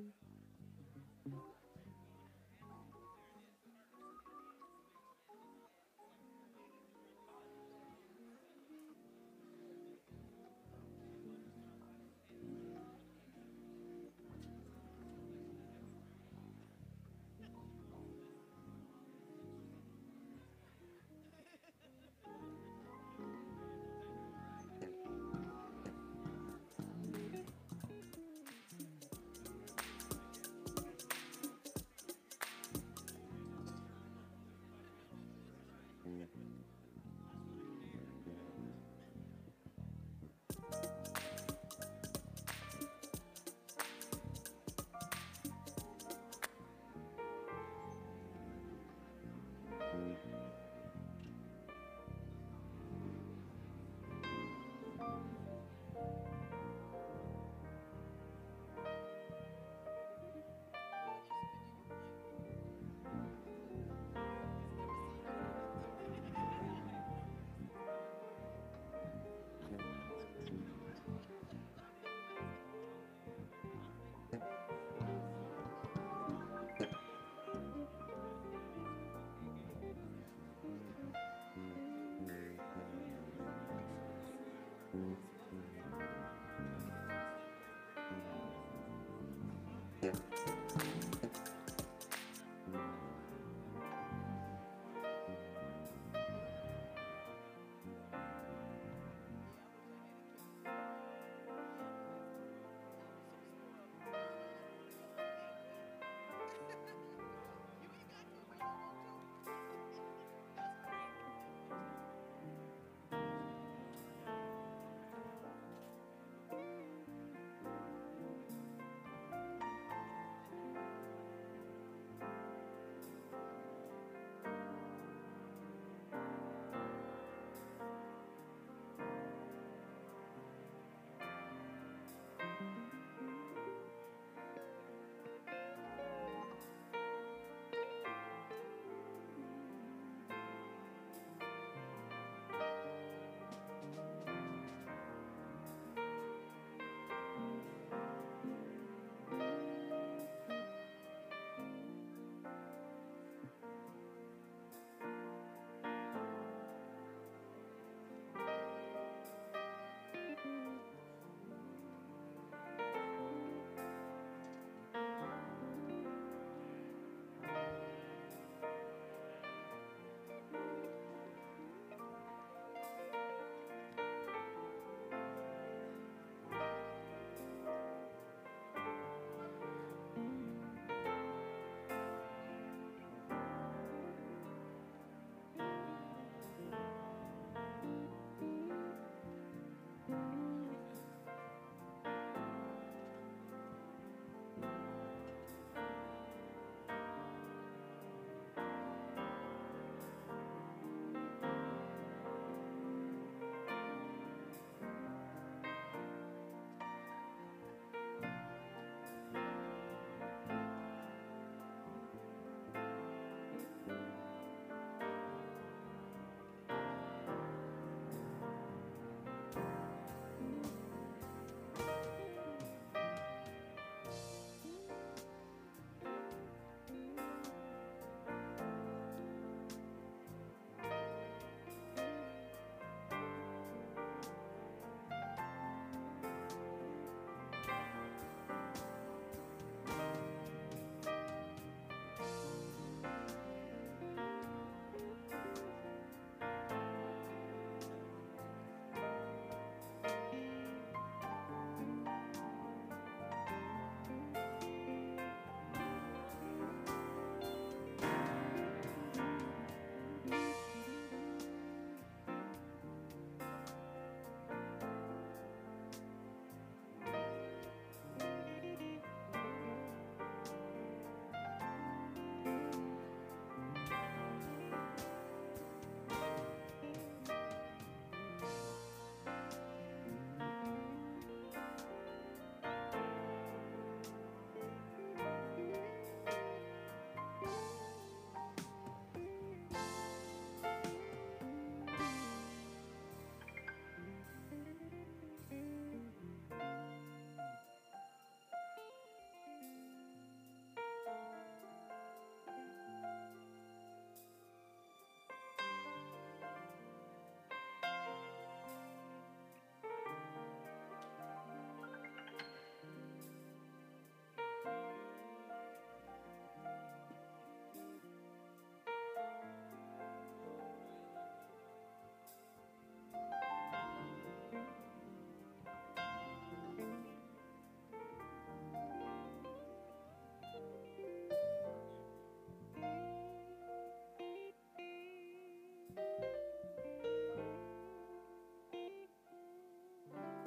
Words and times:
Mm-hmm. 0.00 0.29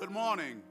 Good 0.04 0.12
morning. 0.12 0.62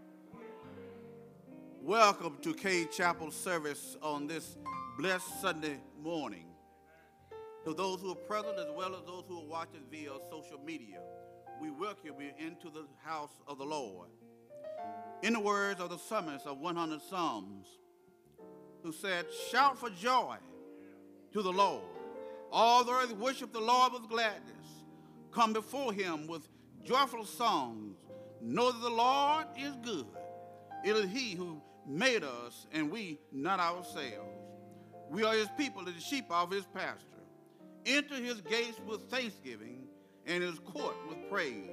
Welcome 1.80 2.36
to 2.42 2.52
Cade 2.52 2.92
Chapel 2.92 3.30
service 3.30 3.96
on 4.02 4.26
this 4.26 4.58
blessed 4.98 5.40
Sunday 5.40 5.78
morning. 5.98 6.44
To 7.64 7.72
those 7.72 8.02
who 8.02 8.12
are 8.12 8.14
present 8.14 8.58
as 8.58 8.66
well 8.76 8.94
as 8.94 9.00
those 9.06 9.24
who 9.26 9.38
are 9.38 9.46
watching 9.46 9.84
via 9.90 10.10
social 10.30 10.60
media, 10.62 11.00
we 11.62 11.70
welcome 11.70 12.20
you 12.20 12.30
into 12.38 12.68
the 12.68 12.84
house 13.02 13.32
of 13.48 13.56
the 13.56 13.64
Lord. 13.64 14.10
In 15.22 15.32
the 15.32 15.40
words 15.40 15.80
of 15.80 15.88
the 15.88 15.98
psalmist 15.98 16.46
of 16.46 16.58
100 16.58 17.00
Psalms, 17.00 17.66
who 18.82 18.92
said, 18.92 19.24
Shout 19.50 19.78
for 19.78 19.88
joy 19.88 20.36
to 21.32 21.40
the 21.40 21.52
Lord. 21.52 21.84
All 22.52 22.84
the 22.84 22.92
earth 22.92 23.16
worship 23.16 23.50
the 23.54 23.60
Lord 23.60 23.94
with 23.94 24.10
gladness. 24.10 24.84
Come 25.30 25.54
before 25.54 25.94
him 25.94 26.26
with 26.26 26.46
joyful 26.84 27.24
songs. 27.24 27.91
Know 28.42 28.72
that 28.72 28.80
the 28.80 28.90
Lord 28.90 29.46
is 29.56 29.76
good. 29.84 30.06
It 30.84 30.96
is 30.96 31.10
he 31.10 31.34
who 31.34 31.62
made 31.86 32.24
us, 32.24 32.66
and 32.72 32.90
we 32.90 33.20
not 33.30 33.60
ourselves. 33.60 34.28
We 35.08 35.22
are 35.22 35.34
his 35.34 35.48
people 35.56 35.86
and 35.86 35.96
the 35.96 36.00
sheep 36.00 36.24
of 36.28 36.50
his 36.50 36.64
pasture. 36.74 37.06
Enter 37.86 38.16
his 38.16 38.40
gates 38.40 38.80
with 38.84 39.08
thanksgiving 39.08 39.84
and 40.26 40.42
his 40.42 40.58
court 40.58 40.96
with 41.08 41.18
praise. 41.30 41.70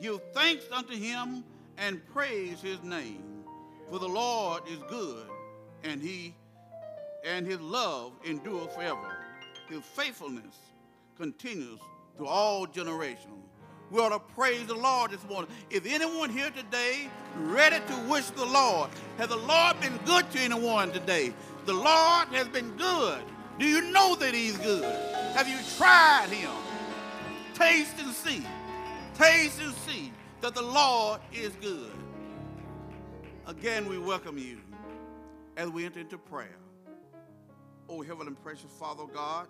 Give 0.00 0.20
thanks 0.32 0.64
unto 0.72 0.94
him 0.94 1.44
and 1.78 2.04
praise 2.12 2.60
his 2.60 2.82
name. 2.82 3.44
For 3.88 4.00
the 4.00 4.08
Lord 4.08 4.62
is 4.68 4.78
good, 4.88 5.26
and 5.84 6.02
he 6.02 6.34
and 7.24 7.46
his 7.46 7.60
love 7.60 8.12
endures 8.24 8.74
forever. 8.74 9.18
His 9.68 9.82
faithfulness 9.84 10.56
continues 11.16 11.78
to 12.18 12.26
all 12.26 12.66
generations. 12.66 13.51
We 13.92 14.00
ought 14.00 14.08
to 14.08 14.20
praise 14.34 14.66
the 14.68 14.74
Lord 14.74 15.10
this 15.10 15.22
morning. 15.28 15.50
Is 15.68 15.82
anyone 15.84 16.30
here 16.30 16.50
today 16.50 17.10
ready 17.40 17.76
to 17.76 17.96
wish 18.08 18.24
the 18.30 18.46
Lord? 18.46 18.88
Has 19.18 19.28
the 19.28 19.36
Lord 19.36 19.78
been 19.82 19.98
good 20.06 20.30
to 20.30 20.38
anyone 20.38 20.92
today? 20.92 21.34
The 21.66 21.74
Lord 21.74 22.28
has 22.28 22.48
been 22.48 22.74
good. 22.78 23.20
Do 23.58 23.66
you 23.66 23.82
know 23.90 24.14
that 24.14 24.32
He's 24.32 24.56
good? 24.56 24.82
Have 25.34 25.46
you 25.46 25.58
tried 25.76 26.28
Him? 26.30 26.50
Taste 27.52 27.92
and 27.98 28.14
see. 28.14 28.42
Taste 29.14 29.60
and 29.60 29.74
see 29.86 30.10
that 30.40 30.54
the 30.54 30.62
Lord 30.62 31.20
is 31.30 31.52
good. 31.60 31.92
Again, 33.46 33.86
we 33.90 33.98
welcome 33.98 34.38
you 34.38 34.56
as 35.58 35.68
we 35.68 35.84
enter 35.84 36.00
into 36.00 36.16
prayer. 36.16 36.56
Oh, 37.90 38.00
Heavenly 38.00 38.28
and 38.28 38.42
precious 38.42 38.72
Father 38.80 39.04
God, 39.12 39.48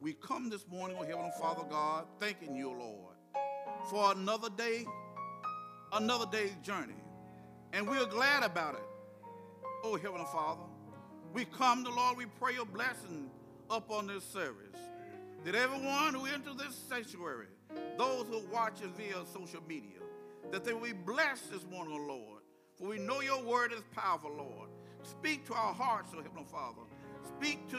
we 0.00 0.14
come 0.14 0.48
this 0.48 0.66
morning, 0.68 0.96
oh 0.98 1.04
Heavenly 1.04 1.32
Father 1.38 1.64
God, 1.68 2.06
thanking 2.18 2.56
you, 2.56 2.70
Lord, 2.70 3.15
for 3.88 4.12
another 4.12 4.48
day, 4.50 4.84
another 5.92 6.26
day's 6.30 6.54
journey. 6.62 6.94
And 7.72 7.88
we're 7.88 8.06
glad 8.06 8.42
about 8.42 8.74
it. 8.74 8.82
Oh, 9.84 9.96
Heavenly 9.96 10.26
Father, 10.32 10.62
we 11.32 11.44
come 11.44 11.84
to 11.84 11.90
Lord, 11.90 12.16
we 12.16 12.26
pray 12.40 12.54
your 12.54 12.66
blessing 12.66 13.30
upon 13.70 14.06
this 14.06 14.24
service. 14.24 14.76
That 15.44 15.54
everyone 15.54 16.14
who 16.14 16.26
enters 16.26 16.56
this 16.56 16.74
sanctuary, 16.88 17.46
those 17.96 18.26
who 18.28 18.40
watch 18.52 18.82
us 18.82 18.90
via 18.96 19.24
social 19.32 19.62
media, 19.68 20.00
that 20.50 20.64
they 20.64 20.72
will 20.72 20.80
be 20.80 20.92
blessed 20.92 21.52
this 21.52 21.64
morning, 21.70 21.96
oh 22.00 22.06
Lord. 22.06 22.42
For 22.78 22.88
we 22.88 22.98
know 22.98 23.20
your 23.20 23.42
word 23.42 23.72
is 23.72 23.82
powerful, 23.94 24.32
Lord. 24.36 24.68
Speak 25.02 25.46
to 25.46 25.54
our 25.54 25.72
hearts, 25.72 26.12
oh 26.14 26.22
Heavenly 26.22 26.46
Father. 26.50 26.82
Speak 27.22 27.68
to 27.70 27.78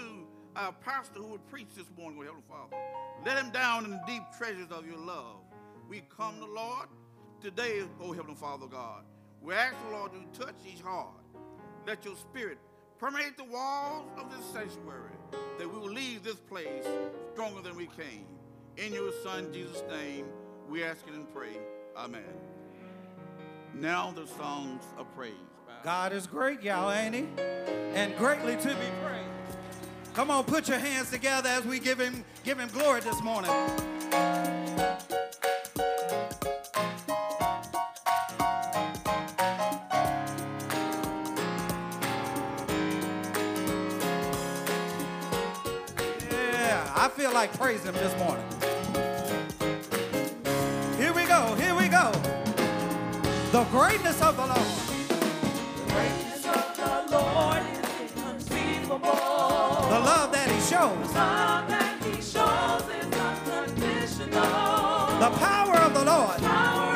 our 0.56 0.72
pastor 0.72 1.20
who 1.20 1.28
will 1.28 1.38
preach 1.40 1.68
this 1.76 1.88
morning, 1.98 2.20
oh 2.22 2.24
Heavenly 2.24 2.44
Father. 2.48 2.78
Let 3.26 3.44
him 3.44 3.52
down 3.52 3.86
in 3.86 3.92
the 3.92 4.02
deep 4.08 4.24
treasures 4.38 4.72
of 4.72 4.86
your 4.86 4.98
love. 4.98 5.47
We 5.90 6.04
come 6.16 6.36
to 6.36 6.40
the 6.42 6.46
Lord 6.48 6.88
today, 7.42 7.84
oh 8.02 8.12
Heavenly 8.12 8.36
Father 8.36 8.68
God. 8.68 9.04
We 9.42 9.54
ask, 9.54 9.76
the 9.86 9.96
Lord, 9.96 10.12
to 10.12 10.40
touch 10.40 10.56
each 10.66 10.82
heart. 10.82 11.14
Let 11.86 12.04
your 12.04 12.18
spirit 12.18 12.58
permeate 13.00 13.38
the 13.38 13.46
walls 13.46 14.10
of 14.18 14.30
this 14.30 14.46
sanctuary, 14.52 15.14
that 15.58 15.72
we 15.72 15.80
will 15.80 15.90
leave 15.90 16.24
this 16.24 16.36
place 16.36 16.84
stronger 17.34 17.62
than 17.62 17.78
we 17.78 17.86
came. 17.86 18.26
In 18.76 18.92
your 18.92 19.12
Son, 19.24 19.54
Jesus' 19.54 19.84
name, 19.90 20.26
we 20.70 20.84
ask 20.84 21.08
it 21.08 21.14
and 21.14 21.32
pray. 21.34 21.58
Amen. 21.96 22.24
Now 23.74 24.12
the 24.12 24.28
songs 24.28 24.84
of 24.98 25.14
praise. 25.16 25.32
God 25.84 26.12
is 26.12 26.28
great, 26.28 26.62
y'all, 26.64 26.92
ain't 26.92 27.16
he? 27.16 27.26
And 27.94 28.16
greatly 28.18 28.58
to 28.58 28.68
be 28.68 28.90
praised. 29.02 29.58
Come 30.14 30.32
on, 30.32 30.44
put 30.44 30.68
your 30.68 30.80
hands 30.80 31.12
together 31.12 31.48
as 31.48 31.64
we 31.64 31.80
give 31.80 32.00
him 32.00 32.26
give 32.44 32.60
him 32.60 32.70
glory 32.70 33.02
this 33.02 33.22
morning. 33.22 33.52
Feel 47.28 47.34
like 47.34 47.52
praising 47.58 47.88
him 47.88 47.96
this 47.96 48.18
morning. 48.20 48.46
Here 50.98 51.12
we 51.14 51.26
go, 51.26 51.56
here 51.56 51.76
we 51.76 51.90
go. 51.90 52.12
The 53.52 53.66
greatness 53.66 54.22
of 54.22 54.38
the 54.38 54.46
Lord. 54.46 54.62
The 55.76 55.94
greatness 55.94 56.46
of 56.46 56.78
the 56.78 57.18
Lord 57.18 57.64
is 57.74 58.16
inconceivable. 58.16 59.00
The 59.00 60.00
love 60.00 60.32
that 60.32 60.50
he 60.50 60.60
shows. 60.62 61.12
The 61.12 61.20
Love 61.20 61.68
that 61.68 62.02
he 62.04 62.22
shows 62.22 62.84
is 62.96 63.12
unconditional. 63.20 64.42
The 65.20 65.32
power 65.38 65.76
of 65.76 65.94
the 65.94 66.06
Lord 66.06 66.40
power 66.40 66.87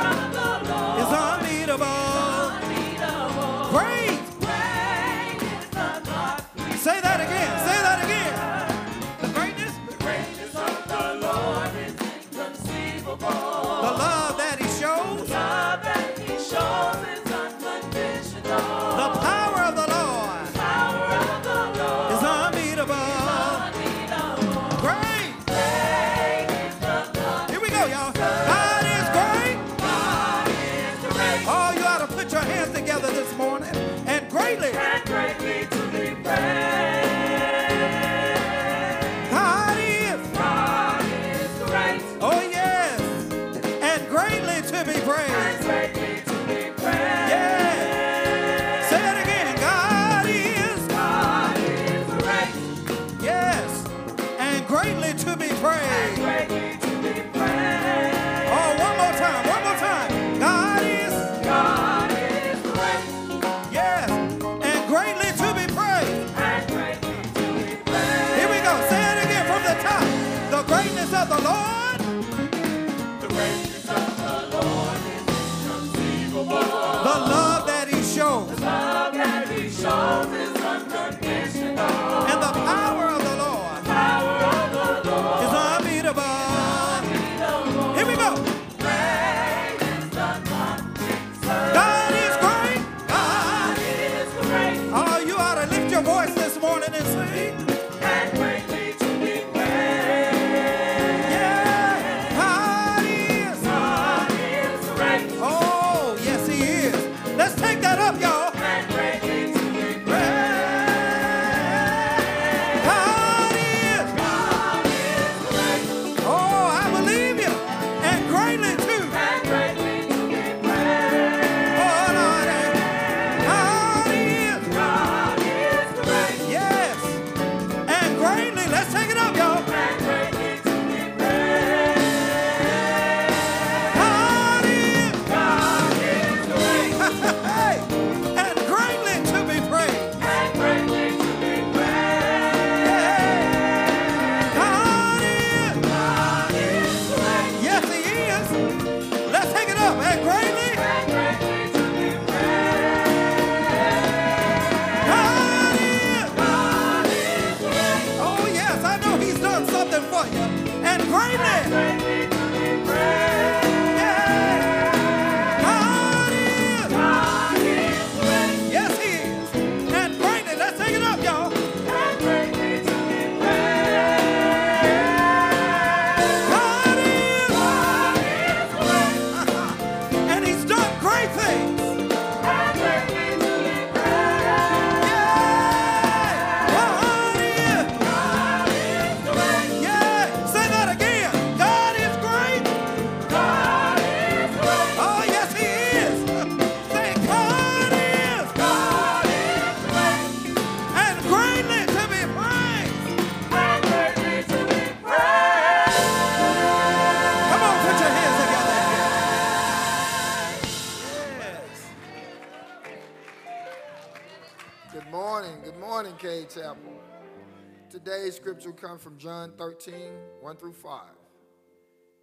scripture 218.42 218.72
comes 218.72 219.04
from 219.04 219.20
John 219.20 219.54
13, 219.56 219.94
1 220.40 220.58
through 220.58 220.74
5. 220.74 221.02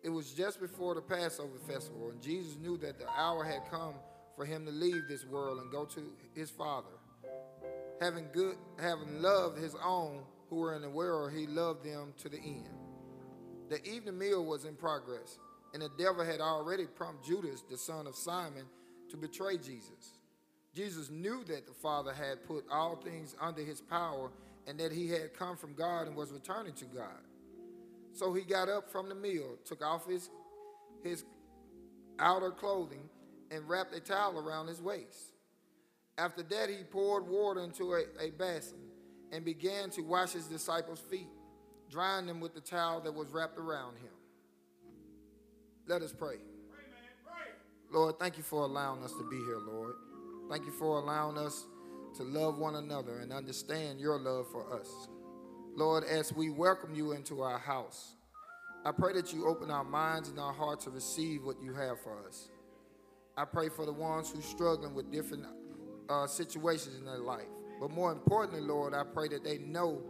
It 0.03 0.09
was 0.09 0.33
just 0.33 0.61
before 0.61 0.97
the 0.97 1.01
Passover 1.01 1.59
festival, 1.69 2.11
and 2.11 2.21
Jesus 2.21 2.57
knew 2.61 2.77
that 2.79 2.99
the 2.99 3.09
hour 3.09 3.45
had 3.45 3.71
come 3.71 3.95
for 4.35 4.45
him 4.45 4.67
to 4.67 4.73
leave 4.73 5.07
this 5.09 5.25
world 5.25 5.61
and 5.61 5.71
go 5.71 5.85
to 5.85 6.11
his 6.35 6.51
Father. 6.51 6.89
Having 8.01 8.31
good, 8.33 8.57
having 8.81 9.23
loved 9.23 9.59
his 9.59 9.77
own 9.85 10.23
who 10.51 10.57
were 10.57 10.75
in 10.75 10.83
the 10.83 10.91
world, 10.91 11.33
he 11.33 11.47
loved 11.47 11.85
them 11.85 12.13
to 12.19 12.29
the 12.29 12.39
end. 12.39 12.69
The 13.69 13.81
evening 13.89 14.19
meal 14.19 14.45
was 14.45 14.65
in 14.65 14.75
progress, 14.75 15.39
and 15.73 15.81
the 15.81 15.91
devil 15.97 16.25
had 16.25 16.41
already 16.41 16.87
prompted 16.87 17.29
Judas, 17.29 17.63
the 17.71 17.79
son 17.79 18.09
of 18.09 18.17
Simon, 18.17 18.65
to 19.11 19.17
betray 19.17 19.57
Jesus. 19.57 20.19
Jesus 20.75 21.11
knew 21.11 21.45
that 21.45 21.69
the 21.69 21.75
Father 21.75 22.13
had 22.13 22.45
put 22.45 22.65
all 22.73 22.97
things 22.97 23.37
under 23.41 23.63
his 23.63 23.81
power 23.81 24.33
and 24.69 24.79
that 24.79 24.93
he 24.93 25.09
had 25.09 25.33
come 25.33 25.57
from 25.57 25.73
God 25.73 26.07
and 26.07 26.15
was 26.15 26.31
returning 26.31 26.75
to 26.75 26.85
God. 26.85 27.23
So 28.13 28.35
he 28.35 28.43
got 28.43 28.69
up 28.69 28.91
from 28.93 29.09
the 29.09 29.15
meal, 29.15 29.57
took 29.65 29.83
off 29.83 30.07
his, 30.07 30.29
his 31.03 31.25
outer 32.19 32.51
clothing, 32.51 33.09
and 33.51 33.67
wrapped 33.67 33.95
a 33.95 34.01
towel 34.01 34.39
around 34.39 34.67
his 34.67 34.83
waist. 34.83 35.33
After 36.19 36.43
that, 36.43 36.69
he 36.69 36.85
poured 36.85 37.27
water 37.27 37.61
into 37.61 37.95
a, 37.95 38.03
a 38.21 38.31
basin 38.31 38.79
and 39.33 39.43
began 39.43 39.89
to 39.91 40.03
wash 40.03 40.33
his 40.33 40.47
disciples' 40.47 41.01
feet, 41.01 41.29
drying 41.91 42.27
them 42.27 42.41
with 42.41 42.55
the 42.55 42.61
towel 42.61 43.01
that 43.01 43.15
was 43.15 43.31
wrapped 43.31 43.57
around 43.57 43.97
him. 43.97 44.13
Let 45.87 46.03
us 46.03 46.13
pray. 46.13 46.37
Lord, 47.91 48.19
thank 48.19 48.37
you 48.37 48.43
for 48.43 48.65
allowing 48.65 49.03
us 49.03 49.13
to 49.13 49.27
be 49.31 49.37
here, 49.37 49.61
Lord. 49.67 49.95
Thank 50.51 50.67
you 50.67 50.73
for 50.73 50.99
allowing 50.99 51.39
us 51.39 51.65
to 52.19 52.25
love 52.25 52.59
one 52.59 52.75
another 52.75 53.21
and 53.21 53.33
understand 53.33 54.01
your 54.01 54.19
love 54.19 54.51
for 54.51 54.75
us. 54.79 55.09
Lord, 55.77 56.03
as 56.03 56.33
we 56.33 56.51
welcome 56.51 56.93
you 56.93 57.13
into 57.13 57.43
our 57.43 57.61
house, 57.61 58.17
I 58.85 58.91
pray 58.91 59.13
that 59.13 59.33
you 59.33 59.47
open 59.47 59.71
our 59.71 59.85
minds 59.85 60.29
and 60.29 60.39
our 60.41 60.53
hearts 60.53 60.85
to 60.87 60.91
receive 60.91 61.45
what 61.45 61.63
you 61.63 61.73
have 61.75 62.01
for 62.01 62.19
us. 62.27 62.51
I 63.37 63.45
pray 63.45 63.69
for 63.69 63.87
the 63.87 63.93
ones 63.93 64.33
who 64.33 64.41
are 64.41 64.43
struggling 64.43 64.95
with 64.95 65.13
different 65.13 65.47
uh, 66.09 66.27
situations 66.27 66.97
in 66.97 67.05
their 67.05 67.19
life. 67.19 67.47
But 67.81 67.93
more 67.93 68.11
importantly, 68.11 68.63
Lord, 68.63 68.95
I 68.95 69.05
pray 69.05 69.29
that 69.29 69.45
they 69.45 69.59
know 69.59 70.03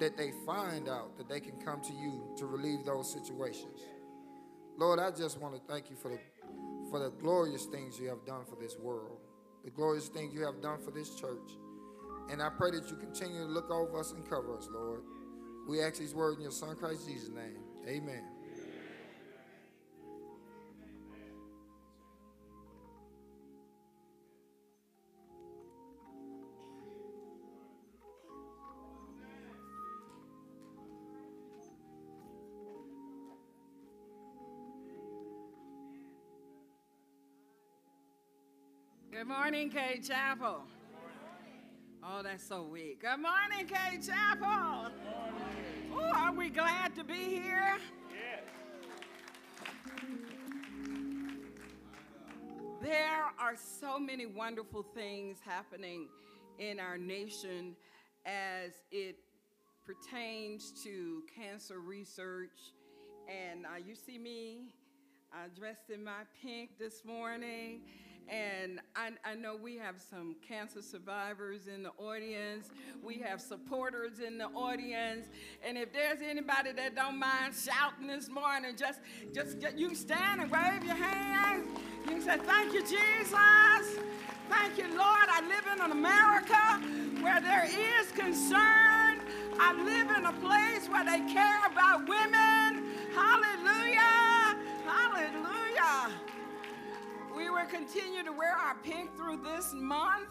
that 0.00 0.16
they 0.16 0.32
find 0.44 0.88
out 0.88 1.16
that 1.16 1.28
they 1.28 1.38
can 1.38 1.60
come 1.64 1.80
to 1.82 1.92
you 1.92 2.34
to 2.38 2.46
relieve 2.46 2.84
those 2.84 3.12
situations. 3.12 3.78
Lord, 4.76 4.98
I 4.98 5.12
just 5.12 5.38
want 5.38 5.54
to 5.54 5.60
thank 5.72 5.90
you 5.90 5.96
for 5.96 6.08
the, 6.08 6.18
for 6.90 6.98
the 6.98 7.10
glorious 7.10 7.66
things 7.66 8.00
you 8.00 8.08
have 8.08 8.26
done 8.26 8.44
for 8.46 8.56
this 8.60 8.76
world, 8.80 9.18
the 9.64 9.70
glorious 9.70 10.08
things 10.08 10.34
you 10.34 10.44
have 10.44 10.60
done 10.60 10.78
for 10.84 10.90
this 10.90 11.14
church. 11.14 11.56
And 12.30 12.42
I 12.42 12.48
pray 12.50 12.70
that 12.72 12.88
you 12.90 12.96
continue 12.96 13.40
to 13.40 13.48
look 13.48 13.70
over 13.70 13.98
us 13.98 14.12
and 14.12 14.28
cover 14.28 14.56
us, 14.56 14.68
Lord. 14.72 15.02
We 15.68 15.82
ask 15.82 15.98
these 15.98 16.14
words 16.14 16.36
in 16.36 16.42
your 16.42 16.52
Son, 16.52 16.76
Christ 16.76 17.06
Jesus' 17.06 17.28
name. 17.28 17.62
Amen. 17.88 18.41
Morning, 39.32 39.70
Cade 39.70 40.04
Chapel. 40.04 40.60
Oh, 42.04 42.22
that's 42.22 42.46
so 42.46 42.64
weak. 42.64 43.00
Good 43.00 43.16
morning, 43.16 43.66
Cade 43.66 44.02
Chapel. 44.06 44.92
Oh, 45.94 46.12
are 46.14 46.34
we 46.34 46.50
glad 46.50 46.94
to 46.96 47.02
be 47.02 47.14
here? 47.14 47.78
Yes. 48.10 48.42
There 52.82 53.24
are 53.40 53.56
so 53.56 53.98
many 53.98 54.26
wonderful 54.26 54.84
things 54.94 55.38
happening 55.42 56.08
in 56.58 56.78
our 56.78 56.98
nation 56.98 57.74
as 58.26 58.72
it 58.90 59.16
pertains 59.86 60.74
to 60.84 61.22
cancer 61.34 61.80
research. 61.80 62.74
And 63.28 63.64
uh, 63.64 63.78
you 63.82 63.94
see 63.94 64.18
me 64.18 64.74
uh, 65.32 65.48
dressed 65.58 65.88
in 65.88 66.04
my 66.04 66.24
pink 66.42 66.78
this 66.78 67.02
morning. 67.06 67.80
And 68.28 68.80
I, 68.96 69.10
I 69.24 69.34
know 69.34 69.56
we 69.56 69.76
have 69.76 69.96
some 70.00 70.36
cancer 70.46 70.82
survivors 70.82 71.66
in 71.66 71.82
the 71.82 71.90
audience. 71.98 72.70
We 73.02 73.16
have 73.18 73.40
supporters 73.40 74.20
in 74.20 74.38
the 74.38 74.46
audience. 74.46 75.26
And 75.66 75.76
if 75.76 75.92
there's 75.92 76.20
anybody 76.22 76.72
that 76.72 76.94
don't 76.94 77.18
mind 77.18 77.54
shouting 77.54 78.06
this 78.06 78.28
morning, 78.28 78.74
just, 78.76 79.00
just 79.34 79.60
get, 79.60 79.78
you 79.78 79.94
stand 79.94 80.40
and 80.40 80.50
wave 80.50 80.84
your 80.84 80.94
hands. 80.94 81.66
You 82.04 82.10
can 82.12 82.22
say, 82.22 82.38
Thank 82.38 82.72
you, 82.74 82.80
Jesus. 82.82 83.98
Thank 84.48 84.76
you, 84.76 84.88
Lord. 84.88 85.28
I 85.28 85.40
live 85.48 85.66
in 85.72 85.80
an 85.80 85.92
America 85.92 87.22
where 87.22 87.40
there 87.40 87.64
is 87.64 88.10
concern. 88.12 89.20
I 89.58 89.72
live 89.84 90.16
in 90.16 90.26
a 90.26 90.32
place 90.32 90.88
where 90.88 91.04
they 91.04 91.20
care 91.32 91.60
about 91.66 92.08
women. 92.08 92.84
Hallelujah. 93.14 94.56
Hallelujah. 94.84 96.31
We 97.34 97.48
will 97.50 97.66
continue 97.66 98.22
to 98.24 98.32
wear 98.32 98.52
our 98.54 98.74
pink 98.82 99.16
through 99.16 99.42
this 99.42 99.72
month. 99.74 100.28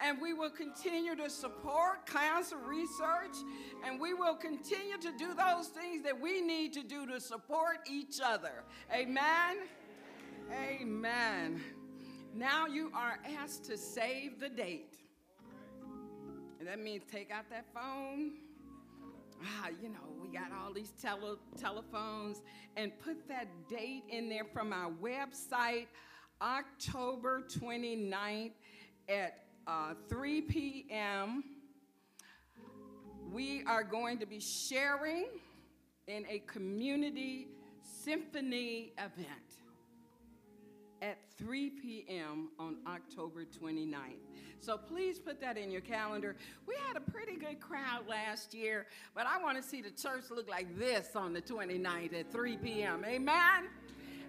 And 0.00 0.20
we 0.20 0.32
will 0.32 0.50
continue 0.50 1.14
to 1.14 1.30
support 1.30 2.06
cancer 2.06 2.56
research. 2.56 3.36
And 3.86 4.00
we 4.00 4.14
will 4.14 4.34
continue 4.34 4.98
to 4.98 5.12
do 5.16 5.34
those 5.34 5.68
things 5.68 6.02
that 6.02 6.20
we 6.20 6.40
need 6.40 6.72
to 6.72 6.82
do 6.82 7.06
to 7.06 7.20
support 7.20 7.78
each 7.88 8.20
other. 8.22 8.64
Amen. 8.92 9.58
Amen. 10.52 11.62
Now 12.34 12.66
you 12.66 12.90
are 12.94 13.18
asked 13.38 13.64
to 13.66 13.76
save 13.76 14.40
the 14.40 14.48
date. 14.48 14.96
And 16.58 16.68
that 16.68 16.80
means 16.80 17.02
take 17.10 17.30
out 17.30 17.50
that 17.50 17.66
phone. 17.74 18.32
Ah, 19.44 19.68
you 19.82 19.88
know, 19.88 19.98
we 20.20 20.28
got 20.28 20.52
all 20.52 20.72
these 20.72 20.92
tele- 21.00 21.38
telephones 21.60 22.42
and 22.76 22.92
put 23.00 23.28
that 23.28 23.48
date 23.68 24.04
in 24.08 24.28
there 24.28 24.44
from 24.44 24.72
our 24.72 24.90
website, 25.02 25.86
October 26.42 27.42
29th 27.48 28.50
at 29.08 29.44
uh, 29.66 29.94
3 30.08 30.40
p.m. 30.42 31.44
We 33.30 33.62
are 33.64 33.84
going 33.84 34.18
to 34.18 34.26
be 34.26 34.40
sharing 34.40 35.26
in 36.08 36.26
a 36.28 36.40
community 36.40 37.46
symphony 37.82 38.92
event 38.98 39.28
at 41.00 41.18
3 41.38 41.70
p.m. 41.70 42.50
on 42.58 42.76
October 42.88 43.44
29th. 43.44 43.96
So 44.60 44.76
please 44.76 45.18
put 45.18 45.40
that 45.40 45.56
in 45.56 45.70
your 45.70 45.80
calendar. 45.80 46.36
We 46.66 46.74
had 46.86 46.96
a 46.96 47.00
pretty 47.00 47.36
good 47.36 47.60
crowd 47.60 48.08
last 48.08 48.52
year, 48.54 48.86
but 49.14 49.26
I 49.26 49.40
want 49.40 49.56
to 49.56 49.62
see 49.62 49.80
the 49.80 49.90
church 49.90 50.24
look 50.30 50.48
like 50.48 50.78
this 50.78 51.14
on 51.14 51.32
the 51.32 51.42
29th 51.42 52.18
at 52.18 52.32
3 52.32 52.56
p.m. 52.58 53.04
Amen? 53.04 53.68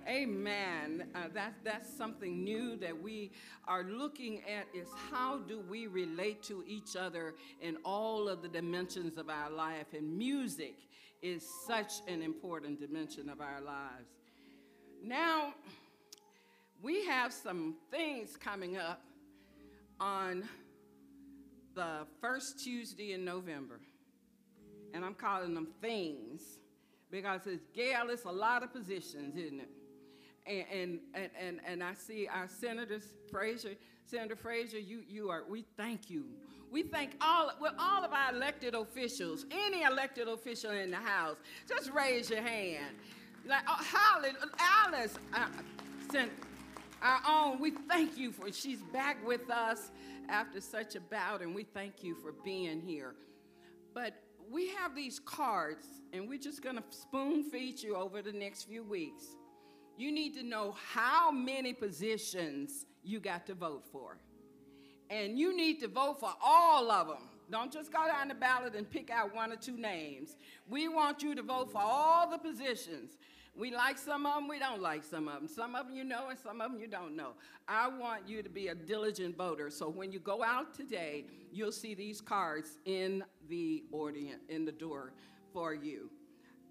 Amen. 0.07 1.07
Uh, 1.15 1.27
that, 1.33 1.53
that's 1.63 1.91
something 1.91 2.43
new 2.43 2.75
that 2.77 3.01
we 3.01 3.31
are 3.67 3.83
looking 3.83 4.41
at 4.41 4.67
is 4.73 4.87
how 5.11 5.37
do 5.39 5.61
we 5.69 5.87
relate 5.87 6.43
to 6.43 6.63
each 6.67 6.95
other 6.95 7.35
in 7.61 7.77
all 7.85 8.27
of 8.27 8.41
the 8.41 8.49
dimensions 8.49 9.17
of 9.17 9.29
our 9.29 9.49
life. 9.49 9.87
And 9.93 10.17
music 10.17 10.75
is 11.21 11.47
such 11.65 11.93
an 12.07 12.21
important 12.21 12.81
dimension 12.81 13.29
of 13.29 13.39
our 13.39 13.61
lives. 13.61 14.09
Now, 15.01 15.53
we 16.81 17.05
have 17.05 17.31
some 17.31 17.75
things 17.89 18.35
coming 18.35 18.77
up 18.77 19.01
on 19.99 20.43
the 21.75 22.05
first 22.19 22.61
Tuesday 22.61 23.13
in 23.13 23.23
November. 23.23 23.79
And 24.93 25.03
I'm 25.05 25.15
calling 25.15 25.53
them 25.53 25.69
things 25.81 26.41
because 27.09 27.47
it's, 27.47 27.63
Gail, 27.73 28.09
it's 28.09 28.25
a 28.25 28.31
lot 28.31 28.63
of 28.63 28.73
positions, 28.73 29.37
isn't 29.37 29.61
it? 29.61 29.69
And, 30.45 30.99
and, 31.13 31.29
and, 31.39 31.59
and, 31.65 31.83
I 31.83 31.93
see 31.93 32.27
our 32.27 32.49
senators, 32.49 33.13
Frazier, 33.31 33.75
Senator 34.05 34.35
Frazier, 34.35 34.77
you, 34.77 35.01
you 35.07 35.29
are, 35.29 35.43
we 35.47 35.63
thank 35.77 36.09
you. 36.09 36.25
We 36.69 36.83
thank 36.83 37.15
all, 37.21 37.51
well, 37.61 37.73
all 37.79 38.03
of 38.03 38.11
our 38.11 38.33
elected 38.33 38.75
officials, 38.75 39.45
any 39.51 39.83
elected 39.83 40.27
official 40.27 40.71
in 40.71 40.91
the 40.91 40.97
House, 40.97 41.37
just 41.69 41.91
raise 41.91 42.29
your 42.29 42.41
hand. 42.41 42.95
Like, 43.47 43.63
oh, 43.67 43.79
Alice, 44.59 45.13
uh, 45.33 45.47
our 47.01 47.19
own, 47.29 47.59
we 47.59 47.71
thank 47.71 48.17
you 48.17 48.31
for, 48.31 48.51
she's 48.51 48.81
back 48.81 49.25
with 49.25 49.49
us 49.49 49.91
after 50.29 50.61
such 50.61 50.95
a 50.95 51.01
bout, 51.01 51.41
and 51.41 51.53
we 51.53 51.63
thank 51.63 52.03
you 52.03 52.15
for 52.15 52.31
being 52.43 52.81
here. 52.81 53.15
But 53.93 54.13
we 54.51 54.69
have 54.69 54.95
these 54.95 55.19
cards, 55.19 55.85
and 56.11 56.27
we're 56.27 56.39
just 56.39 56.61
gonna 56.61 56.83
spoon 56.89 57.43
feed 57.43 57.81
you 57.81 57.95
over 57.95 58.21
the 58.21 58.31
next 58.31 58.63
few 58.63 58.83
weeks. 58.83 59.23
You 59.97 60.11
need 60.11 60.33
to 60.35 60.43
know 60.43 60.75
how 60.93 61.31
many 61.31 61.73
positions 61.73 62.85
you 63.03 63.19
got 63.19 63.45
to 63.47 63.53
vote 63.53 63.83
for. 63.91 64.17
And 65.09 65.37
you 65.37 65.55
need 65.55 65.79
to 65.81 65.87
vote 65.87 66.19
for 66.19 66.33
all 66.43 66.89
of 66.89 67.07
them. 67.07 67.29
Don't 67.51 67.71
just 67.71 67.91
go 67.91 68.07
down 68.07 68.29
the 68.29 68.33
ballot 68.33 68.73
and 68.75 68.89
pick 68.89 69.11
out 69.11 69.35
one 69.35 69.51
or 69.51 69.55
two 69.55 69.77
names. 69.77 70.35
We 70.67 70.87
want 70.87 71.21
you 71.21 71.35
to 71.35 71.43
vote 71.43 71.71
for 71.71 71.81
all 71.81 72.29
the 72.29 72.37
positions. 72.37 73.17
We 73.55 73.71
like 73.71 73.99
some 73.99 74.25
of 74.25 74.35
them, 74.35 74.47
we 74.47 74.57
don't 74.57 74.81
like 74.81 75.03
some 75.03 75.27
of 75.27 75.35
them. 75.35 75.47
Some 75.47 75.75
of 75.75 75.87
them 75.87 75.95
you 75.95 76.03
know, 76.03 76.29
and 76.29 76.39
some 76.39 76.59
of 76.59 76.71
them 76.71 76.81
you 76.81 76.87
don't 76.87 77.15
know. 77.15 77.33
I 77.67 77.87
want 77.87 78.27
you 78.27 78.41
to 78.41 78.49
be 78.49 78.69
a 78.69 78.75
diligent 78.75 79.37
voter. 79.37 79.69
So 79.69 79.87
when 79.89 80.11
you 80.11 80.19
go 80.19 80.43
out 80.43 80.73
today, 80.73 81.25
you'll 81.51 81.71
see 81.71 81.93
these 81.93 82.19
cards 82.19 82.79
in 82.85 83.23
the 83.49 83.83
audience, 83.91 84.41
in 84.49 84.65
the 84.65 84.71
door 84.71 85.13
for 85.51 85.75
you. 85.75 86.09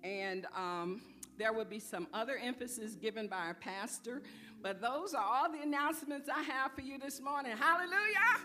And 0.03 0.47
um, 0.57 1.03
there 1.39 1.53
will 1.53 1.65
be 1.65 1.79
some 1.79 2.07
other 2.13 2.37
emphasis 2.37 2.95
given 2.95 3.27
by 3.27 3.39
our 3.39 3.55
pastor, 3.55 4.23
but 4.63 4.81
those 4.81 5.15
are 5.15 5.25
all 5.25 5.51
the 5.51 5.63
announcements 5.63 6.29
I 6.29 6.43
have 6.43 6.73
for 6.73 6.83
you 6.83 6.99
this 6.99 7.21
morning. 7.21 7.57
Hallelujah! 7.57 8.39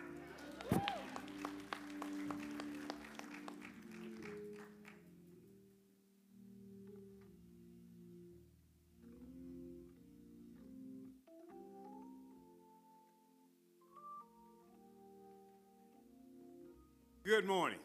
Good 17.27 17.45
morning. 17.45 17.79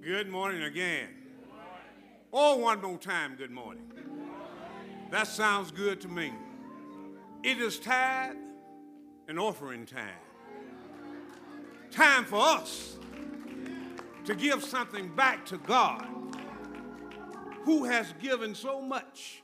Good 0.00 0.30
morning 0.30 0.62
again. 0.62 1.21
Oh, 2.34 2.56
one 2.56 2.80
more 2.80 2.96
time, 2.96 3.34
good 3.36 3.50
morning. 3.50 3.92
That 5.10 5.26
sounds 5.26 5.70
good 5.70 6.00
to 6.00 6.08
me. 6.08 6.32
It 7.42 7.58
is 7.58 7.78
tithe 7.78 8.36
and 9.28 9.38
offering 9.38 9.84
time. 9.84 10.08
Time 11.90 12.24
for 12.24 12.40
us 12.40 12.96
to 14.24 14.34
give 14.34 14.64
something 14.64 15.14
back 15.14 15.44
to 15.46 15.58
God 15.58 16.06
who 17.64 17.84
has 17.84 18.14
given 18.22 18.54
so 18.54 18.80
much 18.80 19.42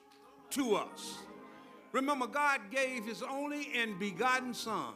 to 0.50 0.76
us. 0.76 1.18
Remember, 1.92 2.26
God 2.26 2.60
gave 2.70 3.04
his 3.04 3.22
only 3.22 3.68
and 3.74 3.98
begotten 3.98 4.54
Son 4.54 4.94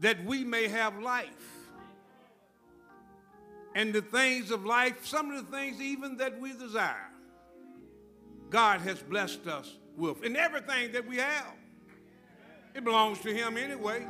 that 0.00 0.24
we 0.24 0.44
may 0.44 0.68
have 0.68 0.98
life 0.98 1.63
and 3.74 3.92
the 3.92 4.02
things 4.02 4.50
of 4.50 4.64
life, 4.64 5.04
some 5.04 5.30
of 5.30 5.50
the 5.50 5.56
things 5.56 5.80
even 5.80 6.16
that 6.18 6.38
we 6.40 6.52
desire, 6.52 7.10
God 8.50 8.80
has 8.82 9.00
blessed 9.00 9.46
us 9.46 9.76
with. 9.96 10.24
And 10.24 10.36
everything 10.36 10.92
that 10.92 11.06
we 11.06 11.16
have, 11.16 11.54
it 12.74 12.84
belongs 12.84 13.18
to 13.20 13.34
Him 13.34 13.56
anyway. 13.56 14.06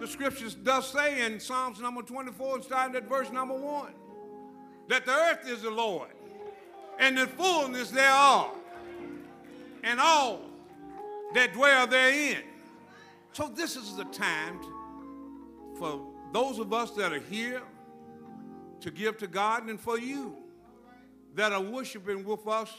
The 0.00 0.06
scriptures 0.06 0.54
does 0.54 0.88
say 0.90 1.26
in 1.26 1.40
Psalms 1.40 1.80
number 1.80 2.02
24, 2.02 2.62
starting 2.62 2.96
at 2.96 3.08
verse 3.08 3.30
number 3.30 3.54
one, 3.54 3.92
that 4.88 5.04
the 5.04 5.12
earth 5.12 5.46
is 5.46 5.62
the 5.62 5.70
Lord 5.70 6.08
and 6.98 7.18
the 7.18 7.26
fullness 7.26 7.90
thereof, 7.90 8.50
and 9.84 10.00
all 10.00 10.40
that 11.34 11.52
dwell 11.52 11.86
therein. 11.86 12.42
So 13.32 13.48
this 13.48 13.76
is 13.76 13.94
the 13.96 14.04
time 14.04 14.58
for 15.78 16.00
those 16.32 16.58
of 16.58 16.72
us 16.72 16.90
that 16.92 17.12
are 17.12 17.20
here 17.20 17.62
to 18.80 18.90
give 18.90 19.16
to 19.18 19.26
God 19.26 19.68
and 19.68 19.80
for 19.80 19.98
you 19.98 20.36
that 21.34 21.52
are 21.52 21.60
worshiping 21.60 22.24
with 22.24 22.46
us 22.46 22.72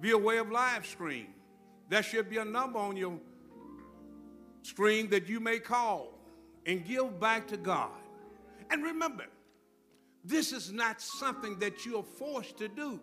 via 0.00 0.16
way 0.16 0.38
of 0.38 0.50
live 0.50 0.86
stream. 0.86 1.28
There 1.88 2.02
should 2.02 2.30
be 2.30 2.38
a 2.38 2.44
number 2.44 2.78
on 2.78 2.96
your 2.96 3.18
screen 4.62 5.10
that 5.10 5.28
you 5.28 5.40
may 5.40 5.58
call 5.58 6.14
and 6.66 6.84
give 6.84 7.20
back 7.20 7.48
to 7.48 7.56
God. 7.56 7.90
And 8.70 8.82
remember, 8.82 9.26
this 10.24 10.52
is 10.52 10.72
not 10.72 11.00
something 11.00 11.58
that 11.58 11.84
you're 11.84 12.02
forced 12.02 12.58
to 12.58 12.68
do, 12.68 13.00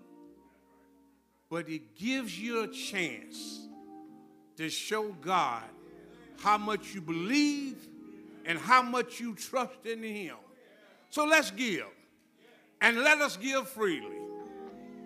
but 1.50 1.70
it 1.70 1.96
gives 1.96 2.40
you 2.40 2.64
a 2.64 2.68
chance 2.68 3.68
to 4.56 4.70
show 4.70 5.12
God 5.22 5.64
how 6.42 6.58
much 6.58 6.94
you 6.94 7.02
believe 7.02 7.88
and 8.46 8.58
how 8.58 8.82
much 8.82 9.20
you 9.20 9.36
trust 9.36 9.86
in 9.86 10.02
Him. 10.02 10.36
So 11.10 11.26
let's 11.26 11.52
give 11.52 11.86
and 12.82 12.98
let 13.02 13.20
us 13.22 13.38
give 13.38 13.68
freely. 13.68 14.18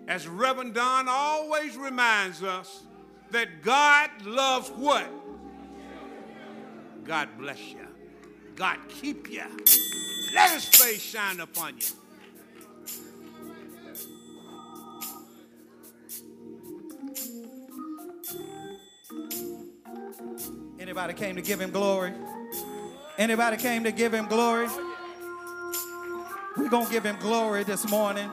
As 0.06 0.28
Reverend 0.28 0.74
Don 0.74 1.06
always 1.08 1.76
reminds 1.76 2.42
us 2.42 2.82
that 3.30 3.62
God 3.62 4.10
loves 4.24 4.68
what? 4.70 5.06
God 7.04 7.28
bless 7.38 7.60
you. 7.60 7.86
God 8.54 8.78
keep 8.88 9.30
you. 9.30 9.44
Let 10.34 10.50
his 10.50 10.64
face 10.64 11.02
shine 11.02 11.40
upon 11.40 11.78
you. 11.78 11.86
Anybody 20.78 21.14
came 21.14 21.36
to 21.36 21.42
give 21.42 21.60
him 21.60 21.70
glory? 21.70 22.12
Anybody 23.16 23.56
came 23.56 23.84
to 23.84 23.92
give 23.92 24.12
him 24.12 24.26
glory? 24.26 24.68
We're 26.56 26.68
going 26.68 26.86
to 26.86 26.92
give 26.92 27.04
him 27.04 27.16
glory 27.20 27.64
this 27.64 27.88
morning. 27.88 28.30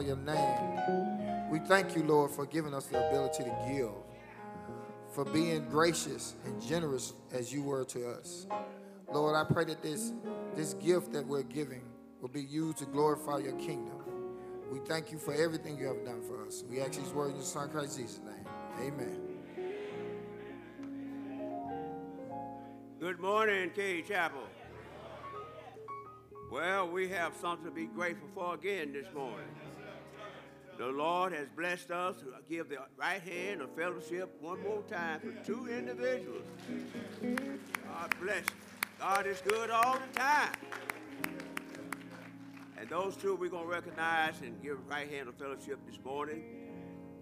Your 0.00 0.16
name, 0.16 1.50
we 1.50 1.58
thank 1.58 1.94
you, 1.94 2.02
Lord, 2.02 2.30
for 2.30 2.46
giving 2.46 2.72
us 2.72 2.86
the 2.86 3.06
ability 3.08 3.44
to 3.44 3.54
give, 3.68 3.90
for 5.10 5.24
being 5.26 5.68
gracious 5.68 6.34
and 6.46 6.60
generous 6.62 7.12
as 7.30 7.52
you 7.52 7.62
were 7.62 7.84
to 7.84 8.08
us. 8.08 8.46
Lord, 9.12 9.36
I 9.36 9.44
pray 9.52 9.66
that 9.66 9.82
this, 9.82 10.12
this 10.56 10.72
gift 10.74 11.12
that 11.12 11.26
we're 11.26 11.42
giving 11.42 11.82
will 12.22 12.30
be 12.30 12.42
used 12.42 12.78
to 12.78 12.86
glorify 12.86 13.38
your 13.38 13.52
kingdom. 13.58 13.98
We 14.72 14.78
thank 14.80 15.12
you 15.12 15.18
for 15.18 15.34
everything 15.34 15.76
you 15.76 15.86
have 15.86 16.04
done 16.06 16.22
for 16.22 16.46
us. 16.46 16.64
We 16.70 16.80
ask 16.80 16.92
these 16.92 17.12
words 17.12 17.32
in 17.32 17.36
your 17.36 17.44
son 17.44 17.68
Christ 17.68 17.98
Jesus' 17.98 18.20
name. 18.24 18.46
Amen. 18.80 19.20
Good 22.98 23.20
morning, 23.20 23.70
Cade 23.74 24.08
Chapel. 24.08 24.40
Well, 26.50 26.88
we 26.88 27.08
have 27.08 27.34
something 27.36 27.66
to 27.66 27.70
be 27.70 27.86
grateful 27.86 28.28
for 28.34 28.54
again 28.54 28.92
this 28.92 29.12
morning. 29.14 29.48
The 30.82 30.90
Lord 30.90 31.32
has 31.32 31.46
blessed 31.48 31.92
us 31.92 32.16
to 32.16 32.26
give 32.50 32.68
the 32.68 32.78
right 32.96 33.22
hand 33.22 33.60
of 33.60 33.70
fellowship 33.76 34.36
one 34.40 34.60
more 34.64 34.82
time 34.90 35.20
for 35.20 35.30
two 35.46 35.68
individuals. 35.68 36.42
God 37.22 38.12
bless 38.20 38.40
you. 38.40 38.56
God 38.98 39.28
is 39.28 39.40
good 39.46 39.70
all 39.70 39.96
the 40.00 40.18
time. 40.18 40.50
And 42.76 42.88
those 42.88 43.14
two 43.14 43.36
we're 43.36 43.48
going 43.48 43.62
to 43.62 43.70
recognize 43.70 44.40
and 44.42 44.60
give 44.60 44.76
right 44.88 45.08
hand 45.08 45.28
of 45.28 45.36
fellowship 45.36 45.78
this 45.86 46.00
morning. 46.04 46.42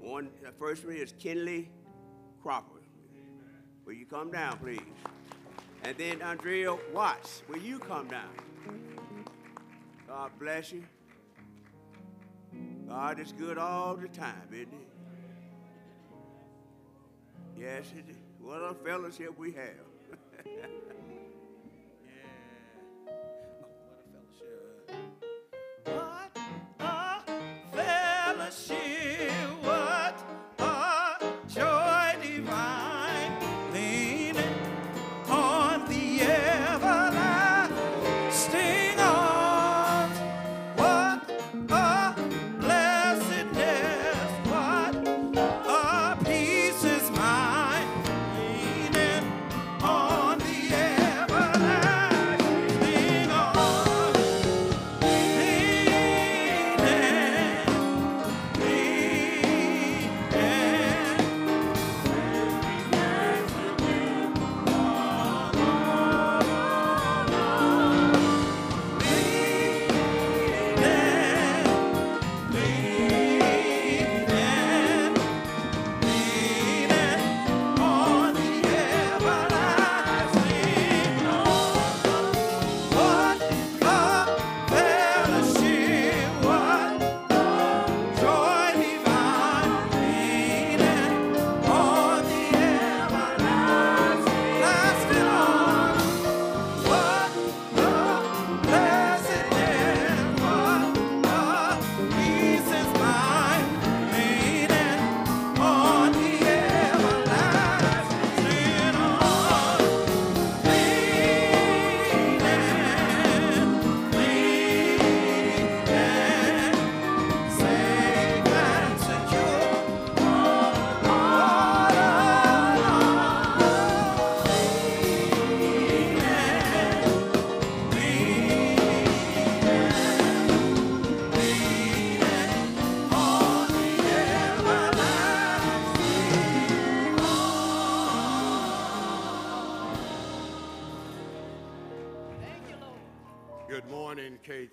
One, 0.01 0.31
the 0.43 0.53
first 0.53 0.87
one 0.87 0.97
is 0.97 1.13
Kinley 1.19 1.69
Cropper. 2.43 2.81
Will 3.85 3.93
you 3.93 4.07
come 4.07 4.31
down, 4.31 4.57
please? 4.57 4.81
And 5.85 5.99
then 5.99 6.23
Andrea 6.23 6.75
Watts, 6.95 7.43
will 7.47 7.59
you 7.59 7.79
come 7.79 8.09
down? 8.09 8.31
God 10.09 10.31
bless 10.39 10.73
you. 10.73 10.83
God 12.91 13.21
is 13.21 13.31
good 13.31 13.57
all 13.57 13.95
the 13.95 14.09
time, 14.09 14.49
isn't 14.51 14.73
he? 14.73 14.79
Yes, 17.63 17.85
it 17.97 18.11
is. 18.11 18.17
What 18.41 18.59
a 18.63 18.75
fellowship 18.75 19.39
we 19.39 19.53
have. 19.53 19.87
What 25.85 26.33
a 26.81 27.31
fellowship, 27.73 29.31
what 29.53 29.60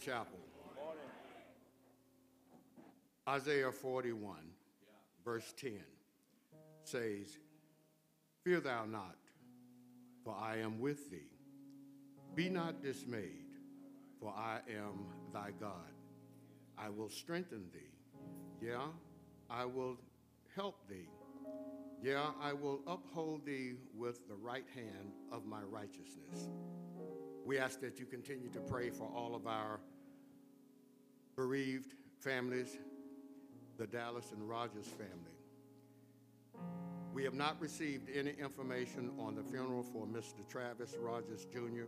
Chapel. 0.07 0.39
Isaiah 3.27 3.73
41, 3.73 4.37
verse 5.25 5.53
10 5.59 5.81
says, 6.85 7.37
Fear 8.41 8.61
thou 8.61 8.85
not, 8.85 9.17
for 10.23 10.33
I 10.33 10.59
am 10.59 10.79
with 10.79 11.11
thee. 11.11 11.27
Be 12.35 12.47
not 12.47 12.81
dismayed, 12.81 13.51
for 14.21 14.29
I 14.29 14.59
am 14.69 15.07
thy 15.33 15.51
God. 15.59 15.91
I 16.77 16.87
will 16.87 17.09
strengthen 17.09 17.65
thee. 17.73 18.65
Yeah, 18.65 18.87
I 19.49 19.65
will 19.65 19.97
help 20.55 20.87
thee. 20.87 21.09
Yeah, 22.01 22.27
I 22.41 22.53
will 22.53 22.79
uphold 22.87 23.45
thee 23.45 23.73
with 23.93 24.25
the 24.29 24.35
right 24.35 24.67
hand 24.73 25.11
of 25.33 25.45
my 25.45 25.63
righteousness. 25.63 26.49
We 27.45 27.57
ask 27.57 27.81
that 27.81 27.99
you 27.99 28.05
continue 28.05 28.49
to 28.49 28.59
pray 28.61 28.89
for 28.89 29.11
all 29.13 29.35
of 29.35 29.47
our 29.47 29.81
bereaved 31.37 31.93
families, 32.19 32.79
the 33.77 33.85
Dallas 33.85 34.31
and 34.31 34.49
Rogers 34.49 34.87
family. 34.87 35.37
We 37.13 37.23
have 37.23 37.35
not 37.35 37.61
received 37.61 38.09
any 38.13 38.31
information 38.31 39.11
on 39.19 39.35
the 39.35 39.43
funeral 39.43 39.83
for 39.83 40.07
Mr. 40.07 40.47
Travis 40.49 40.95
Rogers 40.99 41.45
Jr., 41.45 41.85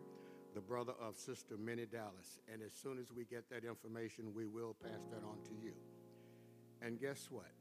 the 0.54 0.62
brother 0.62 0.94
of 1.02 1.18
Sister 1.18 1.58
Minnie 1.58 1.88
Dallas. 1.88 2.40
And 2.52 2.62
as 2.62 2.74
soon 2.74 3.00
as 3.00 3.12
we 3.12 3.26
get 3.26 3.50
that 3.50 3.66
information, 3.66 4.34
we 4.36 4.46
will 4.46 4.76
pass 4.82 5.02
that 5.12 5.24
on 5.24 5.38
to 5.46 5.54
you. 5.64 5.74
And 6.82 7.00
guess 7.00 7.28
what? 7.32 7.52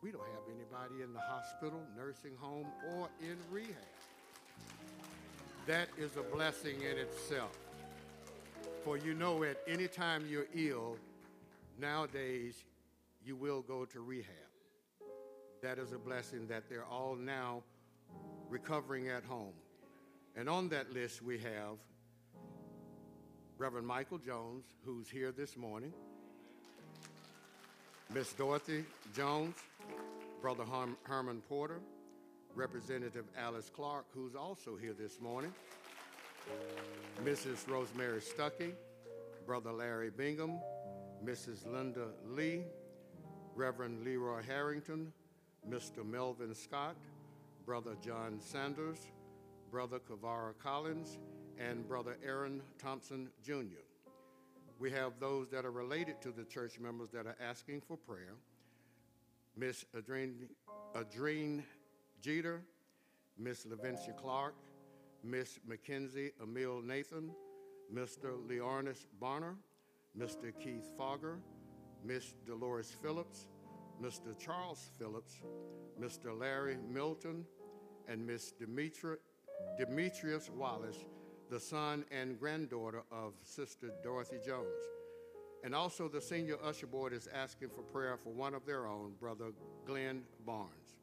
We 0.00 0.10
don't 0.10 0.26
have 0.26 0.46
anybody 0.48 1.02
in 1.02 1.12
the 1.12 1.20
hospital, 1.20 1.80
nursing 1.96 2.36
home, 2.40 2.66
or 2.96 3.08
in 3.20 3.36
rehab. 3.50 4.01
That 5.66 5.88
is 5.96 6.16
a 6.16 6.22
blessing 6.22 6.82
in 6.82 6.98
itself. 6.98 7.56
For 8.84 8.96
you 8.96 9.14
know, 9.14 9.44
at 9.44 9.58
any 9.68 9.86
time 9.86 10.26
you're 10.28 10.46
ill, 10.54 10.96
nowadays, 11.78 12.64
you 13.24 13.36
will 13.36 13.62
go 13.62 13.84
to 13.84 14.00
rehab. 14.00 14.34
That 15.62 15.78
is 15.78 15.92
a 15.92 15.98
blessing 15.98 16.48
that 16.48 16.68
they're 16.68 16.84
all 16.84 17.14
now 17.14 17.62
recovering 18.48 19.08
at 19.08 19.22
home. 19.24 19.52
And 20.34 20.48
on 20.48 20.68
that 20.70 20.92
list, 20.92 21.22
we 21.22 21.38
have 21.38 21.78
Reverend 23.56 23.86
Michael 23.86 24.18
Jones, 24.18 24.64
who's 24.84 25.08
here 25.08 25.30
this 25.30 25.56
morning, 25.56 25.92
Miss 28.12 28.32
Dorothy 28.32 28.84
Jones, 29.14 29.54
Brother 30.40 30.64
Herm- 30.64 30.96
Herman 31.04 31.40
Porter, 31.48 31.78
Representative 32.54 33.24
Alice 33.38 33.70
Clark, 33.74 34.04
who's 34.14 34.34
also 34.34 34.76
here 34.76 34.92
this 34.92 35.20
morning, 35.20 35.52
Mrs. 37.24 37.68
Rosemary 37.68 38.20
Stuckey, 38.20 38.72
Brother 39.46 39.72
Larry 39.72 40.10
Bingham, 40.10 40.60
Mrs. 41.24 41.66
Linda 41.66 42.08
Lee, 42.26 42.64
Reverend 43.54 44.04
Leroy 44.04 44.42
Harrington, 44.46 45.12
Mr. 45.68 46.04
Melvin 46.04 46.54
Scott, 46.54 46.96
Brother 47.64 47.96
John 48.04 48.38
Sanders, 48.40 48.98
Brother 49.70 49.98
Kavara 49.98 50.52
Collins, 50.62 51.18
and 51.58 51.88
Brother 51.88 52.16
Aaron 52.24 52.60
Thompson 52.78 53.30
Jr. 53.42 53.82
We 54.78 54.90
have 54.90 55.12
those 55.20 55.48
that 55.50 55.64
are 55.64 55.70
related 55.70 56.20
to 56.22 56.32
the 56.32 56.44
church 56.44 56.78
members 56.78 57.08
that 57.10 57.26
are 57.26 57.36
asking 57.40 57.80
for 57.80 57.96
prayer. 57.96 58.34
Miss 59.56 59.84
Adrene, 59.96 60.48
Adrene 60.94 61.62
Jeter, 62.22 62.62
Miss 63.36 63.66
Lavencia 63.66 64.16
Clark, 64.16 64.54
Miss 65.24 65.58
Mackenzie 65.66 66.30
Emil 66.40 66.80
Nathan, 66.80 67.32
Mr. 67.92 68.38
Leornis 68.48 69.06
Bonner, 69.20 69.56
Mr. 70.16 70.52
Keith 70.62 70.88
Fogger, 70.96 71.38
Miss 72.04 72.34
Dolores 72.46 72.94
Phillips, 73.02 73.48
Mr. 74.00 74.38
Charles 74.38 74.88
Phillips, 74.98 75.42
Mr. 76.00 76.38
Larry 76.38 76.76
Milton, 76.88 77.44
and 78.08 78.24
Miss 78.24 78.52
Demetri- 78.52 79.18
Demetrius 79.76 80.48
Wallace, 80.50 81.04
the 81.50 81.58
son 81.58 82.04
and 82.10 82.38
granddaughter 82.38 83.02
of 83.10 83.34
Sister 83.42 83.90
Dorothy 84.02 84.38
Jones. 84.44 84.82
And 85.64 85.74
also, 85.74 86.08
the 86.08 86.20
senior 86.20 86.56
usher 86.64 86.86
board 86.86 87.12
is 87.12 87.28
asking 87.32 87.70
for 87.70 87.82
prayer 87.82 88.16
for 88.16 88.30
one 88.30 88.54
of 88.54 88.64
their 88.64 88.86
own, 88.86 89.12
Brother 89.20 89.52
Glenn 89.86 90.22
Barnes. 90.44 91.01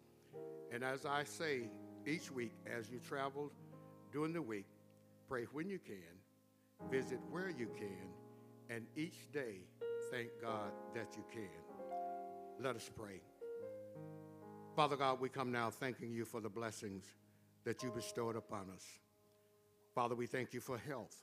And 0.71 0.83
as 0.83 1.05
I 1.05 1.23
say 1.23 1.69
each 2.05 2.31
week, 2.31 2.53
as 2.65 2.89
you 2.89 2.99
travel 2.99 3.51
during 4.11 4.33
the 4.33 4.41
week, 4.41 4.67
pray 5.27 5.45
when 5.51 5.69
you 5.69 5.79
can, 5.79 6.89
visit 6.89 7.19
where 7.29 7.49
you 7.49 7.67
can, 7.77 8.09
and 8.69 8.85
each 8.95 9.31
day 9.31 9.61
thank 10.11 10.29
God 10.41 10.71
that 10.93 11.15
you 11.15 11.23
can. 11.31 11.49
Let 12.59 12.75
us 12.75 12.89
pray. 12.95 13.21
Father 14.75 14.95
God, 14.95 15.19
we 15.19 15.29
come 15.29 15.51
now 15.51 15.69
thanking 15.69 16.11
you 16.11 16.25
for 16.25 16.39
the 16.39 16.49
blessings 16.49 17.05
that 17.65 17.83
you 17.83 17.91
bestowed 17.91 18.35
upon 18.35 18.69
us. 18.73 18.85
Father, 19.93 20.15
we 20.15 20.27
thank 20.27 20.53
you 20.53 20.59
for 20.59 20.77
health. 20.77 21.15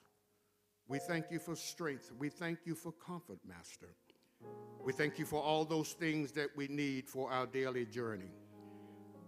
We 0.88 0.98
thank 0.98 1.30
you 1.30 1.38
for 1.38 1.56
strength. 1.56 2.12
We 2.18 2.28
thank 2.28 2.60
you 2.64 2.74
for 2.74 2.92
comfort, 2.92 3.38
Master. 3.46 3.88
We 4.84 4.92
thank 4.92 5.18
you 5.18 5.24
for 5.24 5.42
all 5.42 5.64
those 5.64 5.92
things 5.92 6.32
that 6.32 6.48
we 6.56 6.68
need 6.68 7.08
for 7.08 7.30
our 7.30 7.46
daily 7.46 7.86
journey. 7.86 8.30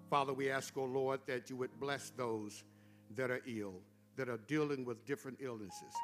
Father, 0.09 0.33
we 0.33 0.51
ask, 0.51 0.77
O 0.77 0.85
Lord, 0.85 1.21
that 1.27 1.51
you 1.51 1.57
would 1.57 1.79
bless 1.79 2.11
those 2.11 2.65
that 3.15 3.31
are 3.31 3.43
ill, 3.47 3.75
that 4.17 4.29
are 4.29 4.41
dealing 4.47 4.85
with 4.85 5.05
different 5.05 5.39
illnesses. 5.41 5.95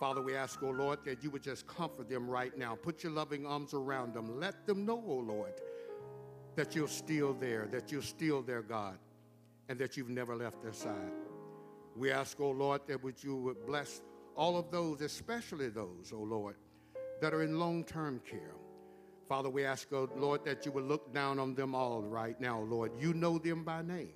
Father, 0.00 0.20
we 0.20 0.34
ask, 0.34 0.60
O 0.62 0.70
Lord, 0.70 0.98
that 1.04 1.22
you 1.22 1.30
would 1.30 1.44
just 1.44 1.66
comfort 1.68 2.08
them 2.08 2.28
right 2.28 2.56
now. 2.58 2.74
Put 2.74 3.04
your 3.04 3.12
loving 3.12 3.46
arms 3.46 3.72
around 3.72 4.14
them. 4.14 4.40
Let 4.40 4.66
them 4.66 4.84
know, 4.84 5.00
O 5.06 5.14
Lord, 5.14 5.52
that 6.56 6.74
you're 6.74 6.88
still 6.88 7.34
there, 7.34 7.68
that 7.70 7.92
you're 7.92 8.02
still 8.02 8.42
their 8.42 8.62
God, 8.62 8.98
and 9.68 9.78
that 9.78 9.96
you've 9.96 10.10
never 10.10 10.34
left 10.34 10.60
their 10.60 10.72
side. 10.72 11.12
We 11.94 12.10
ask, 12.10 12.40
O 12.40 12.50
Lord, 12.50 12.80
that 12.88 13.02
would 13.04 13.22
you 13.22 13.36
would 13.36 13.64
bless 13.64 14.00
all 14.34 14.58
of 14.58 14.72
those, 14.72 15.02
especially 15.02 15.68
those, 15.68 16.12
O 16.12 16.18
Lord, 16.18 16.56
that 17.20 17.32
are 17.32 17.44
in 17.44 17.60
long-term 17.60 18.22
care. 18.28 18.56
Father, 19.32 19.48
we 19.48 19.64
ask, 19.64 19.90
O 19.94 20.10
Lord, 20.14 20.44
that 20.44 20.66
you 20.66 20.72
would 20.72 20.84
look 20.84 21.14
down 21.14 21.38
on 21.38 21.54
them 21.54 21.74
all 21.74 22.02
right 22.02 22.38
now, 22.38 22.60
Lord. 22.60 22.92
You 23.00 23.14
know 23.14 23.38
them 23.38 23.64
by 23.64 23.80
name. 23.80 24.12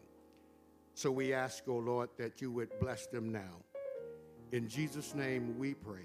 So 0.93 1.11
we 1.11 1.33
ask, 1.33 1.67
O 1.67 1.77
Lord, 1.77 2.11
that 2.19 2.43
you 2.43 2.53
would 2.53 2.69
bless 2.81 3.07
them 3.07 3.33
now. 3.33 3.65
In 4.53 4.69
Jesus' 4.69 5.15
name 5.15 5.59
we 5.59 5.73
pray. 5.73 6.05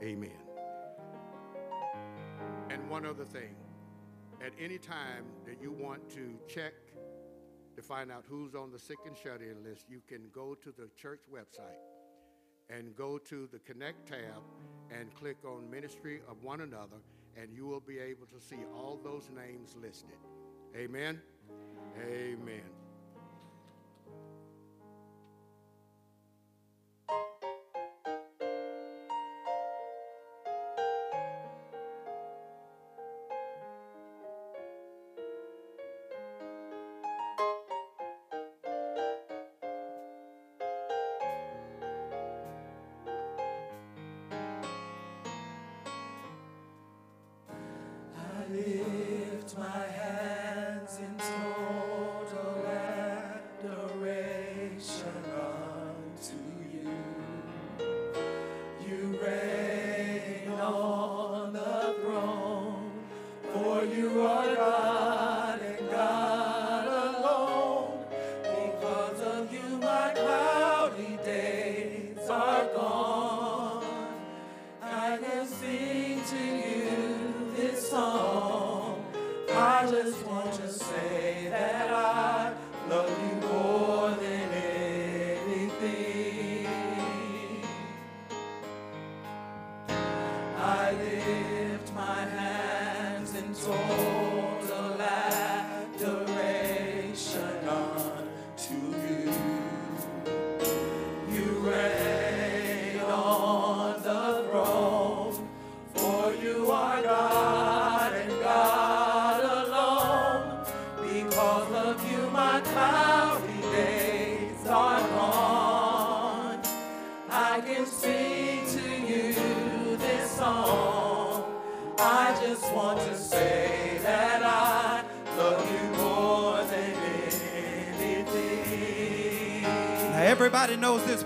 Amen. 0.00 0.30
And 2.68 2.88
one 2.88 3.04
other 3.04 3.24
thing 3.24 3.56
at 4.40 4.52
any 4.60 4.78
time 4.78 5.24
that 5.44 5.60
you 5.60 5.72
want 5.72 6.08
to 6.10 6.38
check 6.46 6.74
to 7.74 7.82
find 7.82 8.12
out 8.12 8.24
who's 8.28 8.54
on 8.54 8.70
the 8.70 8.78
sick 8.78 8.98
and 9.06 9.16
shut 9.16 9.40
in 9.40 9.64
list, 9.68 9.86
you 9.88 10.02
can 10.06 10.28
go 10.32 10.54
to 10.54 10.70
the 10.70 10.88
church 10.96 11.22
website 11.34 11.82
and 12.68 12.94
go 12.94 13.18
to 13.18 13.48
the 13.50 13.58
Connect 13.58 14.06
tab 14.06 14.44
and 14.96 15.12
click 15.16 15.38
on 15.44 15.68
Ministry 15.68 16.20
of 16.28 16.44
One 16.44 16.60
Another, 16.60 16.98
and 17.36 17.52
you 17.54 17.66
will 17.66 17.80
be 17.80 17.98
able 17.98 18.26
to 18.26 18.40
see 18.40 18.58
all 18.74 18.98
those 19.02 19.30
names 19.34 19.74
listed. 19.80 20.18
Amen. 20.76 21.20
Amen. 21.98 22.79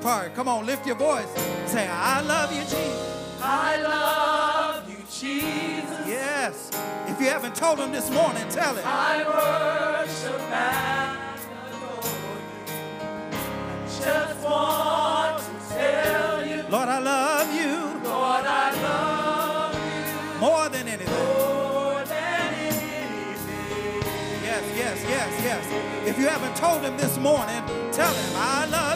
Part. 0.05 0.35
Come 0.35 0.49
on, 0.49 0.67
lift 0.67 0.87
your 0.87 0.97
voice. 0.97 1.27
Say, 1.65 1.89
I 1.89 2.21
love 2.21 2.53
you, 2.53 2.61
Jesus. 2.61 3.41
I 3.41 3.77
love 3.81 4.91
you, 4.91 4.99
Jesus. 4.99 6.07
Yes. 6.07 6.71
If 7.07 7.19
you 7.19 7.27
haven't 7.29 7.55
told 7.55 7.79
him 7.79 7.91
this 7.91 8.11
morning, 8.11 8.47
tell 8.51 8.75
him. 8.75 8.85
I 8.87 9.25
worship 9.25 10.41
and 10.41 11.41
adore 11.67 12.05
you. 12.69 12.77
I 13.81 14.05
Just 14.05 14.41
want 14.45 15.39
to 15.43 15.75
tell 15.75 16.47
you, 16.47 16.63
Lord, 16.69 16.89
I 16.91 16.99
love 16.99 17.49
you 17.55 17.73
Lord, 18.11 18.45
I 18.45 18.71
love 18.83 19.75
you 19.75 20.41
more 20.41 20.69
than 20.69 20.87
anything. 20.87 21.15
more 21.17 22.05
than 22.05 22.55
anything. 22.55 24.03
Yes, 24.45 24.65
yes, 24.77 24.99
yes, 25.09 25.31
yes. 25.49 25.65
If 26.07 26.19
you 26.19 26.27
haven't 26.29 26.57
told 26.57 26.83
him 26.83 26.95
this 26.99 27.17
morning, 27.19 27.63
tell 27.91 28.13
him, 28.13 28.33
I 28.37 28.67
love. 28.71 28.94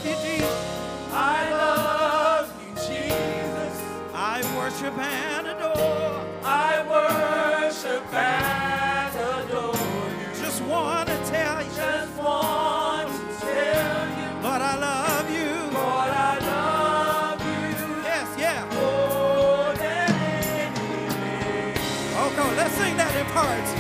I 1.21 1.51
love 1.51 2.53
you, 2.63 2.75
Jesus. 2.77 3.75
I 4.15 4.43
worship 4.57 4.97
and 4.99 5.47
adore. 5.49 6.25
I 6.45 6.73
worship 6.95 8.05
and 8.15 9.17
adore 9.17 9.75
you. 9.75 10.45
Just 10.45 10.63
want 10.63 11.09
to 11.09 11.17
tell 11.31 11.63
you, 11.65 11.71
Just 11.75 12.15
want 12.17 13.09
to 13.11 13.41
tell 13.41 14.09
you, 14.19 14.29
Lord, 14.45 14.63
I 14.63 14.77
love 14.79 15.31
you. 15.31 15.51
Lord, 15.79 16.13
I 16.31 16.39
love 16.53 17.41
you 17.41 18.03
Yes, 18.05 18.29
yeah. 18.39 18.65
more 18.79 19.75
than 19.75 20.11
anything. 20.55 21.75
Oh, 22.21 22.33
come 22.37 22.57
let's 22.57 22.75
sing 22.75 22.97
that 22.97 23.13
in 23.21 23.27
parts. 23.35 23.73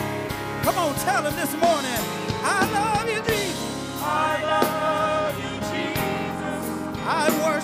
Come 0.65 0.77
on, 0.79 0.95
tell 1.07 1.23
him 1.25 1.35
this 1.37 1.53
morning, 1.62 2.01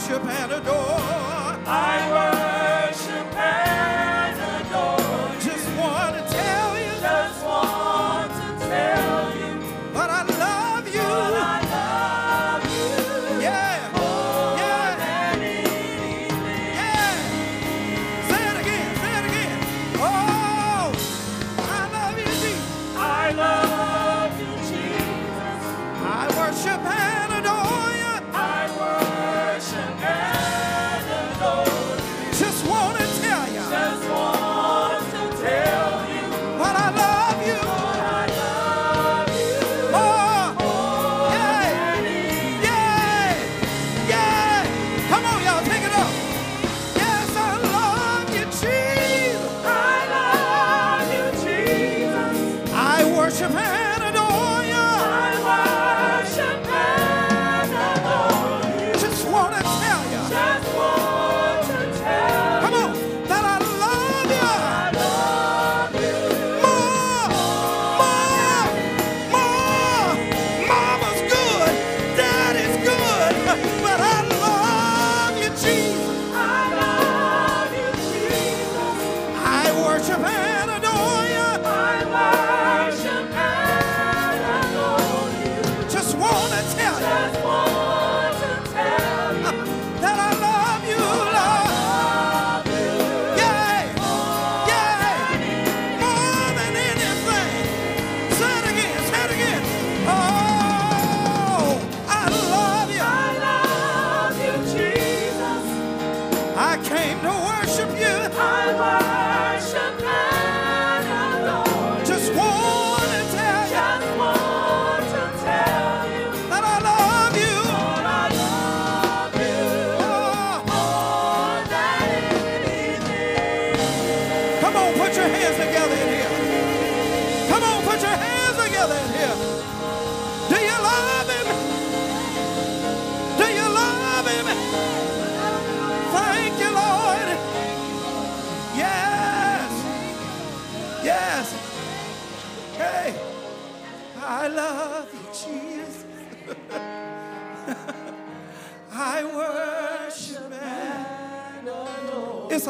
worship 0.06 0.24
and 0.26 0.52
adore. 0.52 1.13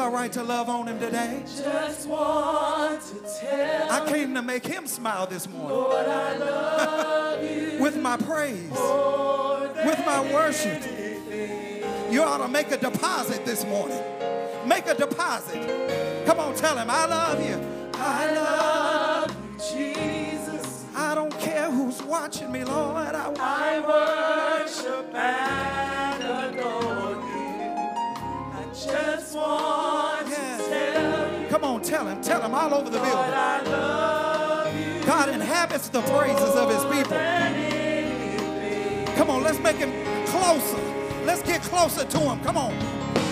All 0.05 0.11
right 0.11 0.31
to 0.31 0.43
love 0.43 0.69
on 0.69 0.87
him 0.87 0.99
today. 0.99 1.41
Just 1.47 2.07
want 2.07 3.01
to 3.01 3.39
tell 3.39 3.91
I 3.91 4.07
came 4.07 4.35
to 4.35 4.43
make 4.43 4.63
him 4.63 4.85
smile 4.85 5.25
this 5.25 5.49
morning 5.49 5.69
Lord, 5.71 6.05
I 6.05 6.37
love 6.37 7.43
you 7.43 7.77
with 7.81 7.97
my 7.97 8.15
praise, 8.15 8.69
with 8.69 10.05
my 10.05 10.31
worship. 10.31 10.83
You 12.11 12.21
ought 12.21 12.37
to 12.37 12.47
make 12.47 12.71
a 12.71 12.77
deposit 12.77 13.45
this 13.47 13.65
morning. 13.65 13.99
Make 14.67 14.85
a 14.85 14.93
deposit. 14.93 16.23
Come 16.27 16.39
on, 16.39 16.53
tell 16.53 16.77
him, 16.77 16.87
I 16.87 17.05
love 17.07 17.43
you. 17.43 17.89
I 17.95 18.31
love 18.31 19.35
you, 19.35 19.57
Jesus. 19.57 20.85
I 20.95 21.15
don't 21.15 21.35
care 21.39 21.71
who's 21.71 22.03
watching 22.03 22.51
me, 22.51 22.63
Lord. 22.63 23.15
I, 23.15 23.33
I 23.39 24.59
worship 24.59 25.15
and 25.15 26.23
adore 26.23 27.15
you. 27.23 27.55
I 28.53 28.65
just 28.71 29.35
want 29.35 29.84
tell 31.85 32.03
you, 32.03 32.09
come 32.09 32.17
on, 32.17 32.23
tell 32.23 32.41
him. 32.41 32.41
Tell 32.41 32.41
him 32.41 32.55
all 32.55 32.73
over 32.73 32.89
the 32.89 32.97
building. 32.97 33.13
I 33.13 33.61
love 33.61 34.79
you 34.79 35.03
God 35.05 35.29
inhabits 35.29 35.89
the 35.89 36.01
praises 36.01 36.55
of 36.55 36.69
his 36.69 36.83
people. 36.85 37.17
Come 39.15 39.29
on, 39.29 39.43
let's 39.43 39.59
make 39.59 39.77
him 39.77 39.91
closer. 40.25 40.79
Let's 41.25 41.43
get 41.43 41.61
closer 41.61 42.05
to 42.05 42.19
him. 42.19 42.39
Come 42.41 42.57
on. 42.57 42.73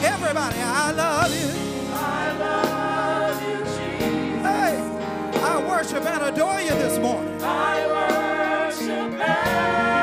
Everybody, 0.04 0.58
I 0.60 0.92
love 0.92 1.34
you. 1.34 1.50
I 1.96 2.38
love 2.38 3.42
you, 3.42 3.58
Jesus. 3.58 4.42
Hey, 4.42 4.78
I 5.42 5.68
worship 5.68 6.06
and 6.06 6.24
adore 6.24 6.62
you 6.62 6.70
this 6.70 7.00
morning. 7.00 7.42
I 7.42 8.70
worship 8.70 9.20
and 9.20 10.03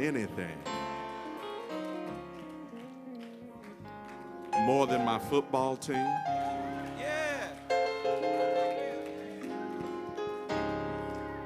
anything. 0.00 0.56
More 4.60 4.86
than 4.86 5.04
my 5.04 5.18
football 5.18 5.76
team. 5.76 6.06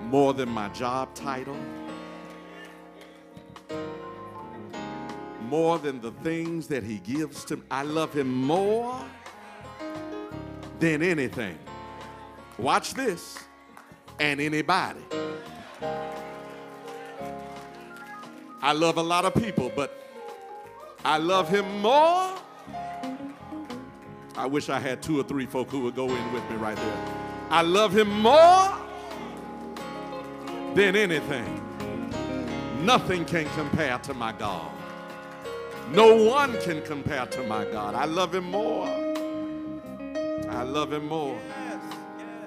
More 0.03 0.33
than 0.33 0.49
my 0.49 0.69
job 0.69 1.15
title. 1.15 1.57
More 5.43 5.79
than 5.79 6.01
the 6.01 6.13
things 6.23 6.69
that 6.69 6.85
he 6.85 6.99
gives 6.99 7.45
to 7.47 7.57
me. 7.57 7.63
I 7.71 7.83
love 7.83 8.13
him 8.13 8.33
more 8.33 8.97
than 10.79 11.03
anything. 11.03 11.59
Watch 12.59 12.95
this. 12.95 13.39
And 14.21 14.41
anybody. 14.41 15.01
I 18.65 18.73
love 18.73 18.97
a 18.97 19.03
lot 19.03 19.27
of 19.27 19.35
people, 19.35 19.71
but 19.77 20.03
I 21.05 21.19
love 21.19 21.51
him 21.51 21.83
more. 21.83 22.35
I 24.39 24.47
wish 24.47 24.71
I 24.71 24.79
had 24.79 25.03
two 25.03 25.21
or 25.21 25.23
three 25.23 25.45
folk 25.45 25.69
who 25.69 25.81
would 25.81 25.95
go 25.95 26.09
in 26.09 26.33
with 26.33 26.49
me 26.49 26.57
right 26.57 26.75
there. 26.75 27.05
I 27.51 27.61
love 27.61 27.95
him 27.95 28.09
more 28.09 28.73
than 30.75 30.97
anything. 30.97 31.61
Nothing 32.83 33.27
can 33.27 33.45
compare 33.51 33.99
to 33.99 34.15
my 34.15 34.33
God. 34.33 34.73
No 35.91 36.25
one 36.25 36.59
can 36.63 36.81
compare 36.81 37.27
to 37.27 37.43
my 37.43 37.67
God. 37.67 37.95
I 37.95 38.07
love 38.07 38.35
him 38.35 38.51
more. 38.51 38.87
I 40.49 40.63
love 40.63 40.91
him 40.91 41.07
more 41.07 41.39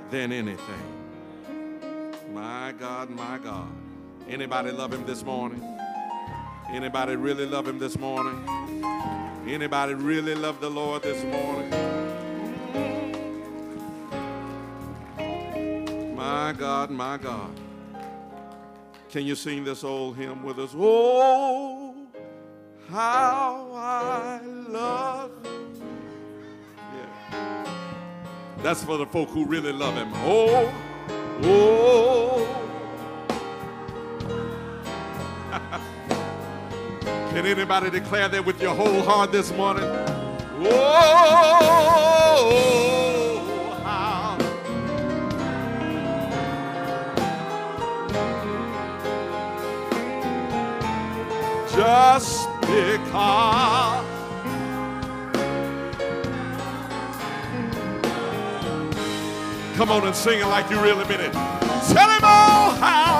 than 0.09 0.31
anything. 0.31 1.93
My 2.33 2.73
God, 2.79 3.11
my 3.11 3.37
God. 3.37 3.69
Anybody 4.27 4.71
love 4.71 4.91
him 4.91 5.05
this 5.05 5.23
morning? 5.23 5.61
Anybody 6.69 7.15
really 7.15 7.45
love 7.45 7.65
him 7.67 7.79
this 7.79 7.97
morning? 7.97 8.43
Anybody 9.47 9.93
really 9.93 10.35
love 10.35 10.59
the 10.59 10.69
Lord 10.69 11.01
this 11.01 11.23
morning? 11.23 11.69
My 16.13 16.51
God, 16.51 16.91
my 16.91 17.17
God. 17.17 17.51
Can 19.09 19.25
you 19.25 19.35
sing 19.35 19.63
this 19.63 19.85
old 19.85 20.17
hymn 20.17 20.43
with 20.43 20.59
us? 20.59 20.75
Oh, 20.75 21.95
how 22.89 23.71
I 23.73 24.41
love 24.43 25.31
him. 25.45 25.81
yeah. 26.93 27.65
That's 28.61 28.83
for 28.83 28.97
the 28.97 29.05
folk 29.05 29.29
who 29.29 29.45
really 29.45 29.71
love 29.71 29.95
him. 29.95 30.11
Oh, 30.15 30.73
oh. 31.43 32.43
Can 37.37 37.45
anybody 37.45 37.91
declare 37.91 38.27
that 38.29 38.43
with 38.43 38.59
your 38.59 38.73
whole 38.73 39.03
heart 39.03 39.31
this 39.31 39.51
morning? 39.51 39.83
Oh, 40.59 40.73
how 43.83 44.35
just 51.75 52.49
because. 52.61 54.03
Come 59.75 59.91
on 59.91 60.07
and 60.07 60.15
sing 60.15 60.39
it 60.39 60.47
like 60.47 60.71
you 60.71 60.81
really 60.81 61.05
mean 61.05 61.19
it. 61.19 61.33
Tell 61.33 62.09
him 62.09 62.23
all 62.23 62.71
how, 62.71 63.16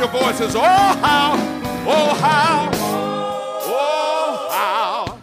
your 0.00 0.08
voices. 0.08 0.56
Oh, 0.56 0.60
how, 0.60 1.34
oh, 1.86 2.14
how, 2.14 2.70
oh, 3.66 4.48
how. 4.50 5.18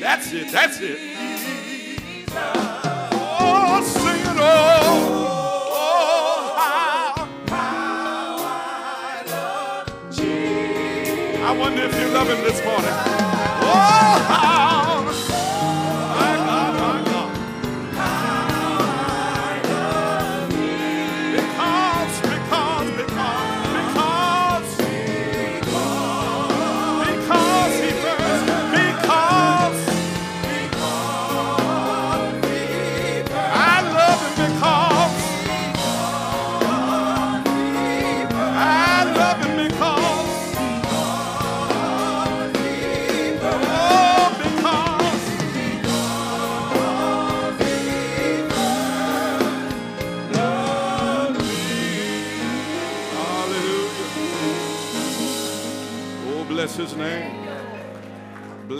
That's 0.00 0.32
it, 0.32 0.50
that's 0.50 0.80
it. 0.80 0.98
Oh, 3.14 3.82
sing 3.84 4.20
it, 4.20 4.38
oh, 4.38 5.28
oh, 5.74 6.54
how. 6.56 7.28
I 11.44 11.52
wonder 11.58 11.82
if 11.82 12.00
you 12.00 12.08
love 12.08 12.28
him 12.28 12.40
this 12.40 12.64
morning. 12.64 12.94
Oh, 13.60 14.24
how. 14.26 14.61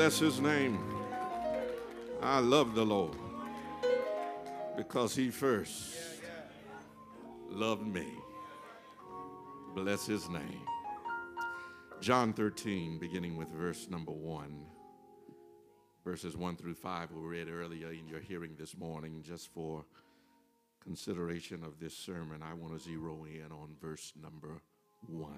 Bless 0.03 0.19
his 0.19 0.41
name. 0.41 0.81
I 2.21 2.41
love 2.41 2.75
the 2.75 2.85
Lord 2.85 3.17
because 4.77 5.15
he 5.15 5.31
first 5.31 5.95
loved 7.49 7.87
me. 7.87 8.09
Bless 9.77 10.05
his 10.05 10.29
name. 10.29 10.67
John 12.01 12.33
13, 12.33 12.99
beginning 12.99 13.37
with 13.37 13.49
verse 13.51 13.89
number 13.89 14.11
1. 14.11 14.67
Verses 16.05 16.37
1 16.37 16.57
through 16.57 16.75
5 16.75 17.13
were 17.13 17.29
read 17.29 17.49
earlier 17.49 17.93
in 17.93 18.09
your 18.09 18.19
hearing 18.19 18.57
this 18.59 18.77
morning. 18.77 19.23
Just 19.25 19.55
for 19.55 19.85
consideration 20.83 21.63
of 21.63 21.79
this 21.79 21.97
sermon, 21.97 22.43
I 22.43 22.55
want 22.55 22.77
to 22.77 22.81
zero 22.81 23.25
in 23.25 23.53
on 23.53 23.77
verse 23.81 24.13
number 24.21 24.63
1. 25.07 25.29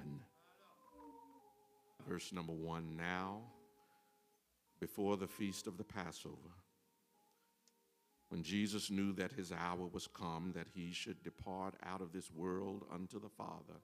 Verse 2.09 2.33
number 2.33 2.55
1 2.55 2.97
Now, 2.97 3.43
before 4.85 5.17
the 5.17 5.27
feast 5.27 5.67
of 5.67 5.79
the 5.79 5.83
Passover, 5.83 6.53
when 8.29 8.43
Jesus 8.43 8.91
knew 8.91 9.15
that 9.15 9.33
his 9.33 9.51
hour 9.51 9.87
was 9.91 10.07
come, 10.07 10.53
that 10.55 10.67
he 10.75 10.93
should 10.93 11.23
depart 11.23 11.73
out 11.87 12.03
of 12.03 12.13
this 12.13 12.31
world 12.31 12.85
unto 12.93 13.19
the 13.19 13.31
Father, 13.31 13.81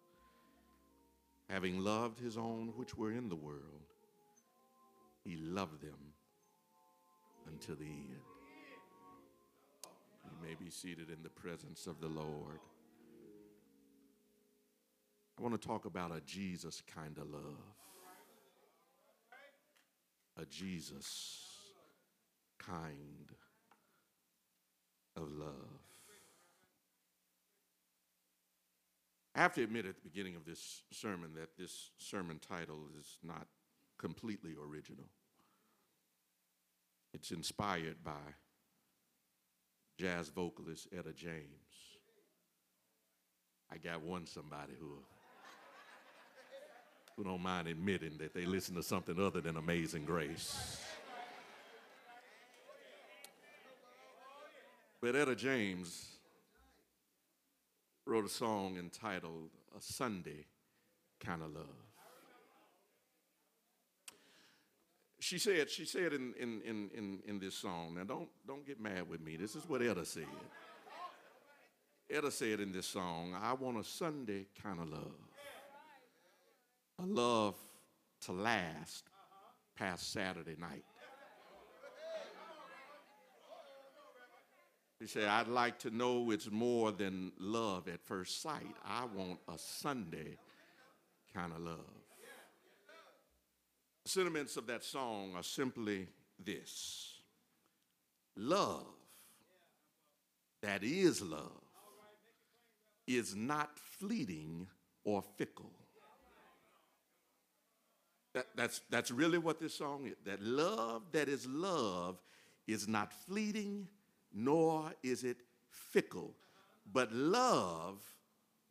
having 1.48 1.80
loved 1.82 2.20
his 2.20 2.36
own 2.36 2.74
which 2.76 2.98
were 2.98 3.12
in 3.12 3.30
the 3.30 3.34
world, 3.34 3.86
he 5.24 5.38
loved 5.38 5.80
them 5.80 6.12
until 7.50 7.76
the 7.76 7.86
end. 7.86 8.20
You 10.26 10.46
may 10.46 10.54
be 10.62 10.68
seated 10.68 11.08
in 11.08 11.22
the 11.22 11.30
presence 11.30 11.86
of 11.86 11.98
the 12.02 12.08
Lord. 12.08 12.60
I 15.38 15.42
want 15.42 15.58
to 15.58 15.66
talk 15.66 15.86
about 15.86 16.14
a 16.14 16.20
Jesus 16.26 16.82
kind 16.94 17.16
of 17.16 17.30
love. 17.30 17.80
A 20.40 20.46
Jesus 20.46 21.58
kind 22.58 23.28
of 25.16 25.28
love. 25.28 25.80
I 29.34 29.40
have 29.40 29.52
to 29.54 29.62
admit 29.62 29.84
at 29.84 29.96
the 29.96 30.08
beginning 30.08 30.36
of 30.36 30.46
this 30.46 30.82
sermon 30.92 31.32
that 31.34 31.58
this 31.58 31.90
sermon 31.98 32.38
title 32.38 32.86
is 32.98 33.18
not 33.22 33.48
completely 33.98 34.54
original. 34.58 35.04
It's 37.12 37.32
inspired 37.32 38.02
by 38.02 38.34
jazz 39.98 40.30
vocalist 40.30 40.88
Etta 40.96 41.12
James. 41.12 41.44
I 43.70 43.76
got 43.76 44.00
one 44.00 44.26
somebody 44.26 44.72
who 44.80 45.00
who 47.20 47.24
don't 47.24 47.42
mind 47.42 47.68
admitting 47.68 48.16
that 48.16 48.32
they 48.32 48.46
listen 48.46 48.74
to 48.74 48.82
something 48.82 49.20
other 49.20 49.42
than 49.42 49.58
Amazing 49.58 50.06
Grace. 50.06 50.80
But 55.02 55.14
Etta 55.14 55.36
James 55.36 56.12
wrote 58.06 58.24
a 58.24 58.28
song 58.30 58.78
entitled 58.78 59.50
A 59.76 59.82
Sunday 59.82 60.46
Kind 61.22 61.42
of 61.42 61.52
Love. 61.52 61.66
She 65.18 65.38
said, 65.38 65.68
she 65.68 65.84
said 65.84 66.14
in, 66.14 66.32
in, 66.40 66.62
in, 66.62 66.90
in, 66.96 67.18
in 67.26 67.38
this 67.38 67.54
song, 67.54 67.96
now 67.96 68.04
don't, 68.04 68.30
don't 68.46 68.66
get 68.66 68.80
mad 68.80 69.06
with 69.10 69.20
me, 69.20 69.36
this 69.36 69.54
is 69.54 69.68
what 69.68 69.82
Etta 69.82 70.06
said. 70.06 70.24
Etta 72.10 72.30
said 72.30 72.60
in 72.60 72.72
this 72.72 72.86
song, 72.86 73.36
I 73.38 73.52
want 73.52 73.78
a 73.78 73.84
Sunday 73.84 74.46
kind 74.62 74.80
of 74.80 74.88
love. 74.88 75.29
A 77.00 77.06
love 77.06 77.54
to 78.22 78.32
last 78.32 79.04
past 79.74 80.12
Saturday 80.12 80.56
night. 80.58 80.84
He 84.98 85.06
said, 85.06 85.28
I'd 85.28 85.48
like 85.48 85.78
to 85.78 85.90
know 85.90 86.30
it's 86.30 86.50
more 86.50 86.92
than 86.92 87.32
love 87.38 87.88
at 87.88 88.02
first 88.04 88.42
sight. 88.42 88.76
I 88.84 89.06
want 89.16 89.38
a 89.48 89.56
Sunday 89.56 90.36
kind 91.34 91.52
of 91.52 91.60
love. 91.60 91.78
The 94.04 94.10
sentiments 94.10 94.58
of 94.58 94.66
that 94.66 94.84
song 94.84 95.32
are 95.36 95.42
simply 95.42 96.06
this 96.44 97.14
love 98.36 98.86
that 100.62 100.84
is 100.84 101.22
love 101.22 101.62
is 103.06 103.34
not 103.34 103.78
fleeting 103.78 104.66
or 105.04 105.22
fickle. 105.38 105.72
That, 108.32 108.46
that's, 108.54 108.80
that's 108.90 109.10
really 109.10 109.38
what 109.38 109.58
this 109.58 109.74
song 109.74 110.06
is. 110.06 110.16
That 110.24 110.40
love 110.42 111.02
that 111.12 111.28
is 111.28 111.46
love 111.46 112.18
is 112.66 112.86
not 112.86 113.12
fleeting 113.12 113.88
nor 114.32 114.92
is 115.02 115.24
it 115.24 115.38
fickle. 115.70 116.34
But 116.92 117.12
love 117.12 118.00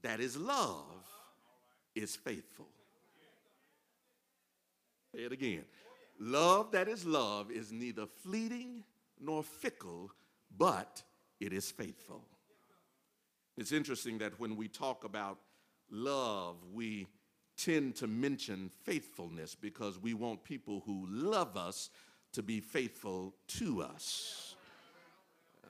that 0.02 0.20
is 0.20 0.38
love 0.38 1.06
is 1.96 2.16
faithful. 2.16 2.68
Say 5.14 5.24
it 5.24 5.32
again. 5.32 5.64
Love 6.20 6.72
that 6.72 6.88
is 6.88 7.06
love 7.06 7.52
is 7.52 7.72
neither 7.72 8.06
fleeting 8.06 8.84
nor 9.20 9.44
fickle, 9.44 10.12
but 10.58 11.02
it 11.40 11.54
is 11.54 11.72
faithful. 11.72 12.24
It's 13.58 13.72
interesting 13.72 14.18
that 14.20 14.40
when 14.40 14.56
we 14.56 14.68
talk 14.68 15.04
about 15.04 15.38
love, 15.90 16.58
we 16.74 17.08
tend 17.60 17.96
to 17.96 18.08
mention 18.08 18.72
faithfulness 18.84 19.56
because 19.56 20.00
we 20.00 20.14
want 20.14 20.44
people 20.44 20.82
who 20.86 21.06
love 21.10 21.58
us 21.58 21.90
to 22.34 22.42
be 22.42 22.60
faithful 22.60 23.34
to 23.48 23.82
us. 23.82 24.56
Uh, 25.64 25.70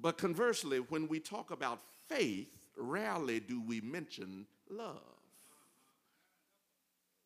but 0.00 0.16
conversely, 0.16 0.78
when 0.78 1.08
we 1.08 1.20
talk 1.20 1.50
about 1.50 1.80
faith, 2.08 2.70
rarely 2.76 3.40
do 3.40 3.60
we 3.60 3.80
mention 3.80 4.46
love. 4.70 5.00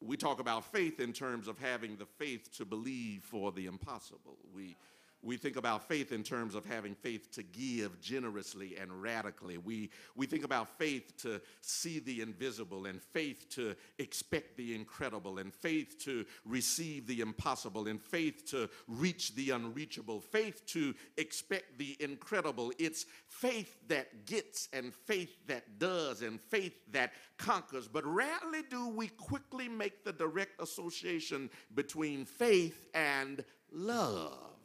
We 0.00 0.16
talk 0.16 0.40
about 0.40 0.64
faith 0.64 0.98
in 0.98 1.12
terms 1.12 1.46
of 1.46 1.58
having 1.58 1.96
the 1.96 2.06
faith 2.06 2.50
to 2.56 2.64
believe 2.64 3.22
for 3.22 3.52
the 3.52 3.66
impossible. 3.66 4.38
We 4.54 4.76
we 5.22 5.36
think 5.36 5.56
about 5.56 5.86
faith 5.86 6.12
in 6.12 6.22
terms 6.22 6.54
of 6.54 6.64
having 6.64 6.94
faith 6.94 7.30
to 7.32 7.42
give 7.42 8.00
generously 8.00 8.76
and 8.80 9.02
radically. 9.02 9.58
We, 9.58 9.90
we 10.16 10.26
think 10.26 10.44
about 10.44 10.78
faith 10.78 11.16
to 11.22 11.40
see 11.60 11.98
the 11.98 12.22
invisible 12.22 12.86
and 12.86 13.02
faith 13.02 13.48
to 13.50 13.74
expect 13.98 14.56
the 14.56 14.74
incredible 14.74 15.38
and 15.38 15.52
faith 15.52 15.98
to 16.04 16.24
receive 16.46 17.06
the 17.06 17.20
impossible 17.20 17.88
and 17.88 18.00
faith 18.00 18.50
to 18.50 18.70
reach 18.88 19.34
the 19.34 19.50
unreachable, 19.50 20.20
faith 20.20 20.64
to 20.66 20.94
expect 21.18 21.78
the 21.78 21.96
incredible. 22.00 22.72
It's 22.78 23.04
faith 23.28 23.76
that 23.88 24.24
gets 24.24 24.68
and 24.72 24.94
faith 24.94 25.36
that 25.48 25.78
does 25.78 26.22
and 26.22 26.40
faith 26.40 26.74
that 26.92 27.12
conquers. 27.36 27.88
But 27.88 28.06
rarely 28.06 28.62
do 28.70 28.88
we 28.88 29.08
quickly 29.08 29.68
make 29.68 30.04
the 30.04 30.12
direct 30.12 30.62
association 30.62 31.50
between 31.74 32.24
faith 32.24 32.86
and 32.94 33.44
love. 33.70 34.59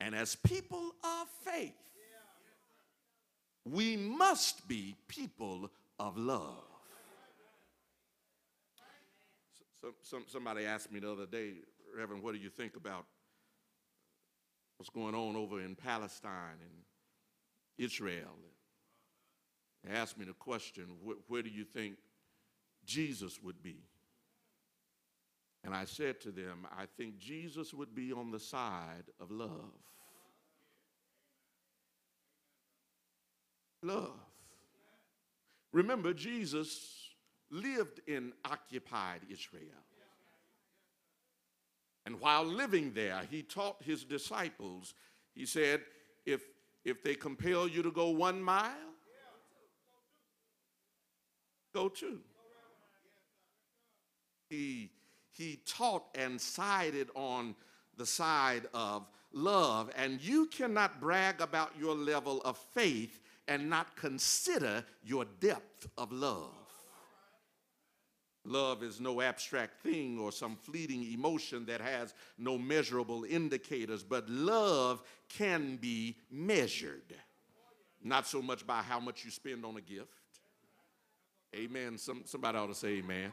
And 0.00 0.14
as 0.14 0.36
people 0.36 0.94
of 1.02 1.28
faith, 1.44 1.72
we 3.64 3.96
must 3.96 4.66
be 4.68 4.96
people 5.08 5.70
of 5.98 6.16
love. 6.16 6.62
So, 9.80 9.94
some, 10.02 10.24
somebody 10.26 10.64
asked 10.64 10.92
me 10.92 11.00
the 11.00 11.10
other 11.10 11.26
day, 11.26 11.54
Reverend, 11.96 12.22
what 12.22 12.34
do 12.34 12.40
you 12.40 12.50
think 12.50 12.76
about 12.76 13.06
what's 14.76 14.90
going 14.90 15.14
on 15.14 15.36
over 15.36 15.60
in 15.60 15.74
Palestine 15.74 16.58
and 16.60 16.82
Israel? 17.78 18.36
They 19.84 19.94
asked 19.94 20.18
me 20.18 20.24
the 20.24 20.32
question, 20.32 20.84
wh- 21.04 21.30
where 21.30 21.42
do 21.42 21.50
you 21.50 21.64
think 21.64 21.96
Jesus 22.84 23.40
would 23.42 23.62
be? 23.62 23.76
And 25.66 25.74
I 25.74 25.84
said 25.84 26.20
to 26.20 26.30
them, 26.30 26.64
I 26.78 26.84
think 26.96 27.18
Jesus 27.18 27.74
would 27.74 27.92
be 27.92 28.12
on 28.12 28.30
the 28.30 28.38
side 28.38 29.10
of 29.20 29.32
love. 29.32 29.50
Love. 33.82 34.14
Remember, 35.72 36.14
Jesus 36.14 37.10
lived 37.50 38.00
in 38.06 38.32
occupied 38.44 39.22
Israel. 39.28 39.62
And 42.06 42.20
while 42.20 42.44
living 42.44 42.92
there, 42.94 43.22
he 43.28 43.42
taught 43.42 43.82
his 43.82 44.04
disciples, 44.04 44.94
he 45.34 45.44
said, 45.44 45.80
if, 46.24 46.42
if 46.84 47.02
they 47.02 47.16
compel 47.16 47.66
you 47.66 47.82
to 47.82 47.90
go 47.90 48.10
one 48.10 48.40
mile, 48.40 48.70
go 51.74 51.88
two. 51.88 52.20
He, 54.48 54.90
he 55.36 55.60
taught 55.66 56.04
and 56.14 56.40
sided 56.40 57.08
on 57.14 57.54
the 57.96 58.06
side 58.06 58.66
of 58.72 59.06
love. 59.32 59.90
And 59.96 60.20
you 60.20 60.46
cannot 60.46 61.00
brag 61.00 61.40
about 61.40 61.72
your 61.78 61.94
level 61.94 62.40
of 62.42 62.56
faith 62.56 63.20
and 63.48 63.68
not 63.68 63.96
consider 63.96 64.84
your 65.04 65.26
depth 65.40 65.88
of 65.98 66.12
love. 66.12 66.52
Love 68.44 68.84
is 68.84 69.00
no 69.00 69.20
abstract 69.20 69.82
thing 69.82 70.20
or 70.20 70.30
some 70.30 70.56
fleeting 70.56 71.02
emotion 71.12 71.66
that 71.66 71.80
has 71.80 72.14
no 72.38 72.56
measurable 72.56 73.24
indicators, 73.24 74.04
but 74.04 74.28
love 74.28 75.02
can 75.28 75.76
be 75.76 76.16
measured. 76.30 77.14
Not 78.04 78.26
so 78.26 78.40
much 78.40 78.64
by 78.64 78.82
how 78.82 79.00
much 79.00 79.24
you 79.24 79.32
spend 79.32 79.64
on 79.64 79.76
a 79.76 79.80
gift. 79.80 80.06
Amen. 81.56 81.98
Some, 81.98 82.22
somebody 82.24 82.56
ought 82.56 82.68
to 82.68 82.74
say 82.74 82.98
amen. 82.98 83.32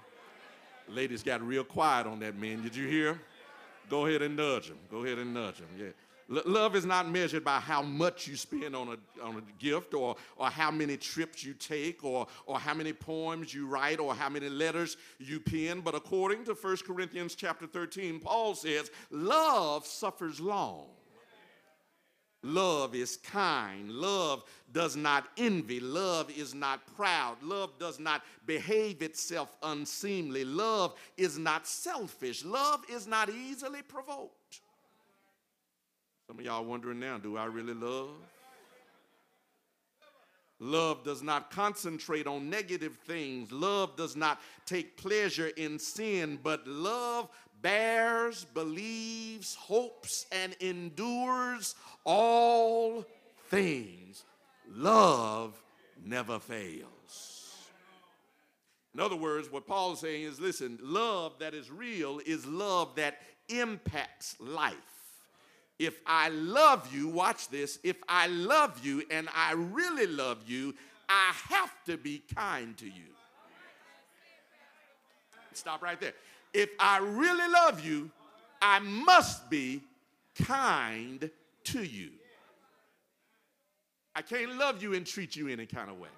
Ladies 0.89 1.23
got 1.23 1.41
real 1.41 1.63
quiet 1.63 2.07
on 2.07 2.19
that, 2.19 2.37
man. 2.37 2.61
Did 2.61 2.75
you 2.75 2.87
hear? 2.87 3.19
Go 3.89 4.05
ahead 4.05 4.21
and 4.21 4.35
nudge 4.35 4.67
them. 4.67 4.77
Go 4.89 5.03
ahead 5.03 5.17
and 5.17 5.33
nudge 5.33 5.57
them. 5.57 5.67
Yeah. 5.77 5.87
L- 6.31 6.43
love 6.45 6.75
is 6.75 6.85
not 6.85 7.09
measured 7.09 7.43
by 7.43 7.59
how 7.59 7.81
much 7.81 8.27
you 8.27 8.35
spend 8.35 8.75
on 8.75 8.89
a, 8.89 9.23
on 9.23 9.37
a 9.37 9.63
gift 9.63 9.93
or, 9.93 10.15
or 10.37 10.49
how 10.49 10.71
many 10.71 10.97
trips 10.97 11.43
you 11.43 11.53
take 11.53 12.03
or, 12.03 12.27
or 12.45 12.59
how 12.59 12.73
many 12.73 12.93
poems 12.93 13.53
you 13.53 13.67
write 13.67 13.99
or 13.99 14.13
how 14.13 14.29
many 14.29 14.49
letters 14.49 14.97
you 15.19 15.39
pen. 15.39 15.81
But 15.81 15.95
according 15.95 16.45
to 16.45 16.53
1 16.53 16.77
Corinthians 16.85 17.35
chapter 17.35 17.67
13, 17.67 18.19
Paul 18.19 18.55
says, 18.55 18.89
love 19.11 19.85
suffers 19.85 20.39
long. 20.39 20.87
Love 22.43 22.93
is 22.93 23.17
kind. 23.17 23.89
Love 23.89 24.43
does 24.73 24.95
not 24.97 25.27
envy. 25.37 25.79
Love 25.79 26.29
is 26.29 26.53
not 26.53 26.81
proud. 26.97 27.41
Love 27.41 27.71
does 27.79 27.99
not 27.99 28.21
behave 28.45 29.01
itself 29.01 29.55
unseemly. 29.63 30.43
Love 30.43 30.93
is 31.15 31.37
not 31.37 31.65
selfish. 31.65 32.43
Love 32.43 32.83
is 32.89 33.07
not 33.07 33.29
easily 33.29 33.81
provoked. 33.81 34.59
Some 36.27 36.39
of 36.39 36.45
y'all 36.45 36.65
wondering 36.65 36.99
now, 36.99 37.17
do 37.17 37.37
I 37.37 37.45
really 37.45 37.73
love? 37.73 38.09
Love 40.59 41.03
does 41.03 41.21
not 41.21 41.51
concentrate 41.51 42.25
on 42.25 42.49
negative 42.49 42.97
things. 43.05 43.51
Love 43.51 43.95
does 43.97 44.15
not 44.15 44.39
take 44.65 44.95
pleasure 44.95 45.51
in 45.57 45.77
sin, 45.77 46.39
but 46.41 46.65
love 46.65 47.29
bears, 47.63 48.45
believes, 48.53 49.55
hopes, 49.55 50.27
and 50.31 50.55
endures 50.59 51.73
all 52.05 53.03
things. 53.49 54.23
Love 54.69 55.59
never 56.05 56.37
fails. 56.37 57.57
In 58.93 58.99
other 58.99 59.15
words, 59.15 59.51
what 59.51 59.65
Paul 59.65 59.93
is 59.93 59.99
saying 59.99 60.23
is 60.23 60.39
listen, 60.39 60.77
love 60.81 61.39
that 61.39 61.55
is 61.55 61.71
real 61.71 62.19
is 62.23 62.45
love 62.45 62.95
that 62.97 63.17
impacts 63.49 64.35
life. 64.39 64.75
If 65.79 65.99
I 66.05 66.29
love 66.29 66.93
you, 66.93 67.07
watch 67.07 67.49
this, 67.49 67.79
if 67.83 67.97
I 68.07 68.27
love 68.27 68.85
you 68.85 69.03
and 69.09 69.27
I 69.33 69.53
really 69.53 70.05
love 70.05 70.43
you, 70.45 70.75
I 71.09 71.33
have 71.49 71.73
to 71.85 71.97
be 71.97 72.21
kind 72.35 72.77
to 72.77 72.85
you. 72.85 73.13
Stop 75.53 75.81
right 75.81 75.99
there. 75.99 76.13
If 76.53 76.69
I 76.79 76.99
really 76.99 77.51
love 77.51 77.83
you, 77.83 78.11
I 78.61 78.79
must 78.79 79.49
be 79.49 79.81
kind 80.35 81.29
to 81.65 81.83
you. 81.83 82.11
I 84.15 84.21
can't 84.21 84.57
love 84.57 84.81
you 84.81 84.93
and 84.93 85.05
treat 85.05 85.35
you 85.35 85.47
any 85.47 85.65
kind 85.65 85.89
of 85.89 85.99
way. 85.99 86.09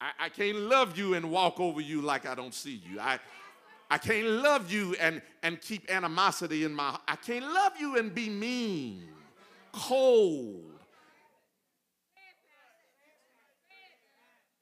I, 0.00 0.10
I, 0.26 0.28
can't 0.28 0.58
love 0.58 0.98
you 0.98 1.14
and 1.14 1.30
walk 1.30 1.58
over 1.58 1.80
you 1.80 2.02
like 2.02 2.26
I 2.26 2.34
don't 2.34 2.52
see 2.52 2.82
you. 2.86 3.00
I, 3.00 3.18
I 3.90 3.96
can't 3.96 4.26
love 4.26 4.70
you 4.70 4.94
and, 5.00 5.22
and 5.42 5.60
keep 5.60 5.90
animosity 5.90 6.64
in 6.64 6.74
my 6.74 6.98
I 7.08 7.16
can't 7.16 7.44
love 7.44 7.72
you 7.80 7.96
and 7.96 8.14
be 8.14 8.28
mean, 8.28 9.04
cold. 9.72 10.72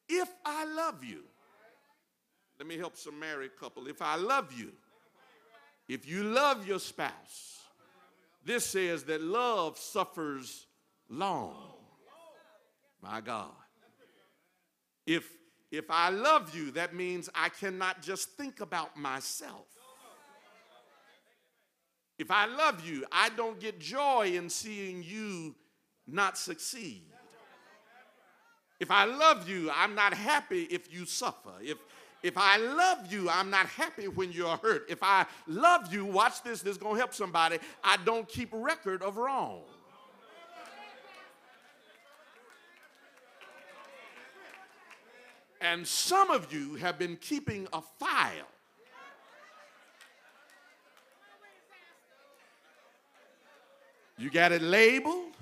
If 0.08 0.28
I 0.44 0.64
love 0.64 1.02
you, 1.02 1.22
let 2.62 2.68
me 2.68 2.78
help 2.78 2.96
some 2.96 3.18
married 3.18 3.50
couple. 3.58 3.88
If 3.88 4.00
I 4.00 4.14
love 4.14 4.52
you, 4.56 4.70
if 5.88 6.08
you 6.08 6.22
love 6.22 6.64
your 6.64 6.78
spouse, 6.78 7.58
this 8.44 8.64
says 8.64 9.02
that 9.04 9.20
love 9.20 9.76
suffers 9.76 10.68
long. 11.08 11.56
My 13.02 13.20
God. 13.20 13.50
If 15.04 15.28
if 15.72 15.86
I 15.90 16.10
love 16.10 16.54
you, 16.54 16.70
that 16.70 16.94
means 16.94 17.28
I 17.34 17.48
cannot 17.48 18.00
just 18.00 18.28
think 18.36 18.60
about 18.60 18.96
myself. 18.96 19.66
If 22.16 22.30
I 22.30 22.46
love 22.46 22.86
you, 22.86 23.04
I 23.10 23.30
don't 23.30 23.58
get 23.58 23.80
joy 23.80 24.34
in 24.36 24.48
seeing 24.48 25.02
you 25.02 25.56
not 26.06 26.38
succeed. 26.38 27.06
If 28.78 28.92
I 28.92 29.04
love 29.04 29.48
you, 29.48 29.68
I'm 29.74 29.96
not 29.96 30.14
happy 30.14 30.62
if 30.70 30.92
you 30.92 31.06
suffer. 31.06 31.54
If 31.60 31.78
if 32.22 32.34
I 32.36 32.56
love 32.56 33.12
you, 33.12 33.28
I'm 33.28 33.50
not 33.50 33.66
happy 33.66 34.06
when 34.06 34.30
you're 34.30 34.56
hurt. 34.56 34.86
If 34.88 35.02
I 35.02 35.26
love 35.48 35.92
you, 35.92 36.04
watch 36.04 36.42
this, 36.42 36.62
this 36.62 36.72
is 36.72 36.78
going 36.78 36.94
to 36.94 36.98
help 36.98 37.14
somebody. 37.14 37.58
I 37.82 37.96
don't 38.04 38.28
keep 38.28 38.48
record 38.52 39.02
of 39.02 39.16
wrong. 39.16 39.62
And 45.60 45.86
some 45.86 46.30
of 46.30 46.52
you 46.52 46.74
have 46.76 46.98
been 46.98 47.16
keeping 47.16 47.68
a 47.72 47.80
file. 47.80 48.48
You 54.18 54.30
got 54.30 54.52
it 54.52 54.62
labeled. 54.62 55.32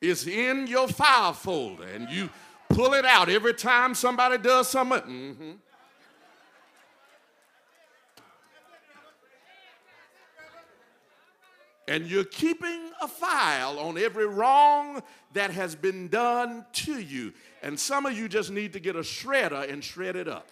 It's 0.00 0.26
in 0.26 0.66
your 0.66 0.88
file 0.88 1.32
folder, 1.32 1.84
and 1.84 2.08
you 2.10 2.28
pull 2.68 2.94
it 2.94 3.04
out 3.04 3.28
every 3.28 3.54
time 3.54 3.94
somebody 3.94 4.38
does 4.38 4.68
something. 4.68 5.00
Mm-hmm. 5.00 5.50
And 11.88 12.06
you're 12.06 12.24
keeping 12.24 12.90
a 13.00 13.06
file 13.06 13.78
on 13.78 13.96
every 13.96 14.26
wrong 14.26 15.02
that 15.34 15.52
has 15.52 15.76
been 15.76 16.08
done 16.08 16.66
to 16.72 17.00
you. 17.00 17.32
And 17.62 17.78
some 17.78 18.06
of 18.06 18.18
you 18.18 18.28
just 18.28 18.50
need 18.50 18.72
to 18.72 18.80
get 18.80 18.96
a 18.96 19.00
shredder 19.00 19.70
and 19.70 19.84
shred 19.84 20.16
it 20.16 20.26
up. 20.26 20.48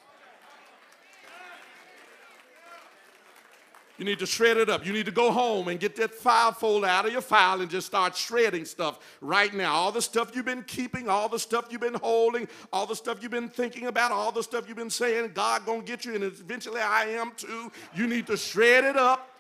You 3.97 4.05
need 4.05 4.19
to 4.19 4.27
shred 4.27 4.57
it 4.57 4.69
up. 4.69 4.85
You 4.85 4.93
need 4.93 5.07
to 5.07 5.13
go 5.13 5.31
home 5.31 5.69
and 5.69 5.79
get 5.79 5.95
that 5.97 6.13
file 6.13 6.51
folder 6.51 6.87
out 6.87 7.07
of 7.07 7.13
your 7.13 7.21
file 7.21 7.61
and 7.61 7.71
just 7.71 7.87
start 7.87 8.17
shredding 8.17 8.65
stuff 8.65 8.99
right 9.21 9.55
now. 9.55 9.73
All 9.73 9.93
the 9.93 10.03
stuff 10.03 10.35
you've 10.35 10.45
been 10.45 10.65
keeping, 10.65 11.09
all 11.09 11.29
the 11.29 11.39
stuff 11.39 11.67
you've 11.71 11.81
been 11.81 11.95
holding, 11.95 12.49
all 12.73 12.87
the 12.87 12.97
stuff 12.97 13.23
you've 13.23 13.31
been 13.31 13.49
thinking 13.49 13.87
about, 13.87 14.11
all 14.11 14.33
the 14.33 14.43
stuff 14.43 14.67
you've 14.67 14.77
been 14.77 14.91
saying, 14.91 15.31
God 15.33 15.65
gonna 15.65 15.83
get 15.83 16.05
you, 16.05 16.15
and 16.17 16.25
eventually 16.25 16.81
I 16.81 17.05
am 17.05 17.33
too. 17.37 17.71
You 17.95 18.09
need 18.09 18.27
to 18.27 18.37
shred 18.37 18.85
it 18.85 18.97
up. 18.97 19.31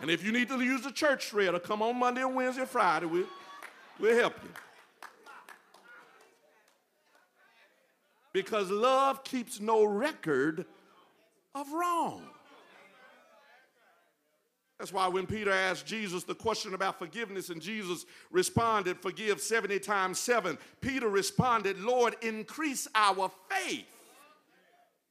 And 0.00 0.10
if 0.10 0.22
you 0.22 0.32
need 0.32 0.48
to 0.48 0.60
use 0.60 0.82
the 0.82 0.92
church 0.92 1.30
shredder, 1.30 1.62
come 1.62 1.80
on 1.80 1.98
Monday 1.98 2.20
and 2.20 2.34
Wednesday 2.34 2.66
Friday. 2.66 3.06
We'll, 3.06 3.24
we'll 3.98 4.14
help 4.14 4.34
you. 4.42 4.50
Because 8.34 8.68
love 8.70 9.24
keeps 9.24 9.60
no 9.60 9.84
record 9.84 10.66
of 11.54 11.72
wrong. 11.72 12.22
That's 14.78 14.92
why 14.92 15.06
when 15.06 15.24
Peter 15.24 15.52
asked 15.52 15.86
Jesus 15.86 16.24
the 16.24 16.34
question 16.34 16.74
about 16.74 16.98
forgiveness 16.98 17.48
and 17.48 17.62
Jesus 17.62 18.04
responded, 18.32 18.98
Forgive 18.98 19.40
70 19.40 19.78
times 19.78 20.18
7, 20.18 20.58
Peter 20.80 21.08
responded, 21.08 21.80
Lord, 21.80 22.16
increase 22.20 22.88
our 22.94 23.30
faith. 23.48 23.86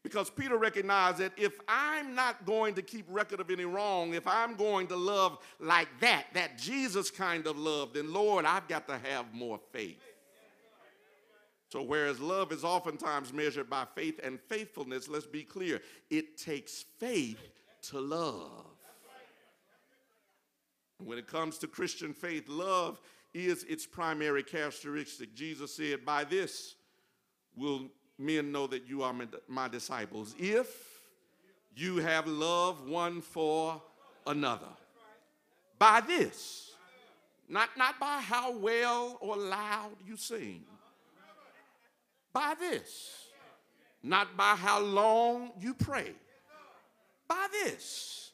Because 0.03 0.29
Peter 0.29 0.57
recognized 0.57 1.19
that 1.19 1.31
if 1.37 1.57
I'm 1.65 2.13
not 2.13 2.45
going 2.45 2.73
to 2.73 2.81
keep 2.81 3.05
record 3.07 3.39
of 3.39 3.49
any 3.49 3.63
wrong, 3.63 4.13
if 4.13 4.27
I'm 4.27 4.55
going 4.55 4.87
to 4.87 4.97
love 4.97 5.37
like 5.61 5.87
that, 6.01 6.25
that 6.33 6.57
Jesus 6.57 7.09
kind 7.09 7.47
of 7.47 7.57
love, 7.57 7.93
then 7.93 8.11
Lord, 8.11 8.43
I've 8.43 8.67
got 8.67 8.85
to 8.89 8.97
have 8.97 9.33
more 9.33 9.61
faith. 9.71 9.97
So, 11.73 11.81
whereas 11.81 12.19
love 12.19 12.51
is 12.51 12.63
oftentimes 12.63 13.33
measured 13.33 13.67
by 13.67 13.87
faith 13.95 14.19
and 14.21 14.39
faithfulness, 14.39 15.09
let's 15.09 15.25
be 15.25 15.41
clear, 15.41 15.81
it 16.11 16.37
takes 16.37 16.85
faith 16.99 17.39
to 17.89 17.99
love. 17.99 18.67
When 21.03 21.17
it 21.17 21.25
comes 21.25 21.57
to 21.57 21.67
Christian 21.67 22.13
faith, 22.13 22.47
love 22.47 23.01
is 23.33 23.63
its 23.63 23.87
primary 23.87 24.43
characteristic. 24.43 25.33
Jesus 25.33 25.75
said, 25.75 26.05
By 26.05 26.25
this 26.25 26.75
will 27.55 27.87
men 28.19 28.51
know 28.51 28.67
that 28.67 28.87
you 28.87 29.01
are 29.01 29.15
my 29.47 29.67
disciples, 29.67 30.35
if 30.37 30.67
you 31.75 31.97
have 31.97 32.27
love 32.27 32.87
one 32.87 33.19
for 33.19 33.81
another. 34.27 34.69
By 35.79 36.01
this, 36.01 36.69
not, 37.49 37.69
not 37.75 37.99
by 37.99 38.21
how 38.21 38.55
well 38.55 39.17
or 39.21 39.35
loud 39.35 39.93
you 40.05 40.17
sing 40.17 40.65
by 42.33 42.55
this, 42.59 43.27
not 44.01 44.35
by 44.35 44.55
how 44.55 44.79
long 44.79 45.51
you 45.59 45.73
pray. 45.73 46.11
By 47.27 47.47
this, 47.51 48.31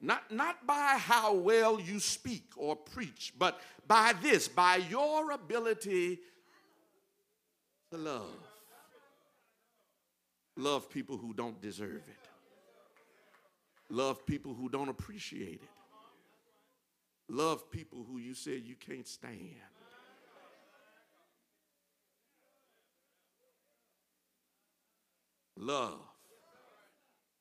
not, 0.00 0.30
not 0.30 0.66
by 0.66 0.98
how 0.98 1.34
well 1.34 1.80
you 1.80 2.00
speak 2.00 2.50
or 2.56 2.76
preach, 2.76 3.32
but 3.38 3.60
by 3.86 4.14
this, 4.20 4.48
by 4.48 4.76
your 4.76 5.30
ability 5.30 6.18
to 7.90 7.96
love. 7.96 8.34
Love 10.56 10.90
people 10.90 11.16
who 11.16 11.34
don't 11.34 11.60
deserve 11.60 12.02
it. 12.08 12.28
Love 13.88 14.26
people 14.26 14.54
who 14.54 14.68
don't 14.68 14.88
appreciate 14.88 15.62
it. 15.62 15.68
Love 17.28 17.70
people 17.70 18.04
who 18.08 18.18
you 18.18 18.34
said 18.34 18.62
you 18.64 18.74
can't 18.74 19.06
stand. 19.06 19.54
Love. 25.56 25.98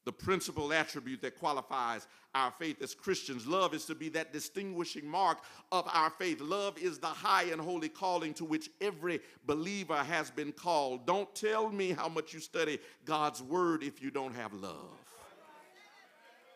The 0.05 0.11
principal 0.11 0.72
attribute 0.72 1.22
that 1.24 1.39
qualifies 1.39 2.07
our 2.36 2.51
faith 2.51 2.82
as 2.84 2.93
Christians. 2.93 3.47
Love 3.47 3.74
is 3.74 3.86
to 3.86 3.95
be 3.95 4.09
that 4.09 4.32
distinguishing 4.32 5.07
mark 5.07 5.39
of 5.72 5.89
our 5.91 6.11
faith. 6.11 6.41
Love 6.41 6.78
is 6.78 6.99
the 6.99 7.07
high 7.07 7.45
and 7.45 7.59
holy 7.59 7.89
calling 7.89 8.34
to 8.36 8.45
which 8.45 8.70
every 8.82 9.20
believer 9.47 9.95
has 9.95 10.30
been 10.30 10.51
called. 10.51 11.07
Don't 11.07 11.34
tell 11.34 11.72
me 11.72 11.91
how 11.91 12.07
much 12.07 12.34
you 12.34 12.39
study 12.39 12.78
God's 13.05 13.41
word 13.41 13.84
if 13.84 14.01
you 14.01 14.11
don't 14.11 14.36
have 14.36 14.53
love. 14.53 14.99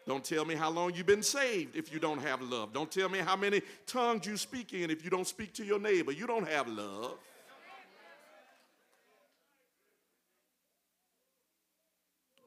Don't 0.07 0.23
tell 0.23 0.43
me 0.43 0.55
how 0.55 0.69
long 0.69 0.93
you've 0.93 1.05
been 1.05 1.23
saved 1.23 1.75
if 1.75 1.93
you 1.93 1.99
don't 1.99 2.21
have 2.21 2.41
love. 2.41 2.73
Don't 2.73 2.91
tell 2.91 3.09
me 3.09 3.19
how 3.19 3.35
many 3.35 3.61
tongues 3.85 4.25
you 4.25 4.37
speak 4.37 4.73
in 4.73 4.89
if 4.89 5.03
you 5.03 5.09
don't 5.09 5.27
speak 5.27 5.53
to 5.53 5.63
your 5.63 5.79
neighbor. 5.79 6.11
You 6.11 6.27
don't 6.27 6.47
have 6.47 6.67
love. 6.67 7.17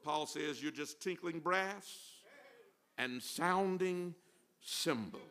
Paul 0.03 0.25
says 0.25 0.61
you're 0.61 0.71
just 0.71 0.99
tinkling 1.01 1.39
brass 1.39 2.13
and 2.97 3.21
sounding 3.21 4.15
cymbal 4.61 5.21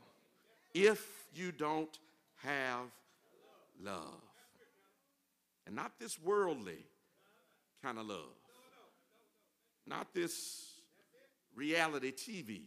if 0.74 1.06
you 1.34 1.52
don't 1.52 1.98
have 2.42 2.86
love. 3.82 4.22
And 5.66 5.76
not 5.76 5.92
this 6.00 6.18
worldly 6.20 6.84
kind 7.82 7.98
of 7.98 8.06
love, 8.06 8.34
not 9.86 10.12
this 10.14 10.72
reality 11.54 12.12
TV 12.12 12.62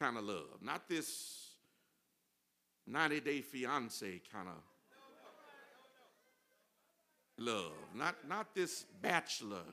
kind 0.00 0.18
of 0.18 0.24
love, 0.24 0.58
not 0.60 0.88
this 0.88 1.50
90 2.86 3.20
Day 3.20 3.40
Fiance 3.40 4.20
kind 4.32 4.48
of 4.48 4.54
love. 7.38 7.72
Not, 7.94 8.16
not 8.28 8.54
this 8.54 8.84
bachelor 9.00 9.64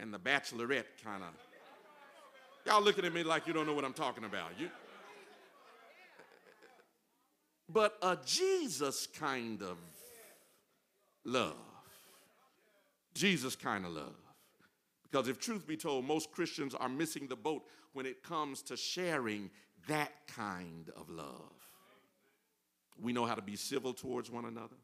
and 0.00 0.12
the 0.12 0.18
bachelorette 0.18 0.84
kind 1.02 1.22
of. 1.22 1.30
Y'all 2.66 2.82
looking 2.82 3.04
at 3.04 3.14
me 3.14 3.22
like 3.22 3.46
you 3.46 3.52
don't 3.52 3.66
know 3.66 3.74
what 3.74 3.84
I'm 3.84 3.92
talking 3.92 4.24
about. 4.24 4.50
You, 4.58 4.68
but 7.68 7.96
a 8.02 8.18
Jesus 8.24 9.06
kind 9.06 9.62
of 9.62 9.78
love. 11.24 11.54
Jesus 13.14 13.56
kind 13.56 13.84
of 13.84 13.92
love. 13.92 14.14
Because 15.10 15.28
if 15.28 15.38
truth 15.38 15.66
be 15.66 15.76
told, 15.76 16.04
most 16.04 16.32
Christians 16.32 16.74
are 16.74 16.88
missing 16.88 17.26
the 17.28 17.36
boat 17.36 17.64
when 17.92 18.04
it 18.04 18.22
comes 18.22 18.62
to 18.62 18.76
sharing 18.76 19.50
that 19.88 20.12
kind 20.26 20.90
of 20.96 21.08
love. 21.08 21.52
We 23.00 23.12
know 23.12 23.24
how 23.24 23.34
to 23.34 23.42
be 23.42 23.56
civil 23.56 23.94
towards 23.94 24.30
one 24.30 24.44
another. 24.44 24.76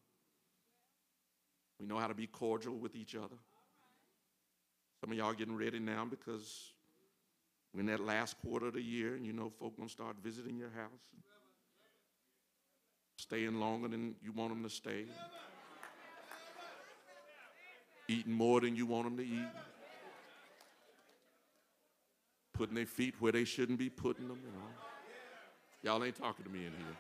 We 1.81 1.87
know 1.87 1.99
how 1.99 2.07
to 2.07 2.15
be 2.15 2.27
cordial 2.27 2.77
with 2.77 2.95
each 2.95 3.15
other. 3.15 3.37
Some 5.03 5.11
of 5.11 5.19
y'all 5.19 5.33
getting 5.33 5.57
ready 5.57 5.81
now 5.81 6.07
because 6.09 6.71
we're 7.75 7.81
in 7.81 7.87
that 7.87 7.99
last 7.99 8.37
quarter 8.41 8.69
of 8.69 8.75
the 8.75 8.81
year, 8.81 9.17
and 9.17 9.27
you 9.27 9.33
know 9.33 9.51
folk 9.59 9.77
gonna 9.77 9.89
start 9.89 10.15
visiting 10.23 10.57
your 10.57 10.71
house, 10.71 11.03
staying 13.17 13.59
longer 13.59 13.89
than 13.89 14.15
you 14.23 14.31
want 14.31 14.51
them 14.51 14.63
to 14.63 14.71
stay, 14.71 15.07
eating 18.07 18.33
more 18.33 18.61
than 18.61 18.77
you 18.77 18.87
want 18.87 19.07
them 19.07 19.17
to 19.17 19.25
eat, 19.25 19.49
putting 22.53 22.77
their 22.77 22.87
feet 22.87 23.17
where 23.19 23.33
they 23.33 23.43
shouldn't 23.43 23.81
be 23.81 23.91
putting 23.91 24.29
them. 24.29 24.39
You 24.41 24.53
know, 24.53 25.95
y'all 25.95 26.05
ain't 26.05 26.15
talking 26.15 26.45
to 26.45 26.51
me 26.51 26.61
in 26.61 26.71
here. 26.71 26.97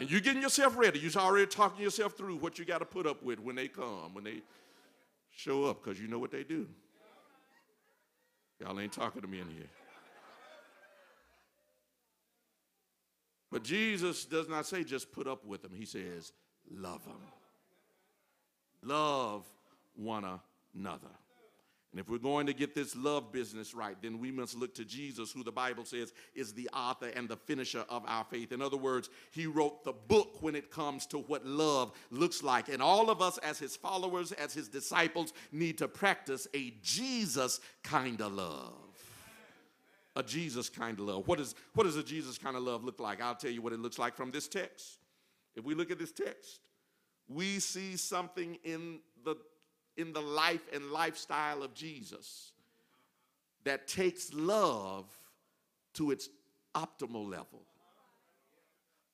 And 0.00 0.10
you're 0.10 0.20
getting 0.20 0.42
yourself 0.42 0.76
ready. 0.76 0.98
You're 0.98 1.12
already 1.16 1.46
talking 1.46 1.82
yourself 1.82 2.12
through 2.12 2.36
what 2.36 2.58
you 2.58 2.66
got 2.66 2.80
to 2.80 2.84
put 2.84 3.06
up 3.06 3.22
with 3.22 3.40
when 3.40 3.56
they 3.56 3.68
come, 3.68 4.12
when 4.12 4.24
they 4.24 4.42
show 5.36 5.64
up, 5.64 5.84
because 5.84 6.00
you 6.00 6.08
know 6.08 6.18
what 6.18 6.32
they 6.32 6.42
do. 6.42 6.66
Y'all 8.58 8.80
ain't 8.80 8.92
talking 8.92 9.20
to 9.20 9.28
me 9.28 9.38
in 9.38 9.48
here. 9.50 9.68
But 13.52 13.62
Jesus 13.62 14.24
does 14.24 14.48
not 14.48 14.66
say 14.66 14.82
just 14.82 15.12
put 15.12 15.26
up 15.26 15.44
with 15.44 15.62
them. 15.62 15.72
He 15.74 15.84
says, 15.84 16.32
love 16.70 17.04
them. 17.04 17.20
Love 18.82 19.44
one 19.94 20.24
another. 20.74 21.06
And 21.96 22.04
if 22.04 22.10
we're 22.10 22.18
going 22.18 22.46
to 22.46 22.52
get 22.52 22.74
this 22.74 22.94
love 22.94 23.32
business 23.32 23.74
right, 23.74 23.96
then 24.02 24.18
we 24.18 24.30
must 24.30 24.54
look 24.54 24.74
to 24.74 24.84
Jesus, 24.84 25.32
who 25.32 25.42
the 25.42 25.50
Bible 25.50 25.86
says 25.86 26.12
is 26.34 26.52
the 26.52 26.68
author 26.74 27.06
and 27.16 27.26
the 27.26 27.38
finisher 27.38 27.86
of 27.88 28.04
our 28.06 28.22
faith. 28.24 28.52
In 28.52 28.60
other 28.60 28.76
words, 28.76 29.08
he 29.30 29.46
wrote 29.46 29.82
the 29.82 29.94
book 29.94 30.42
when 30.42 30.54
it 30.54 30.70
comes 30.70 31.06
to 31.06 31.16
what 31.20 31.46
love 31.46 31.92
looks 32.10 32.42
like. 32.42 32.68
And 32.68 32.82
all 32.82 33.08
of 33.08 33.22
us, 33.22 33.38
as 33.38 33.58
his 33.58 33.76
followers, 33.76 34.32
as 34.32 34.52
his 34.52 34.68
disciples, 34.68 35.32
need 35.52 35.78
to 35.78 35.88
practice 35.88 36.46
a 36.52 36.74
Jesus 36.82 37.60
kind 37.82 38.20
of 38.20 38.34
love. 38.34 38.74
A 40.16 40.22
Jesus 40.22 40.68
kind 40.68 40.98
of 40.98 41.06
love. 41.06 41.26
What, 41.26 41.40
is, 41.40 41.54
what 41.72 41.84
does 41.84 41.96
a 41.96 42.04
Jesus 42.04 42.36
kind 42.36 42.58
of 42.58 42.62
love 42.62 42.84
look 42.84 43.00
like? 43.00 43.22
I'll 43.22 43.34
tell 43.34 43.50
you 43.50 43.62
what 43.62 43.72
it 43.72 43.80
looks 43.80 43.98
like 43.98 44.16
from 44.16 44.30
this 44.30 44.48
text. 44.48 44.98
If 45.54 45.64
we 45.64 45.74
look 45.74 45.90
at 45.90 45.98
this 45.98 46.12
text, 46.12 46.60
we 47.26 47.58
see 47.58 47.96
something 47.96 48.58
in 48.64 48.98
in 49.96 50.12
the 50.12 50.20
life 50.20 50.62
and 50.72 50.90
lifestyle 50.90 51.62
of 51.62 51.74
Jesus 51.74 52.52
that 53.64 53.88
takes 53.88 54.32
love 54.32 55.06
to 55.94 56.10
its 56.10 56.28
optimal 56.74 57.28
level. 57.28 57.62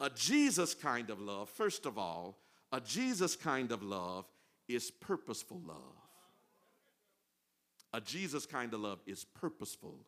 A 0.00 0.10
Jesus 0.10 0.74
kind 0.74 1.10
of 1.10 1.20
love, 1.20 1.48
first 1.48 1.86
of 1.86 1.96
all, 1.96 2.36
a 2.72 2.80
Jesus 2.80 3.36
kind 3.36 3.70
of 3.70 3.82
love 3.82 4.26
is 4.68 4.90
purposeful 4.90 5.60
love. 5.64 5.76
A 7.94 8.00
Jesus 8.00 8.46
kind 8.46 8.72
of 8.74 8.80
love 8.80 9.00
is 9.06 9.24
purposeful 9.24 9.98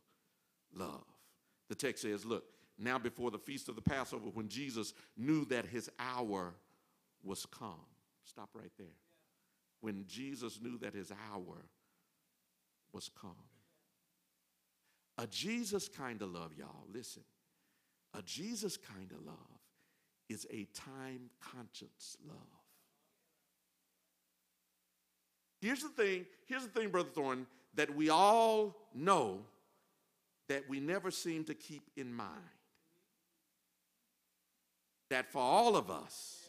love. 0.75 1.05
The 1.69 1.75
text 1.75 2.03
says, 2.03 2.25
Look, 2.25 2.45
now 2.79 2.99
before 2.99 3.31
the 3.31 3.39
feast 3.39 3.69
of 3.69 3.77
the 3.77 3.83
Passover, 3.83 4.27
when 4.33 4.49
Jesus 4.49 4.95
knew 5.17 5.45
that 5.47 5.67
his 5.67 5.91
hour 5.99 6.55
was 7.23 7.47
come. 7.47 7.87
Stop 8.25 8.51
right 8.55 8.73
there 8.79 9.04
when 9.85 10.07
Jesus 10.07 10.61
knew 10.63 10.79
that 10.79 10.95
his 10.95 11.13
hour 11.13 11.67
was 12.95 13.11
come. 13.21 13.37
A 15.19 15.27
Jesus 15.27 15.89
kind 15.89 16.23
of 16.23 16.31
love, 16.31 16.53
y'all, 16.57 16.87
listen. 16.91 17.23
A 18.15 18.23
Jesus 18.23 18.79
kind 18.79 19.13
of 19.13 19.27
love 19.27 19.37
is 20.31 20.47
a 20.51 20.67
time 20.73 21.29
conscious 21.39 22.17
love. 22.27 22.39
Here's 25.61 25.83
the 25.83 25.91
thing, 25.91 26.25
here's 26.47 26.63
the 26.63 26.71
thing, 26.71 26.89
Brother 26.89 27.11
Thorne, 27.15 27.47
that 27.75 27.95
we 27.95 28.09
all 28.09 28.75
know 28.95 29.41
that 30.49 30.67
we 30.67 30.81
never 30.81 31.11
seem 31.11 31.45
to 31.45 31.55
keep 31.55 31.91
in 31.95 32.11
mind. 32.11 32.31
That 35.11 35.31
for 35.31 35.43
all 35.43 35.77
of 35.77 35.91
us, 35.91 36.49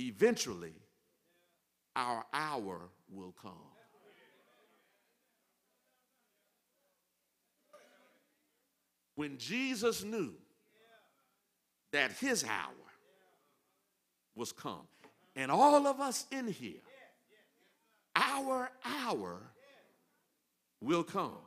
eventually, 0.00 0.74
our 1.96 2.24
hour 2.32 2.82
will 3.10 3.34
come. 3.42 3.52
When 9.14 9.38
Jesus 9.38 10.04
knew 10.04 10.34
that 11.92 12.12
his 12.12 12.44
hour 12.44 12.74
was 14.34 14.52
come, 14.52 14.86
and 15.34 15.50
all 15.50 15.86
of 15.86 15.98
us 16.00 16.26
in 16.30 16.48
here, 16.48 16.82
our 18.14 18.70
hour 18.84 19.40
will 20.82 21.02
come. 21.02 21.38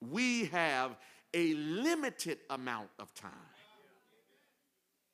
We 0.00 0.46
have 0.46 0.96
a 1.32 1.54
limited 1.54 2.38
amount 2.50 2.90
of 2.98 3.14
time 3.14 3.30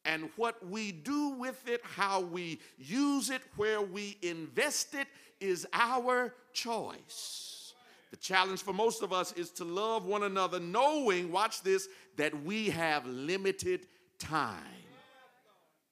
and 0.08 0.30
what 0.36 0.66
we 0.66 0.90
do 0.90 1.28
with 1.28 1.68
it, 1.68 1.82
how 1.84 2.20
we 2.20 2.58
use 2.78 3.28
it, 3.28 3.42
where 3.56 3.82
we 3.82 4.16
invest 4.22 4.94
it, 4.94 5.06
is 5.38 5.66
our 5.74 6.34
choice. 6.54 7.74
The 8.10 8.16
challenge 8.16 8.62
for 8.62 8.72
most 8.72 9.02
of 9.02 9.12
us 9.12 9.32
is 9.32 9.50
to 9.52 9.64
love 9.64 10.06
one 10.06 10.22
another, 10.22 10.58
knowing, 10.58 11.30
watch 11.30 11.62
this, 11.62 11.88
that 12.16 12.42
we 12.42 12.70
have 12.70 13.04
limited 13.06 13.86
time. 14.18 14.77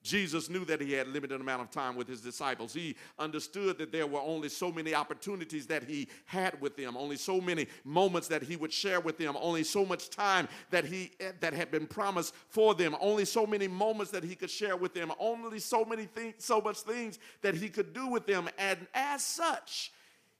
Jesus 0.06 0.48
knew 0.48 0.64
that 0.66 0.80
he 0.80 0.92
had 0.92 1.08
limited 1.08 1.40
amount 1.40 1.62
of 1.62 1.70
time 1.70 1.96
with 1.96 2.06
his 2.06 2.20
disciples. 2.20 2.72
He 2.72 2.94
understood 3.18 3.76
that 3.78 3.90
there 3.90 4.06
were 4.06 4.20
only 4.20 4.48
so 4.48 4.70
many 4.70 4.94
opportunities 4.94 5.66
that 5.66 5.82
he 5.82 6.08
had 6.26 6.60
with 6.60 6.76
them, 6.76 6.96
only 6.96 7.16
so 7.16 7.40
many 7.40 7.66
moments 7.84 8.28
that 8.28 8.42
he 8.42 8.54
would 8.56 8.72
share 8.72 9.00
with 9.00 9.18
them, 9.18 9.36
only 9.40 9.64
so 9.64 9.84
much 9.84 10.08
time 10.08 10.46
that 10.70 10.84
he 10.84 11.10
that 11.40 11.52
had 11.52 11.70
been 11.70 11.86
promised 11.86 12.34
for 12.48 12.74
them, 12.74 12.96
only 13.00 13.24
so 13.24 13.46
many 13.46 13.66
moments 13.66 14.12
that 14.12 14.22
he 14.22 14.36
could 14.36 14.50
share 14.50 14.76
with 14.76 14.94
them, 14.94 15.10
only 15.18 15.58
so 15.58 15.84
many 15.84 16.04
things, 16.04 16.34
so 16.38 16.60
much 16.60 16.78
things 16.78 17.18
that 17.42 17.54
he 17.54 17.68
could 17.68 17.92
do 17.92 18.06
with 18.06 18.26
them. 18.26 18.48
And 18.58 18.86
as 18.94 19.24
such, 19.24 19.92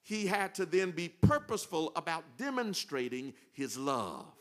he 0.03 0.27
had 0.27 0.55
to 0.55 0.67
then 0.67 0.93
be 0.93 1.09
purposeful 1.09 1.91
about 1.97 2.23
demonstrating 2.39 3.35
his 3.53 3.77
love 3.77 4.36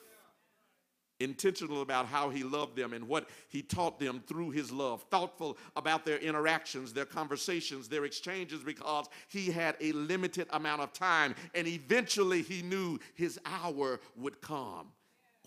intentional 1.20 1.82
about 1.82 2.06
how 2.06 2.30
he 2.30 2.44
loved 2.44 2.76
them 2.76 2.94
and 2.94 3.08
what 3.08 3.30
he 3.50 3.62
taught 3.62 4.00
them 4.00 4.22
through 4.28 4.52
his 4.52 4.72
love, 4.72 5.04
thoughtful 5.10 5.58
about 5.76 6.06
their 6.06 6.18
interactions, 6.18 6.94
their 6.94 7.06
conversations, 7.06 7.88
their 7.88 8.06
exchanges, 8.06 8.62
because 8.62 9.08
he 9.28 9.52
had 9.52 9.76
a 9.80 9.92
limited 9.94 10.48
amount 10.52 10.82
of 10.82 10.92
time 10.94 11.36
and 11.54 11.68
eventually 11.68 12.42
he 12.42 12.62
knew 12.62 13.00
his 13.14 13.40
hour 13.46 14.00
would 14.16 14.42
come. 14.42 14.88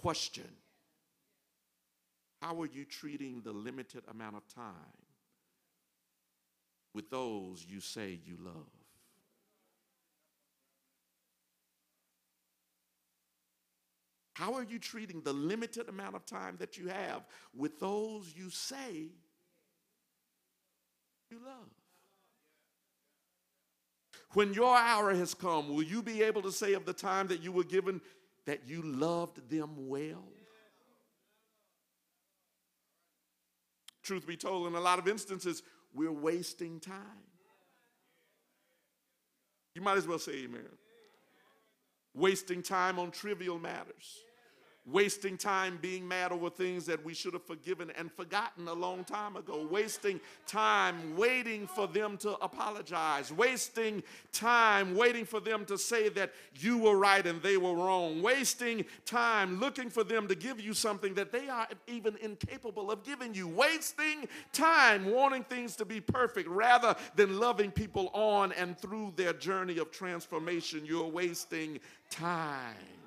Question 0.00 0.48
How 2.40 2.60
are 2.62 2.66
you 2.66 2.84
treating 2.84 3.42
the 3.42 3.52
limited 3.52 4.04
amount 4.10 4.36
of 4.36 4.46
time 4.54 4.74
with 6.94 7.10
those 7.10 7.66
you 7.68 7.80
say 7.80 8.18
you 8.24 8.36
love? 8.40 8.87
How 14.38 14.54
are 14.54 14.62
you 14.62 14.78
treating 14.78 15.20
the 15.22 15.32
limited 15.32 15.88
amount 15.88 16.14
of 16.14 16.24
time 16.24 16.54
that 16.60 16.78
you 16.78 16.86
have 16.86 17.22
with 17.56 17.80
those 17.80 18.32
you 18.36 18.50
say 18.50 19.08
you 21.28 21.38
love? 21.44 21.66
When 24.34 24.54
your 24.54 24.76
hour 24.76 25.12
has 25.12 25.34
come, 25.34 25.74
will 25.74 25.82
you 25.82 26.04
be 26.04 26.22
able 26.22 26.42
to 26.42 26.52
say 26.52 26.74
of 26.74 26.84
the 26.84 26.92
time 26.92 27.26
that 27.28 27.42
you 27.42 27.50
were 27.50 27.64
given 27.64 28.00
that 28.46 28.60
you 28.68 28.82
loved 28.82 29.50
them 29.50 29.88
well? 29.88 30.28
Truth 34.04 34.24
be 34.24 34.36
told, 34.36 34.68
in 34.68 34.76
a 34.76 34.80
lot 34.80 35.00
of 35.00 35.08
instances, 35.08 35.64
we're 35.92 36.12
wasting 36.12 36.78
time. 36.78 36.94
You 39.74 39.82
might 39.82 39.98
as 39.98 40.06
well 40.06 40.20
say 40.20 40.44
amen. 40.44 40.62
Wasting 42.14 42.62
time 42.62 43.00
on 43.00 43.10
trivial 43.10 43.58
matters 43.58 44.22
wasting 44.90 45.36
time 45.36 45.78
being 45.80 46.06
mad 46.06 46.32
over 46.32 46.48
things 46.50 46.86
that 46.86 47.04
we 47.04 47.14
should 47.14 47.34
have 47.34 47.44
forgiven 47.44 47.92
and 47.96 48.10
forgotten 48.12 48.68
a 48.68 48.72
long 48.72 49.04
time 49.04 49.36
ago, 49.36 49.66
wasting 49.70 50.20
time 50.46 51.16
waiting 51.16 51.66
for 51.66 51.86
them 51.86 52.16
to 52.18 52.30
apologize, 52.38 53.32
wasting 53.32 54.02
time 54.32 54.96
waiting 54.96 55.24
for 55.24 55.40
them 55.40 55.64
to 55.64 55.76
say 55.76 56.08
that 56.08 56.32
you 56.58 56.78
were 56.78 56.96
right 56.96 57.26
and 57.26 57.42
they 57.42 57.56
were 57.56 57.74
wrong, 57.74 58.22
wasting 58.22 58.84
time 59.04 59.60
looking 59.60 59.90
for 59.90 60.04
them 60.04 60.26
to 60.26 60.34
give 60.34 60.60
you 60.60 60.72
something 60.72 61.14
that 61.14 61.32
they 61.32 61.48
are 61.48 61.68
even 61.86 62.16
incapable 62.22 62.90
of 62.90 63.04
giving 63.04 63.34
you, 63.34 63.46
wasting 63.46 64.26
time 64.52 65.10
wanting 65.10 65.44
things 65.44 65.76
to 65.76 65.84
be 65.84 66.00
perfect 66.00 66.48
rather 66.48 66.94
than 67.14 67.38
loving 67.38 67.70
people 67.70 68.08
on 68.14 68.52
and 68.52 68.78
through 68.78 69.12
their 69.16 69.32
journey 69.32 69.78
of 69.78 69.90
transformation. 69.90 70.84
You're 70.84 71.08
wasting 71.08 71.78
time. 72.10 72.97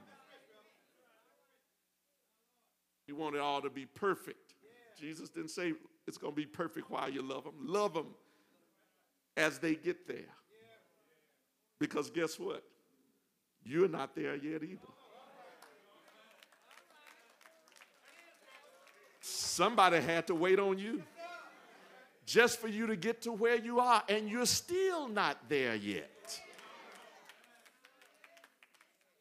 You 3.11 3.17
want 3.17 3.35
it 3.35 3.41
all 3.41 3.61
to 3.61 3.69
be 3.69 3.85
perfect. 3.85 4.53
Jesus 4.97 5.27
didn't 5.27 5.49
say 5.49 5.73
it's 6.07 6.17
going 6.17 6.31
to 6.31 6.35
be 6.35 6.45
perfect 6.45 6.89
while 6.89 7.09
you 7.09 7.21
love 7.21 7.43
them. 7.43 7.55
Love 7.61 7.93
them 7.93 8.07
as 9.35 9.59
they 9.59 9.75
get 9.75 10.07
there. 10.07 10.31
Because 11.77 12.09
guess 12.09 12.39
what? 12.39 12.63
You're 13.65 13.89
not 13.89 14.15
there 14.15 14.37
yet 14.37 14.63
either. 14.63 14.79
Somebody 19.19 19.99
had 19.99 20.27
to 20.27 20.35
wait 20.35 20.57
on 20.57 20.79
you 20.79 21.03
just 22.25 22.61
for 22.61 22.69
you 22.69 22.87
to 22.87 22.95
get 22.95 23.23
to 23.23 23.33
where 23.33 23.57
you 23.57 23.81
are, 23.81 24.01
and 24.07 24.29
you're 24.29 24.45
still 24.45 25.09
not 25.09 25.49
there 25.49 25.75
yet. 25.75 26.09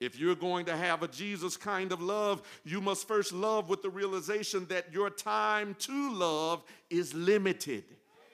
If 0.01 0.19
you're 0.19 0.35
going 0.35 0.65
to 0.65 0.77
have 0.77 1.03
a 1.03 1.09
Jesus 1.09 1.59
kind 1.59 1.93
of 1.93 2.01
love, 2.01 2.43
you 2.65 2.81
must 2.81 3.07
first 3.07 3.35
love 3.35 3.69
with 3.69 3.83
the 3.83 3.91
realization 3.91 4.65
that 4.67 4.93
your 4.93 5.11
time 5.11 5.77
to 5.81 6.15
love 6.15 6.65
is 6.89 7.13
limited. 7.13 7.85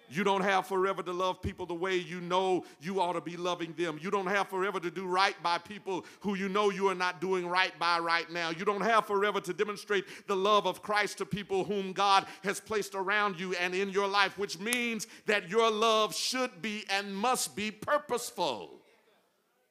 You 0.08 0.22
don't 0.22 0.42
have 0.42 0.66
forever 0.66 1.02
to 1.02 1.12
love 1.12 1.42
people 1.42 1.66
the 1.66 1.74
way 1.74 1.96
you 1.96 2.20
know 2.20 2.64
you 2.80 3.00
ought 3.00 3.14
to 3.14 3.20
be 3.20 3.36
loving 3.36 3.74
them. 3.76 3.98
You 4.00 4.10
don't 4.10 4.28
have 4.28 4.48
forever 4.48 4.78
to 4.78 4.90
do 4.90 5.06
right 5.06 5.34
by 5.42 5.58
people 5.58 6.04
who 6.20 6.36
you 6.36 6.48
know 6.48 6.70
you 6.70 6.88
are 6.88 6.94
not 6.94 7.20
doing 7.20 7.46
right 7.46 7.76
by 7.78 7.98
right 7.98 8.30
now. 8.30 8.50
You 8.50 8.64
don't 8.64 8.82
have 8.82 9.06
forever 9.06 9.40
to 9.40 9.52
demonstrate 9.52 10.04
the 10.28 10.36
love 10.36 10.66
of 10.66 10.82
Christ 10.82 11.18
to 11.18 11.26
people 11.26 11.64
whom 11.64 11.92
God 11.92 12.26
has 12.44 12.60
placed 12.60 12.94
around 12.94 13.40
you 13.40 13.54
and 13.54 13.74
in 13.74 13.90
your 13.90 14.06
life, 14.06 14.38
which 14.38 14.60
means 14.60 15.08
that 15.26 15.48
your 15.48 15.70
love 15.70 16.14
should 16.14 16.62
be 16.62 16.84
and 16.88 17.14
must 17.14 17.56
be 17.56 17.72
purposeful. 17.72 18.80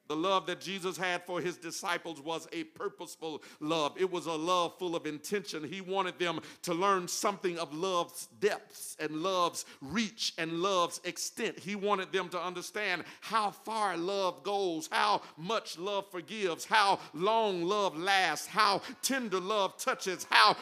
The 0.08 0.16
love 0.16 0.46
that 0.46 0.60
Jesus 0.60 0.96
had 0.96 1.24
for 1.24 1.40
his 1.40 1.56
disciples 1.56 2.20
was 2.20 2.46
a 2.52 2.64
purposeful 2.64 3.42
love. 3.60 3.94
It 3.98 4.10
was 4.10 4.26
a 4.26 4.32
love 4.32 4.78
full 4.78 4.94
of 4.94 5.06
intention. 5.06 5.64
He 5.64 5.80
wanted 5.80 6.18
them 6.18 6.40
to 6.62 6.74
learn 6.74 7.08
something 7.08 7.58
of 7.58 7.74
love's 7.74 8.28
depths 8.40 8.96
and 9.00 9.22
love's 9.22 9.64
reach 9.80 10.34
and 10.38 10.60
love's 10.62 11.00
extent. 11.04 11.58
He 11.58 11.74
wanted 11.74 12.12
them 12.12 12.28
to 12.30 12.40
understand 12.40 13.04
how 13.20 13.50
far 13.50 13.96
love 13.96 14.42
goes, 14.42 14.88
how 14.92 15.22
much 15.36 15.78
love 15.78 16.10
forgives, 16.10 16.64
how 16.64 17.00
long 17.12 17.64
love 17.64 17.96
lasts, 17.96 18.46
how 18.46 18.82
tender 19.02 19.40
love 19.40 19.76
touches, 19.76 20.26
how 20.30 20.56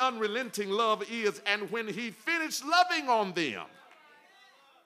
unrelenting 0.00 0.70
love 0.70 1.04
is. 1.10 1.40
And 1.46 1.70
when 1.70 1.86
he 1.88 2.10
finished 2.10 2.64
loving 2.64 3.08
on 3.08 3.32
them, 3.32 3.62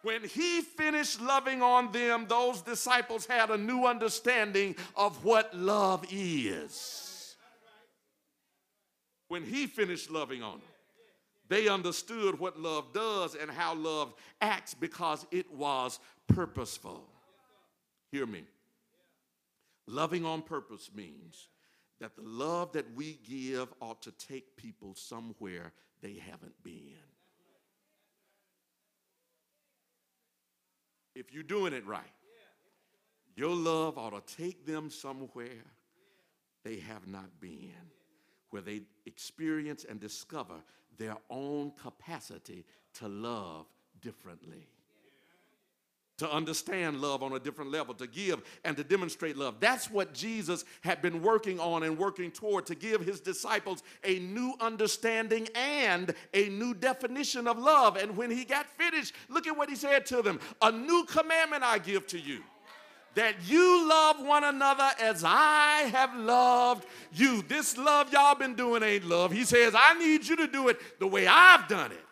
when 0.03 0.25
he 0.25 0.61
finished 0.63 1.21
loving 1.21 1.63
on 1.63 1.93
them, 1.93 2.27
those 2.29 2.61
disciples 2.63 3.27
had 3.27 3.51
a 3.51 3.57
new 3.57 3.87
understanding 3.87 4.75
of 4.97 5.25
what 5.25 5.57
love 5.57 6.05
is. 6.11 7.37
When 9.29 9.45
he 9.45 9.67
finished 9.67 10.11
loving 10.11 10.43
on 10.43 10.59
them, 10.59 10.69
they 11.49 11.69
understood 11.69 12.39
what 12.39 12.59
love 12.59 12.93
does 12.93 13.35
and 13.35 13.51
how 13.51 13.75
love 13.75 14.15
acts 14.41 14.75
because 14.75 15.27
it 15.31 15.53
was 15.53 15.99
purposeful. 16.27 17.05
Hear 18.11 18.27
me. 18.27 18.45
Loving 19.87 20.25
on 20.25 20.43
purpose 20.43 20.91
means 20.95 21.49
that 22.01 22.17
the 22.17 22.23
love 22.23 22.73
that 22.73 22.87
we 22.95 23.19
give 23.29 23.73
ought 23.81 24.03
to 24.03 24.13
take 24.13 24.57
people 24.57 24.95
somewhere 24.95 25.73
they 26.01 26.15
haven't 26.15 26.63
been. 26.63 27.12
If 31.15 31.33
you're 31.33 31.43
doing 31.43 31.73
it 31.73 31.87
right, 31.87 32.03
your 33.35 33.55
love 33.55 33.99
ought 33.99 34.27
to 34.27 34.37
take 34.37 34.67
them 34.67 34.91
somewhere 34.91 35.65
they 36.65 36.77
have 36.77 37.07
not 37.07 37.41
been, 37.41 37.73
where 38.51 38.63
they 38.63 38.83
experience 39.07 39.85
and 39.89 39.99
discover 40.01 40.63
their 40.99 41.17
own 41.31 41.73
capacity 41.83 42.65
to 42.95 43.09
love 43.09 43.67
differently 44.01 44.69
to 46.23 46.33
understand 46.33 47.01
love 47.01 47.21
on 47.21 47.33
a 47.33 47.39
different 47.41 47.73
level, 47.73 47.93
to 47.95 48.07
give 48.07 48.43
and 48.65 48.77
to 48.77 48.85
demonstrate 48.85 49.37
love. 49.37 49.57
That's 49.59 49.91
what 49.91 50.15
Jesus 50.15 50.65
had 50.83 51.03
been 51.03 51.21
working 51.21 51.59
on 51.59 51.83
and 51.83 51.99
working 51.99 52.31
toward 52.31 52.65
to 52.67 52.77
give 52.77 53.01
his 53.01 53.19
disciples 53.19 53.83
a 54.05 54.21
new 54.21 54.55
understanding 54.61 55.49
and 55.57 56.15
a 56.33 56.49
new 56.49 56.75
definition 56.75 57.49
of 57.49 57.59
love. 57.59 57.97
And 57.97 58.17
when 58.17 58.31
he 58.31 58.45
got 58.45 58.67
finished, 58.79 59.15
look 59.29 59.49
at 59.49 59.57
what 59.57 59.69
he 59.69 59.75
said 59.75 60.07
to 60.07 60.23
them 60.23 60.39
A 60.63 60.71
new 60.71 61.05
commandment 61.07 61.65
I 61.65 61.79
give 61.79 62.07
to 62.09 62.21
you 62.21 62.43
that 63.15 63.35
you 63.45 63.89
love 63.89 64.25
one 64.25 64.45
another 64.45 64.91
as 65.01 65.25
I 65.27 65.89
have 65.93 66.17
loved 66.17 66.87
you. 67.13 67.43
This 67.43 67.77
love 67.77 68.13
y'all 68.13 68.37
been 68.37 68.55
doing 68.55 68.85
ain't 68.85 69.07
love. 69.07 69.33
He 69.33 69.45
says, 69.45 69.75
I 69.77 69.99
need 69.99 70.27
you 70.27 70.37
to 70.37 70.47
do 70.47 70.69
it 70.69 70.79
the 71.01 71.07
way 71.09 71.27
I've 71.27 71.67
done 71.67 71.91
it. 71.91 72.05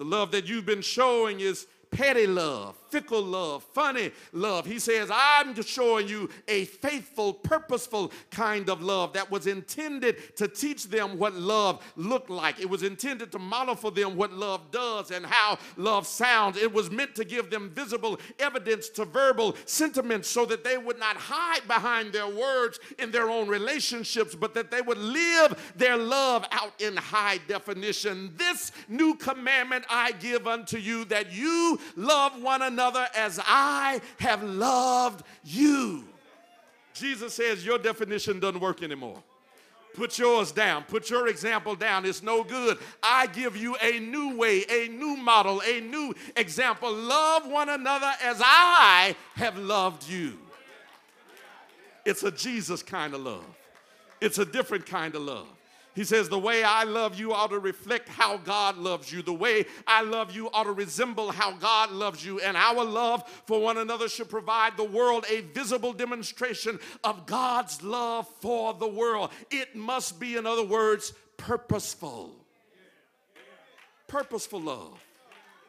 The 0.00 0.06
love 0.06 0.30
that 0.30 0.48
you've 0.48 0.64
been 0.64 0.80
showing 0.80 1.40
is 1.40 1.66
petty 1.90 2.26
love, 2.26 2.74
fickle 2.90 3.22
love, 3.22 3.62
funny 3.62 4.10
love. 4.32 4.66
He 4.66 4.78
says, 4.78 5.10
I'm 5.12 5.60
showing 5.62 6.08
you 6.08 6.28
a 6.48 6.64
faithful, 6.64 7.32
purposeful 7.32 8.12
kind 8.30 8.68
of 8.68 8.82
love 8.82 9.12
that 9.12 9.30
was 9.30 9.46
intended 9.46 10.36
to 10.36 10.48
teach 10.48 10.88
them 10.88 11.18
what 11.18 11.34
love 11.34 11.82
looked 11.96 12.30
like. 12.30 12.60
It 12.60 12.68
was 12.68 12.82
intended 12.82 13.30
to 13.32 13.38
model 13.38 13.74
for 13.74 13.90
them 13.90 14.16
what 14.16 14.32
love 14.32 14.70
does 14.70 15.10
and 15.10 15.24
how 15.24 15.58
love 15.76 16.06
sounds. 16.06 16.56
It 16.56 16.72
was 16.72 16.90
meant 16.90 17.14
to 17.16 17.24
give 17.24 17.50
them 17.50 17.70
visible 17.70 18.18
evidence 18.38 18.88
to 18.90 19.04
verbal 19.04 19.56
sentiments 19.66 20.28
so 20.28 20.44
that 20.46 20.64
they 20.64 20.78
would 20.78 20.98
not 20.98 21.16
hide 21.16 21.66
behind 21.66 22.12
their 22.12 22.28
words 22.28 22.80
in 22.98 23.10
their 23.10 23.30
own 23.30 23.48
relationships, 23.48 24.34
but 24.34 24.54
that 24.54 24.70
they 24.70 24.80
would 24.80 24.98
live 24.98 25.72
their 25.76 25.96
love 25.96 26.44
out 26.50 26.72
in 26.80 26.96
high 26.96 27.38
definition. 27.46 28.32
This 28.36 28.72
new 28.88 29.14
commandment 29.14 29.84
I 29.88 30.12
give 30.12 30.46
unto 30.46 30.76
you 30.76 31.04
that 31.06 31.32
you 31.32 31.78
love 31.96 32.40
one 32.42 32.62
another 32.62 32.79
as 33.14 33.40
I 33.44 34.00
have 34.18 34.42
loved 34.42 35.24
you. 35.44 36.04
Jesus 36.94 37.34
says 37.34 37.64
your 37.64 37.78
definition 37.78 38.40
doesn't 38.40 38.60
work 38.60 38.82
anymore. 38.82 39.22
Put 39.94 40.18
yours 40.18 40.52
down. 40.52 40.84
Put 40.84 41.10
your 41.10 41.28
example 41.28 41.74
down. 41.74 42.04
It's 42.04 42.22
no 42.22 42.44
good. 42.44 42.78
I 43.02 43.26
give 43.26 43.56
you 43.56 43.76
a 43.82 43.98
new 43.98 44.36
way, 44.36 44.64
a 44.70 44.88
new 44.88 45.16
model, 45.16 45.62
a 45.66 45.80
new 45.80 46.14
example. 46.36 46.92
Love 46.92 47.46
one 47.46 47.68
another 47.68 48.12
as 48.22 48.40
I 48.42 49.16
have 49.34 49.58
loved 49.58 50.08
you. 50.08 50.38
It's 52.04 52.22
a 52.22 52.30
Jesus 52.30 52.82
kind 52.82 53.14
of 53.14 53.20
love, 53.20 53.44
it's 54.20 54.38
a 54.38 54.44
different 54.44 54.86
kind 54.86 55.14
of 55.14 55.22
love. 55.22 55.48
He 55.94 56.04
says, 56.04 56.28
The 56.28 56.38
way 56.38 56.62
I 56.62 56.84
love 56.84 57.18
you 57.18 57.32
ought 57.32 57.50
to 57.50 57.58
reflect 57.58 58.08
how 58.08 58.36
God 58.36 58.76
loves 58.78 59.12
you. 59.12 59.22
The 59.22 59.32
way 59.32 59.66
I 59.86 60.02
love 60.02 60.34
you 60.34 60.48
ought 60.50 60.64
to 60.64 60.72
resemble 60.72 61.32
how 61.32 61.52
God 61.52 61.90
loves 61.90 62.24
you. 62.24 62.40
And 62.40 62.56
our 62.56 62.84
love 62.84 63.28
for 63.46 63.60
one 63.60 63.78
another 63.78 64.08
should 64.08 64.30
provide 64.30 64.76
the 64.76 64.84
world 64.84 65.24
a 65.28 65.40
visible 65.40 65.92
demonstration 65.92 66.78
of 67.02 67.26
God's 67.26 67.82
love 67.82 68.28
for 68.40 68.74
the 68.74 68.88
world. 68.88 69.30
It 69.50 69.74
must 69.74 70.20
be, 70.20 70.36
in 70.36 70.46
other 70.46 70.64
words, 70.64 71.12
purposeful. 71.36 72.36
Purposeful 74.06 74.60
love 74.60 74.98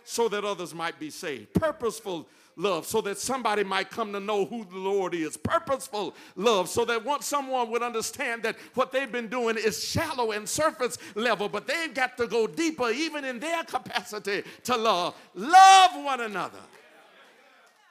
so 0.03 0.27
that 0.29 0.43
others 0.43 0.73
might 0.73 0.99
be 0.99 1.09
saved. 1.09 1.53
Purposeful 1.53 2.27
love 2.55 2.85
so 2.85 3.01
that 3.01 3.17
somebody 3.17 3.63
might 3.63 3.89
come 3.89 4.13
to 4.13 4.19
know 4.19 4.45
who 4.45 4.65
the 4.65 4.77
Lord 4.77 5.13
is. 5.13 5.37
Purposeful 5.37 6.15
love 6.35 6.69
so 6.69 6.85
that 6.85 7.03
once 7.03 7.25
someone 7.25 7.69
would 7.71 7.83
understand 7.83 8.43
that 8.43 8.55
what 8.73 8.91
they've 8.91 9.11
been 9.11 9.27
doing 9.27 9.57
is 9.57 9.83
shallow 9.83 10.31
and 10.31 10.47
surface 10.47 10.97
level, 11.15 11.49
but 11.49 11.67
they've 11.67 11.93
got 11.93 12.17
to 12.17 12.27
go 12.27 12.47
deeper 12.47 12.89
even 12.89 13.25
in 13.25 13.39
their 13.39 13.63
capacity 13.63 14.43
to 14.63 14.77
love. 14.77 15.15
Love 15.35 15.91
one 16.03 16.21
another 16.21 16.59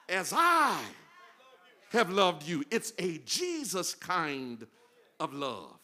as 0.08 0.32
I 0.36 0.80
have 1.90 2.10
loved 2.10 2.46
you. 2.46 2.64
It's 2.70 2.92
a 2.98 3.18
Jesus 3.18 3.94
kind 3.94 4.66
of 5.18 5.32
love. 5.32 5.76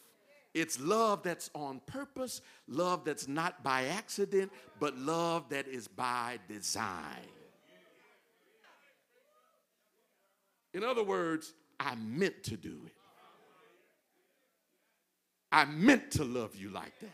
It's 0.53 0.79
love 0.79 1.21
that's 1.21 1.51
on 1.53 1.81
purpose, 1.85 2.41
love 2.67 3.05
that's 3.05 3.27
not 3.27 3.63
by 3.63 3.85
accident, 3.85 4.51
but 4.79 4.97
love 4.97 5.49
that 5.49 5.67
is 5.67 5.87
by 5.87 6.39
design. 6.49 7.36
In 10.73 10.83
other 10.83 11.03
words, 11.03 11.53
I 11.79 11.95
meant 11.95 12.43
to 12.43 12.57
do 12.57 12.75
it. 12.85 12.93
I 15.51 15.65
meant 15.65 16.11
to 16.11 16.23
love 16.23 16.55
you 16.55 16.69
like 16.69 16.97
that. 16.99 17.09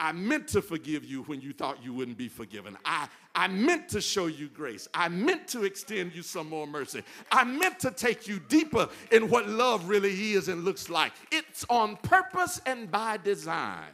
I 0.00 0.12
meant 0.12 0.48
to 0.48 0.62
forgive 0.62 1.04
you 1.04 1.24
when 1.24 1.42
you 1.42 1.52
thought 1.52 1.84
you 1.84 1.92
wouldn't 1.92 2.16
be 2.16 2.28
forgiven. 2.28 2.78
I, 2.86 3.06
I 3.34 3.48
meant 3.48 3.90
to 3.90 4.00
show 4.00 4.28
you 4.28 4.48
grace. 4.48 4.88
I 4.94 5.10
meant 5.10 5.46
to 5.48 5.64
extend 5.64 6.14
you 6.14 6.22
some 6.22 6.48
more 6.48 6.66
mercy. 6.66 7.02
I 7.30 7.44
meant 7.44 7.78
to 7.80 7.90
take 7.90 8.26
you 8.26 8.40
deeper 8.48 8.88
in 9.12 9.28
what 9.28 9.46
love 9.46 9.86
really 9.90 10.32
is 10.32 10.48
and 10.48 10.64
looks 10.64 10.88
like. 10.88 11.12
It's 11.30 11.66
on 11.68 11.98
purpose 11.98 12.62
and 12.64 12.90
by 12.90 13.18
design. 13.18 13.92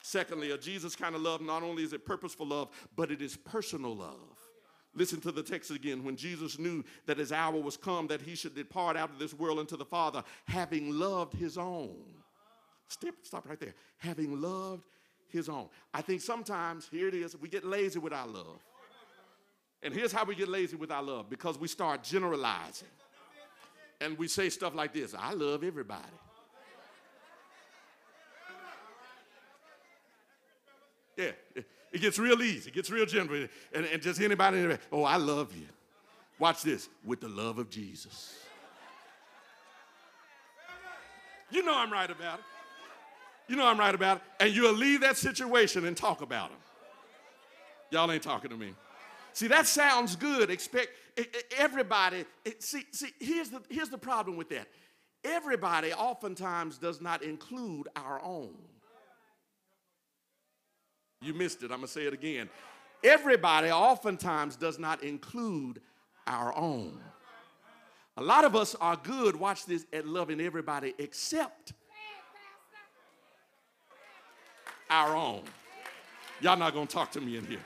Secondly, 0.00 0.52
a 0.52 0.58
Jesus 0.58 0.96
kind 0.96 1.14
of 1.14 1.20
love, 1.20 1.42
not 1.42 1.62
only 1.62 1.84
is 1.84 1.92
it 1.92 2.06
purposeful 2.06 2.46
love, 2.46 2.70
but 2.96 3.10
it 3.10 3.20
is 3.20 3.36
personal 3.36 3.94
love. 3.94 4.31
Listen 4.94 5.20
to 5.22 5.32
the 5.32 5.42
text 5.42 5.70
again. 5.70 6.04
When 6.04 6.16
Jesus 6.16 6.58
knew 6.58 6.84
that 7.06 7.16
his 7.16 7.32
hour 7.32 7.58
was 7.58 7.76
come, 7.76 8.06
that 8.08 8.20
he 8.20 8.34
should 8.34 8.54
depart 8.54 8.96
out 8.96 9.10
of 9.10 9.18
this 9.18 9.32
world 9.32 9.58
into 9.58 9.76
the 9.76 9.84
Father, 9.84 10.22
having 10.46 10.90
loved 10.90 11.34
his 11.34 11.56
own. 11.56 11.96
Stop, 12.88 13.14
stop 13.22 13.48
right 13.48 13.58
there. 13.58 13.74
Having 13.96 14.40
loved 14.40 14.84
his 15.28 15.48
own. 15.48 15.68
I 15.94 16.02
think 16.02 16.20
sometimes, 16.20 16.88
here 16.90 17.08
it 17.08 17.14
is, 17.14 17.36
we 17.36 17.48
get 17.48 17.64
lazy 17.64 17.98
with 17.98 18.12
our 18.12 18.26
love. 18.26 18.60
And 19.82 19.94
here's 19.94 20.12
how 20.12 20.24
we 20.24 20.34
get 20.34 20.48
lazy 20.48 20.76
with 20.76 20.90
our 20.92 21.02
love 21.02 21.28
because 21.28 21.58
we 21.58 21.68
start 21.68 22.04
generalizing. 22.04 22.88
And 24.00 24.18
we 24.18 24.28
say 24.28 24.48
stuff 24.48 24.74
like 24.74 24.92
this 24.92 25.14
I 25.14 25.32
love 25.32 25.64
everybody. 25.64 26.02
Yeah, 31.16 31.32
it 31.92 32.00
gets 32.00 32.18
real 32.18 32.42
easy. 32.42 32.70
It 32.70 32.74
gets 32.74 32.90
real 32.90 33.06
gentle. 33.06 33.46
And, 33.74 33.84
and 33.86 34.02
just 34.02 34.20
anybody, 34.20 34.76
oh, 34.90 35.04
I 35.04 35.16
love 35.16 35.54
you. 35.56 35.66
Watch 36.38 36.62
this 36.62 36.88
with 37.04 37.20
the 37.20 37.28
love 37.28 37.58
of 37.58 37.70
Jesus. 37.70 38.38
You 41.50 41.62
know 41.62 41.76
I'm 41.76 41.92
right 41.92 42.10
about 42.10 42.38
it. 42.38 42.44
You 43.46 43.56
know 43.56 43.66
I'm 43.66 43.78
right 43.78 43.94
about 43.94 44.16
it. 44.16 44.22
And 44.40 44.54
you'll 44.54 44.72
leave 44.72 45.02
that 45.02 45.18
situation 45.18 45.84
and 45.84 45.96
talk 45.96 46.22
about 46.22 46.48
them. 46.48 46.58
Y'all 47.90 48.10
ain't 48.10 48.22
talking 48.22 48.50
to 48.50 48.56
me. 48.56 48.74
See, 49.34 49.48
that 49.48 49.66
sounds 49.66 50.16
good. 50.16 50.50
Expect 50.50 50.88
everybody. 51.58 52.24
See, 52.58 52.84
see, 52.90 53.10
here's 53.20 53.50
the 53.50 53.60
here's 53.68 53.90
the 53.90 53.98
problem 53.98 54.36
with 54.36 54.48
that. 54.48 54.66
Everybody 55.24 55.92
oftentimes 55.92 56.78
does 56.78 57.00
not 57.00 57.22
include 57.22 57.88
our 57.94 58.20
own. 58.22 58.54
You 61.22 61.34
missed 61.34 61.62
it. 61.62 61.66
I'm 61.66 61.78
going 61.78 61.82
to 61.82 61.88
say 61.88 62.02
it 62.02 62.12
again. 62.12 62.48
Everybody 63.04 63.70
oftentimes 63.70 64.56
does 64.56 64.78
not 64.78 65.02
include 65.02 65.80
our 66.26 66.56
own. 66.56 67.00
A 68.16 68.22
lot 68.22 68.44
of 68.44 68.54
us 68.54 68.74
are 68.74 68.96
good, 68.96 69.36
watch 69.36 69.64
this, 69.64 69.86
at 69.92 70.06
loving 70.06 70.40
everybody 70.40 70.94
except 70.98 71.72
our 74.90 75.16
own. 75.16 75.42
Y'all 76.40 76.56
not 76.56 76.74
going 76.74 76.86
to 76.86 76.92
talk 76.92 77.10
to 77.12 77.20
me 77.20 77.36
in 77.36 77.46
here. 77.46 77.64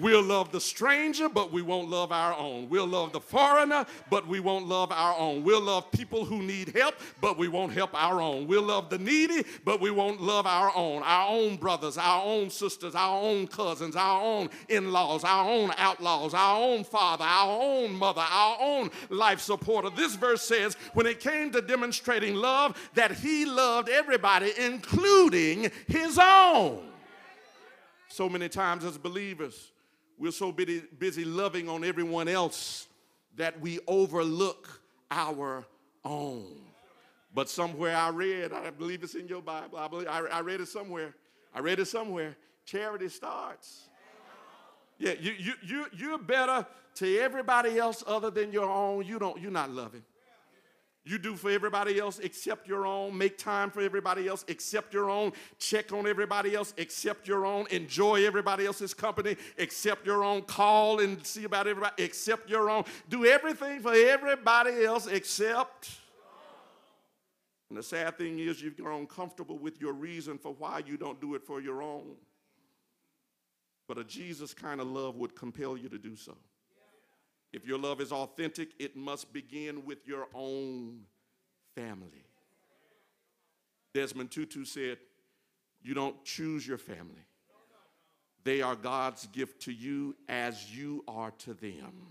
We'll 0.00 0.22
love 0.22 0.52
the 0.52 0.60
stranger, 0.60 1.28
but 1.28 1.52
we 1.52 1.62
won't 1.62 1.88
love 1.88 2.12
our 2.12 2.36
own. 2.36 2.68
We'll 2.68 2.86
love 2.86 3.12
the 3.12 3.20
foreigner, 3.20 3.86
but 4.10 4.26
we 4.26 4.40
won't 4.40 4.66
love 4.66 4.92
our 4.92 5.16
own. 5.18 5.44
We'll 5.44 5.60
love 5.60 5.90
people 5.90 6.24
who 6.24 6.42
need 6.42 6.74
help, 6.76 6.94
but 7.20 7.38
we 7.38 7.48
won't 7.48 7.72
help 7.72 7.90
our 7.94 8.20
own. 8.20 8.46
We'll 8.46 8.62
love 8.62 8.90
the 8.90 8.98
needy, 8.98 9.44
but 9.64 9.80
we 9.80 9.90
won't 9.90 10.20
love 10.20 10.46
our 10.46 10.72
own. 10.74 11.02
Our 11.02 11.28
own 11.28 11.56
brothers, 11.56 11.98
our 11.98 12.24
own 12.24 12.50
sisters, 12.50 12.94
our 12.94 13.20
own 13.20 13.46
cousins, 13.46 13.96
our 13.96 14.22
own 14.22 14.50
in 14.68 14.92
laws, 14.92 15.24
our 15.24 15.48
own 15.48 15.72
outlaws, 15.76 16.34
our 16.34 16.62
own 16.62 16.84
father, 16.84 17.24
our 17.24 17.60
own 17.60 17.94
mother, 17.94 18.24
our 18.24 18.56
own 18.60 18.90
life 19.10 19.40
supporter. 19.40 19.90
This 19.90 20.14
verse 20.14 20.42
says, 20.42 20.74
when 20.94 21.06
it 21.06 21.20
came 21.20 21.50
to 21.52 21.60
demonstrating 21.60 22.34
love, 22.34 22.76
that 22.94 23.12
he 23.12 23.44
loved 23.44 23.88
everybody, 23.88 24.52
including 24.58 25.70
his 25.86 26.18
own. 26.18 26.84
So 28.08 28.28
many 28.28 28.48
times 28.48 28.84
as 28.84 28.96
believers, 28.98 29.70
we're 30.18 30.32
so 30.32 30.52
busy, 30.52 30.82
busy 30.98 31.24
loving 31.24 31.68
on 31.68 31.84
everyone 31.84 32.28
else 32.28 32.88
that 33.36 33.60
we 33.60 33.78
overlook 33.86 34.80
our 35.10 35.64
own. 36.04 36.46
But 37.34 37.48
somewhere 37.48 37.96
I 37.96 38.08
read, 38.08 38.52
I 38.52 38.70
believe 38.70 39.02
it's 39.02 39.14
in 39.14 39.28
your 39.28 39.42
Bible, 39.42 39.78
I, 39.78 39.88
believe, 39.88 40.08
I, 40.08 40.20
I 40.20 40.40
read 40.40 40.60
it 40.60 40.68
somewhere. 40.68 41.14
I 41.54 41.60
read 41.60 41.78
it 41.78 41.86
somewhere. 41.86 42.36
Charity 42.64 43.08
starts. 43.08 43.88
Yeah, 44.98 45.12
you, 45.20 45.32
you, 45.38 45.52
you, 45.62 45.86
you're 45.92 46.18
better 46.18 46.66
to 46.96 47.18
everybody 47.18 47.78
else 47.78 48.02
other 48.06 48.30
than 48.30 48.52
your 48.52 48.68
own. 48.68 49.06
You 49.06 49.18
don't, 49.18 49.40
you're 49.40 49.52
not 49.52 49.70
loving. 49.70 50.02
You 51.08 51.16
do 51.16 51.36
for 51.36 51.50
everybody 51.50 51.98
else 51.98 52.18
except 52.18 52.68
your 52.68 52.86
own. 52.86 53.16
Make 53.16 53.38
time 53.38 53.70
for 53.70 53.80
everybody 53.80 54.28
else 54.28 54.44
except 54.46 54.92
your 54.92 55.08
own. 55.08 55.32
Check 55.58 55.90
on 55.90 56.06
everybody 56.06 56.54
else 56.54 56.74
except 56.76 57.26
your 57.26 57.46
own. 57.46 57.66
Enjoy 57.70 58.26
everybody 58.26 58.66
else's 58.66 58.92
company 58.92 59.38
except 59.56 60.04
your 60.04 60.22
own. 60.22 60.42
Call 60.42 61.00
and 61.00 61.24
see 61.26 61.44
about 61.44 61.66
everybody 61.66 62.02
except 62.04 62.50
your 62.50 62.68
own. 62.68 62.84
Do 63.08 63.24
everything 63.24 63.80
for 63.80 63.94
everybody 63.94 64.84
else 64.84 65.06
except. 65.06 65.92
And 67.70 67.78
the 67.78 67.82
sad 67.82 68.18
thing 68.18 68.38
is, 68.38 68.60
you've 68.60 68.76
grown 68.76 69.06
comfortable 69.06 69.56
with 69.58 69.80
your 69.80 69.94
reason 69.94 70.36
for 70.36 70.52
why 70.52 70.82
you 70.86 70.98
don't 70.98 71.22
do 71.22 71.34
it 71.34 71.42
for 71.42 71.62
your 71.62 71.82
own. 71.82 72.16
But 73.86 73.96
a 73.96 74.04
Jesus 74.04 74.52
kind 74.52 74.78
of 74.78 74.86
love 74.88 75.16
would 75.16 75.34
compel 75.34 75.74
you 75.74 75.88
to 75.88 75.98
do 75.98 76.16
so. 76.16 76.36
If 77.52 77.66
your 77.66 77.78
love 77.78 78.00
is 78.00 78.12
authentic, 78.12 78.70
it 78.78 78.96
must 78.96 79.32
begin 79.32 79.84
with 79.84 80.06
your 80.06 80.26
own 80.34 81.00
family. 81.74 82.24
Desmond 83.94 84.30
Tutu 84.30 84.64
said, 84.64 84.98
You 85.82 85.94
don't 85.94 86.22
choose 86.24 86.66
your 86.66 86.78
family, 86.78 87.24
they 88.44 88.62
are 88.62 88.76
God's 88.76 89.26
gift 89.26 89.62
to 89.62 89.72
you 89.72 90.16
as 90.28 90.74
you 90.74 91.04
are 91.08 91.32
to 91.38 91.54
them. 91.54 92.08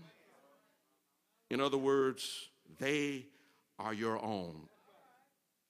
In 1.50 1.60
other 1.60 1.78
words, 1.78 2.48
they 2.78 3.26
are 3.78 3.94
your 3.94 4.22
own, 4.22 4.68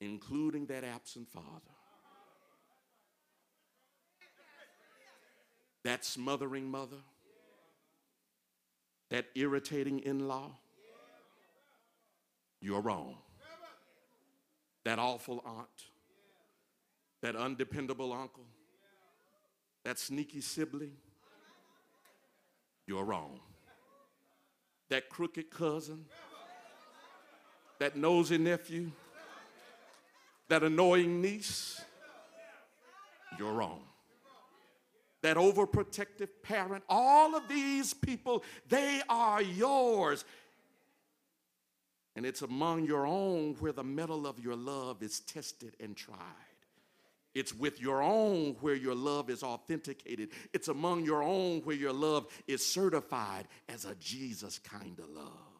including 0.00 0.66
that 0.66 0.82
absent 0.82 1.28
father. 1.28 1.44
That 5.84 6.04
smothering 6.04 6.68
mother 6.70 6.96
that 9.10 9.26
irritating 9.34 10.00
in 10.00 10.28
law, 10.28 10.50
you're 12.60 12.80
wrong. 12.80 13.16
That 14.84 14.98
awful 14.98 15.42
aunt, 15.44 15.68
that 17.22 17.36
undependable 17.36 18.12
uncle, 18.12 18.46
that 19.84 19.98
sneaky 19.98 20.40
sibling, 20.40 20.92
you're 22.86 23.04
wrong. 23.04 23.40
That 24.88 25.10
crooked 25.10 25.50
cousin, 25.50 26.06
that 27.78 27.96
nosy 27.96 28.38
nephew, 28.38 28.90
that 30.48 30.62
annoying 30.62 31.20
niece, 31.20 31.80
you're 33.38 33.52
wrong 33.52 33.87
that 35.22 35.36
overprotective 35.36 36.28
parent, 36.42 36.84
all 36.88 37.34
of 37.34 37.48
these 37.48 37.94
people, 37.94 38.44
they 38.68 39.02
are 39.08 39.42
yours. 39.42 40.24
And 42.16 42.26
it's 42.26 42.42
among 42.42 42.84
your 42.84 43.06
own 43.06 43.54
where 43.60 43.72
the 43.72 43.84
metal 43.84 44.26
of 44.26 44.38
your 44.40 44.56
love 44.56 45.02
is 45.02 45.20
tested 45.20 45.76
and 45.80 45.96
tried. 45.96 46.18
It's 47.34 47.54
with 47.54 47.80
your 47.80 48.02
own 48.02 48.56
where 48.60 48.74
your 48.74 48.94
love 48.94 49.30
is 49.30 49.42
authenticated. 49.42 50.30
It's 50.52 50.68
among 50.68 51.04
your 51.04 51.22
own 51.22 51.60
where 51.60 51.76
your 51.76 51.92
love 51.92 52.26
is 52.48 52.66
certified 52.66 53.46
as 53.68 53.84
a 53.84 53.94
Jesus 53.96 54.58
kind 54.58 54.98
of 54.98 55.08
love. 55.10 55.58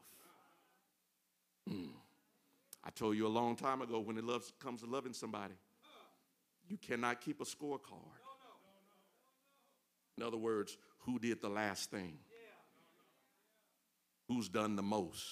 Mm. 1.71 1.91
I 2.83 2.91
told 2.91 3.17
you 3.17 3.27
a 3.27 3.29
long 3.29 3.55
time 3.55 3.83
ago 3.83 4.01
when 4.01 4.17
it 4.17 4.25
loves, 4.25 4.53
comes 4.59 4.81
to 4.83 4.89
loving 4.89 5.13
somebody, 5.13 5.55
you 6.69 6.79
cannot 6.79 7.21
keep 7.21 7.41
a 7.41 7.45
scorecard. 7.45 8.18
In 10.19 10.25
other 10.25 10.37
words, 10.37 10.77
who 11.03 11.21
did 11.21 11.41
the 11.41 11.49
last 11.49 11.93
thing? 11.93 12.19
Who's 14.27 14.49
done 14.49 14.75
the 14.75 14.83
most? 14.83 15.25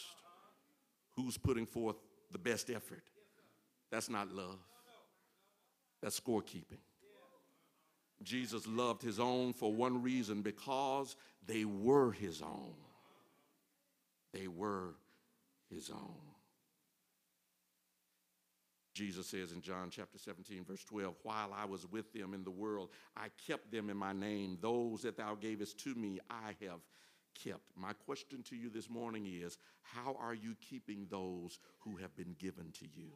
Who's 1.17 1.37
putting 1.37 1.67
forth 1.67 1.97
the 2.31 2.39
best 2.39 2.71
effort? 2.71 3.03
That's 3.91 4.09
not 4.09 4.33
love. 4.33 4.61
That's 6.01 6.21
scorekeeping. 6.21 6.79
Jesus 8.23 8.65
loved 8.69 9.03
his 9.03 9.19
own 9.19 9.55
for 9.55 9.73
one 9.73 10.03
reason 10.03 10.43
because 10.43 11.17
they 11.45 11.65
were 11.65 12.13
his 12.13 12.41
own. 12.41 12.75
They 14.33 14.47
were 14.47 14.95
his 15.69 15.91
own. 15.91 16.36
Jesus 18.97 19.27
says 19.27 19.53
in 19.53 19.61
John 19.61 19.91
chapter 19.91 20.17
17, 20.17 20.65
verse 20.65 20.83
12, 20.85 21.15
While 21.23 21.55
I 21.55 21.67
was 21.67 21.87
with 21.93 22.11
them 22.15 22.33
in 22.33 22.45
the 22.45 22.51
world, 22.51 22.89
I 23.15 23.27
kept 23.47 23.71
them 23.71 23.91
in 23.91 23.97
my 23.97 24.15
name. 24.15 24.57
Those 24.63 25.03
that 25.03 25.19
thou 25.19 25.35
gavest 25.35 25.79
to 25.81 25.95
me, 25.95 26.19
I 26.31 26.55
have 26.65 26.81
kept. 27.45 27.61
My 27.77 27.93
question 27.93 28.43
to 28.45 28.57
you 28.57 28.71
this 28.71 28.89
morning 28.89 29.27
is 29.27 29.59
How 29.83 30.17
are 30.19 30.33
you 30.33 30.57
keeping 30.67 31.09
those 31.11 31.59
who 31.81 31.97
have 31.97 32.17
been 32.17 32.35
given 32.39 32.73
to 32.79 32.87
you? 32.87 33.11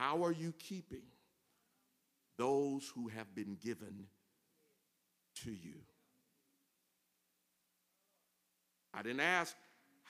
How 0.00 0.24
are 0.24 0.32
you 0.32 0.52
keeping 0.58 1.06
those 2.38 2.90
who 2.92 3.06
have 3.06 3.32
been 3.36 3.56
given 3.62 4.06
to 5.44 5.52
you? 5.52 5.74
I 8.92 9.02
didn't 9.02 9.20
ask 9.20 9.54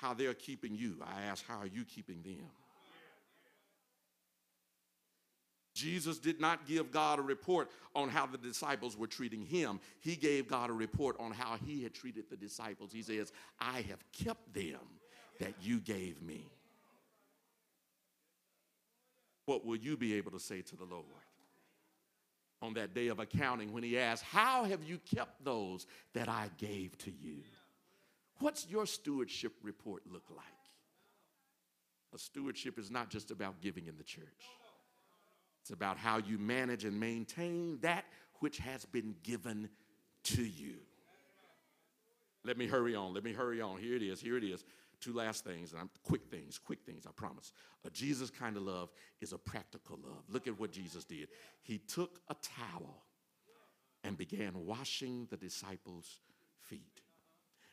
how 0.00 0.14
they're 0.14 0.34
keeping 0.34 0.74
you, 0.74 0.96
I 1.02 1.22
ask, 1.22 1.44
how 1.46 1.58
are 1.58 1.66
you 1.66 1.84
keeping 1.84 2.22
them? 2.22 2.46
Jesus 5.74 6.18
did 6.18 6.40
not 6.40 6.66
give 6.66 6.90
God 6.90 7.20
a 7.20 7.22
report 7.22 7.70
on 7.94 8.08
how 8.08 8.26
the 8.26 8.38
disciples 8.38 8.96
were 8.96 9.06
treating 9.06 9.42
him. 9.42 9.78
He 10.00 10.16
gave 10.16 10.48
God 10.48 10.70
a 10.70 10.72
report 10.72 11.16
on 11.20 11.30
how 11.30 11.56
he 11.64 11.84
had 11.84 11.94
treated 11.94 12.24
the 12.28 12.36
disciples. 12.36 12.90
He 12.92 13.02
says, 13.02 13.32
I 13.60 13.82
have 13.82 14.04
kept 14.12 14.52
them 14.52 14.80
that 15.38 15.54
you 15.62 15.78
gave 15.78 16.20
me. 16.20 16.46
What 19.46 19.64
will 19.64 19.76
you 19.76 19.96
be 19.96 20.14
able 20.14 20.32
to 20.32 20.40
say 20.40 20.62
to 20.62 20.76
the 20.76 20.84
Lord 20.84 21.04
on 22.60 22.74
that 22.74 22.92
day 22.92 23.06
of 23.08 23.20
accounting 23.20 23.72
when 23.72 23.84
he 23.84 23.98
asks, 23.98 24.26
How 24.28 24.64
have 24.64 24.82
you 24.82 24.98
kept 25.14 25.44
those 25.44 25.86
that 26.12 26.28
I 26.28 26.50
gave 26.58 26.98
to 26.98 27.10
you? 27.10 27.42
What's 28.40 28.68
your 28.68 28.86
stewardship 28.86 29.54
report 29.62 30.02
look 30.10 30.24
like? 30.30 30.46
A 32.14 32.18
stewardship 32.18 32.78
is 32.78 32.90
not 32.90 33.10
just 33.10 33.30
about 33.30 33.60
giving 33.60 33.86
in 33.86 33.96
the 33.96 34.04
church. 34.04 34.24
It's 35.60 35.70
about 35.70 35.98
how 35.98 36.18
you 36.18 36.38
manage 36.38 36.84
and 36.84 36.98
maintain 36.98 37.78
that 37.82 38.04
which 38.40 38.58
has 38.58 38.84
been 38.86 39.14
given 39.22 39.68
to 40.24 40.42
you. 40.42 40.76
Let 42.44 42.56
me 42.56 42.66
hurry 42.66 42.94
on. 42.94 43.12
Let 43.12 43.24
me 43.24 43.32
hurry 43.32 43.60
on. 43.60 43.78
Here 43.78 43.96
it 43.96 44.02
is. 44.02 44.20
Here 44.20 44.36
it 44.36 44.44
is. 44.44 44.64
Two 45.00 45.12
last 45.12 45.44
things, 45.44 45.72
and 45.72 45.80
I'm 45.80 45.90
quick 46.02 46.22
things, 46.28 46.58
quick 46.58 46.80
things, 46.84 47.06
I 47.06 47.10
promise. 47.12 47.52
A 47.84 47.90
Jesus 47.90 48.30
kind 48.30 48.56
of 48.56 48.64
love 48.64 48.90
is 49.20 49.32
a 49.32 49.38
practical 49.38 49.98
love. 50.02 50.24
Look 50.28 50.48
at 50.48 50.58
what 50.58 50.72
Jesus 50.72 51.04
did. 51.04 51.28
He 51.62 51.78
took 51.78 52.18
a 52.28 52.34
towel 52.34 53.04
and 54.02 54.16
began 54.16 54.66
washing 54.66 55.28
the 55.30 55.36
disciples' 55.36 56.18
feet. 56.62 57.02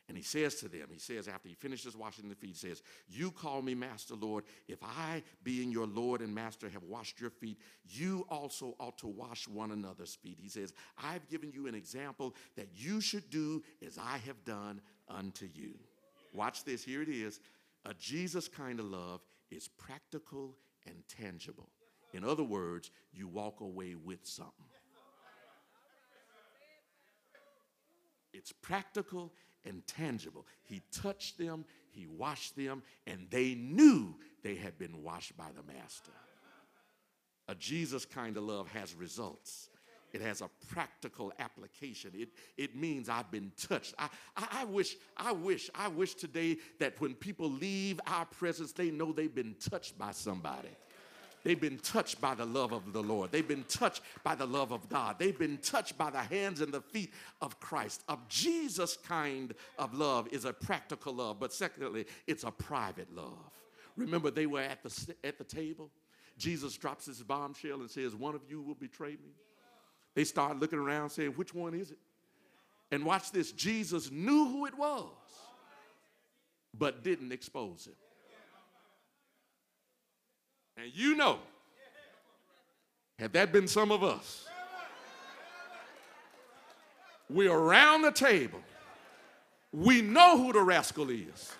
And 0.08 0.16
he 0.16 0.22
says 0.22 0.54
to 0.56 0.68
them, 0.68 0.86
he 0.92 1.00
says, 1.00 1.26
after 1.26 1.48
he 1.48 1.54
finishes 1.54 1.96
washing 1.96 2.28
the 2.28 2.36
feet, 2.36 2.50
he 2.50 2.68
says, 2.68 2.80
You 3.08 3.32
call 3.32 3.60
me 3.60 3.74
Master, 3.74 4.14
Lord. 4.14 4.44
If 4.68 4.78
I, 4.82 5.22
being 5.42 5.72
your 5.72 5.86
Lord 5.86 6.20
and 6.20 6.32
Master, 6.32 6.68
have 6.68 6.84
washed 6.84 7.20
your 7.20 7.30
feet, 7.30 7.58
you 7.84 8.24
also 8.30 8.76
ought 8.78 8.98
to 8.98 9.08
wash 9.08 9.48
one 9.48 9.72
another's 9.72 10.14
feet. 10.14 10.38
He 10.40 10.48
says, 10.48 10.72
I've 11.02 11.28
given 11.28 11.50
you 11.50 11.66
an 11.66 11.74
example 11.74 12.36
that 12.56 12.68
you 12.72 13.00
should 13.00 13.28
do 13.30 13.64
as 13.84 13.98
I 13.98 14.18
have 14.18 14.44
done 14.44 14.80
unto 15.08 15.48
you. 15.52 15.74
Watch 16.32 16.62
this, 16.62 16.84
here 16.84 17.02
it 17.02 17.08
is. 17.08 17.40
A 17.84 17.94
Jesus 17.94 18.46
kind 18.46 18.78
of 18.78 18.86
love 18.86 19.22
is 19.50 19.68
practical 19.68 20.56
and 20.86 20.96
tangible. 21.08 21.68
In 22.12 22.24
other 22.24 22.44
words, 22.44 22.90
you 23.12 23.26
walk 23.26 23.60
away 23.60 23.96
with 23.96 24.20
something. 24.24 24.66
It's 28.32 28.52
practical 28.52 29.32
and 29.66 29.86
tangible. 29.86 30.46
He 30.64 30.82
touched 30.92 31.38
them, 31.38 31.64
he 31.90 32.06
washed 32.06 32.56
them, 32.56 32.82
and 33.06 33.26
they 33.30 33.54
knew 33.54 34.14
they 34.42 34.54
had 34.54 34.78
been 34.78 35.02
washed 35.02 35.36
by 35.36 35.48
the 35.54 35.62
Master. 35.72 36.12
A 37.48 37.54
Jesus 37.54 38.04
kind 38.04 38.36
of 38.36 38.44
love 38.44 38.68
has 38.68 38.94
results. 38.94 39.70
It 40.12 40.20
has 40.20 40.40
a 40.40 40.48
practical 40.68 41.32
application. 41.38 42.12
It, 42.14 42.30
it 42.56 42.76
means 42.76 43.08
I've 43.08 43.30
been 43.30 43.52
touched. 43.56 43.94
I, 43.98 44.08
I, 44.36 44.48
I, 44.60 44.64
wish, 44.64 44.96
I 45.16 45.32
wish, 45.32 45.68
I 45.74 45.88
wish 45.88 46.14
today 46.14 46.56
that 46.78 47.00
when 47.00 47.14
people 47.14 47.50
leave 47.50 48.00
our 48.06 48.24
presence, 48.24 48.72
they 48.72 48.90
know 48.90 49.12
they've 49.12 49.34
been 49.34 49.56
touched 49.60 49.98
by 49.98 50.12
somebody. 50.12 50.70
They've 51.46 51.60
been 51.60 51.78
touched 51.78 52.20
by 52.20 52.34
the 52.34 52.44
love 52.44 52.72
of 52.72 52.92
the 52.92 53.00
Lord. 53.00 53.30
They've 53.30 53.46
been 53.46 53.62
touched 53.68 54.02
by 54.24 54.34
the 54.34 54.44
love 54.44 54.72
of 54.72 54.88
God. 54.88 55.14
They've 55.16 55.38
been 55.38 55.58
touched 55.58 55.96
by 55.96 56.10
the 56.10 56.18
hands 56.18 56.60
and 56.60 56.74
the 56.74 56.80
feet 56.80 57.12
of 57.40 57.60
Christ. 57.60 58.02
Of 58.08 58.28
Jesus 58.28 58.96
kind 58.96 59.54
of 59.78 59.94
love 59.94 60.26
is 60.32 60.44
a 60.44 60.52
practical 60.52 61.14
love, 61.14 61.38
but 61.38 61.52
secondly, 61.52 62.06
it's 62.26 62.42
a 62.42 62.50
private 62.50 63.14
love. 63.14 63.52
Remember, 63.96 64.32
they 64.32 64.46
were 64.46 64.60
at 64.60 64.82
the, 64.82 65.14
at 65.22 65.38
the 65.38 65.44
table. 65.44 65.88
Jesus 66.36 66.76
drops 66.76 67.06
his 67.06 67.22
bombshell 67.22 67.78
and 67.78 67.88
says, 67.88 68.12
One 68.12 68.34
of 68.34 68.40
you 68.48 68.60
will 68.60 68.74
betray 68.74 69.12
me. 69.12 69.30
They 70.16 70.24
start 70.24 70.58
looking 70.58 70.80
around 70.80 71.10
saying, 71.10 71.30
Which 71.30 71.54
one 71.54 71.74
is 71.74 71.92
it? 71.92 71.98
And 72.90 73.04
watch 73.04 73.30
this 73.30 73.52
Jesus 73.52 74.10
knew 74.10 74.48
who 74.48 74.66
it 74.66 74.76
was, 74.76 75.12
but 76.76 77.04
didn't 77.04 77.30
expose 77.30 77.86
him. 77.86 77.94
And 80.76 80.92
you 80.94 81.16
know, 81.16 81.38
had 83.18 83.32
that 83.32 83.52
been 83.52 83.66
some 83.66 83.90
of 83.90 84.04
us, 84.04 84.46
we're 87.28 87.52
around 87.52 88.02
the 88.02 88.12
table. 88.12 88.60
We 89.72 90.00
know 90.02 90.38
who 90.38 90.52
the 90.52 90.62
rascal 90.62 91.10
is. 91.10 91.52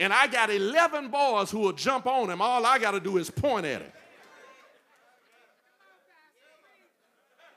And 0.00 0.12
I 0.12 0.28
got 0.28 0.50
11 0.50 1.08
boys 1.08 1.50
who 1.50 1.58
will 1.58 1.72
jump 1.72 2.06
on 2.06 2.30
him. 2.30 2.40
All 2.40 2.64
I 2.64 2.78
got 2.78 2.92
to 2.92 3.00
do 3.00 3.16
is 3.18 3.30
point 3.30 3.66
at 3.66 3.82
him. 3.82 3.92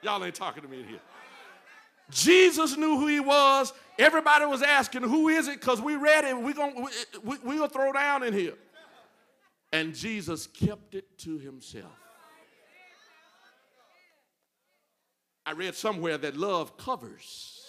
Y'all 0.01 0.23
ain't 0.25 0.33
talking 0.33 0.63
to 0.63 0.69
me 0.69 0.81
in 0.81 0.87
here. 0.87 0.99
Jesus 2.09 2.75
knew 2.75 2.97
who 2.97 3.07
he 3.07 3.19
was. 3.19 3.71
Everybody 3.99 4.45
was 4.45 4.63
asking, 4.63 5.03
who 5.03 5.29
is 5.29 5.47
it? 5.47 5.59
Because 5.59 5.79
we 5.79 5.95
read 5.95 6.25
it. 6.25 6.35
We're 6.35 6.53
going 6.53 6.75
we, 6.83 6.89
we, 7.23 7.37
we'll 7.43 7.67
throw 7.67 7.93
down 7.93 8.23
in 8.23 8.33
here. 8.33 8.55
And 9.73 9.95
Jesus 9.95 10.47
kept 10.47 10.95
it 10.95 11.17
to 11.19 11.37
himself. 11.37 11.85
I 15.45 15.53
read 15.53 15.75
somewhere 15.75 16.17
that 16.17 16.37
love 16.37 16.77
covers 16.77 17.65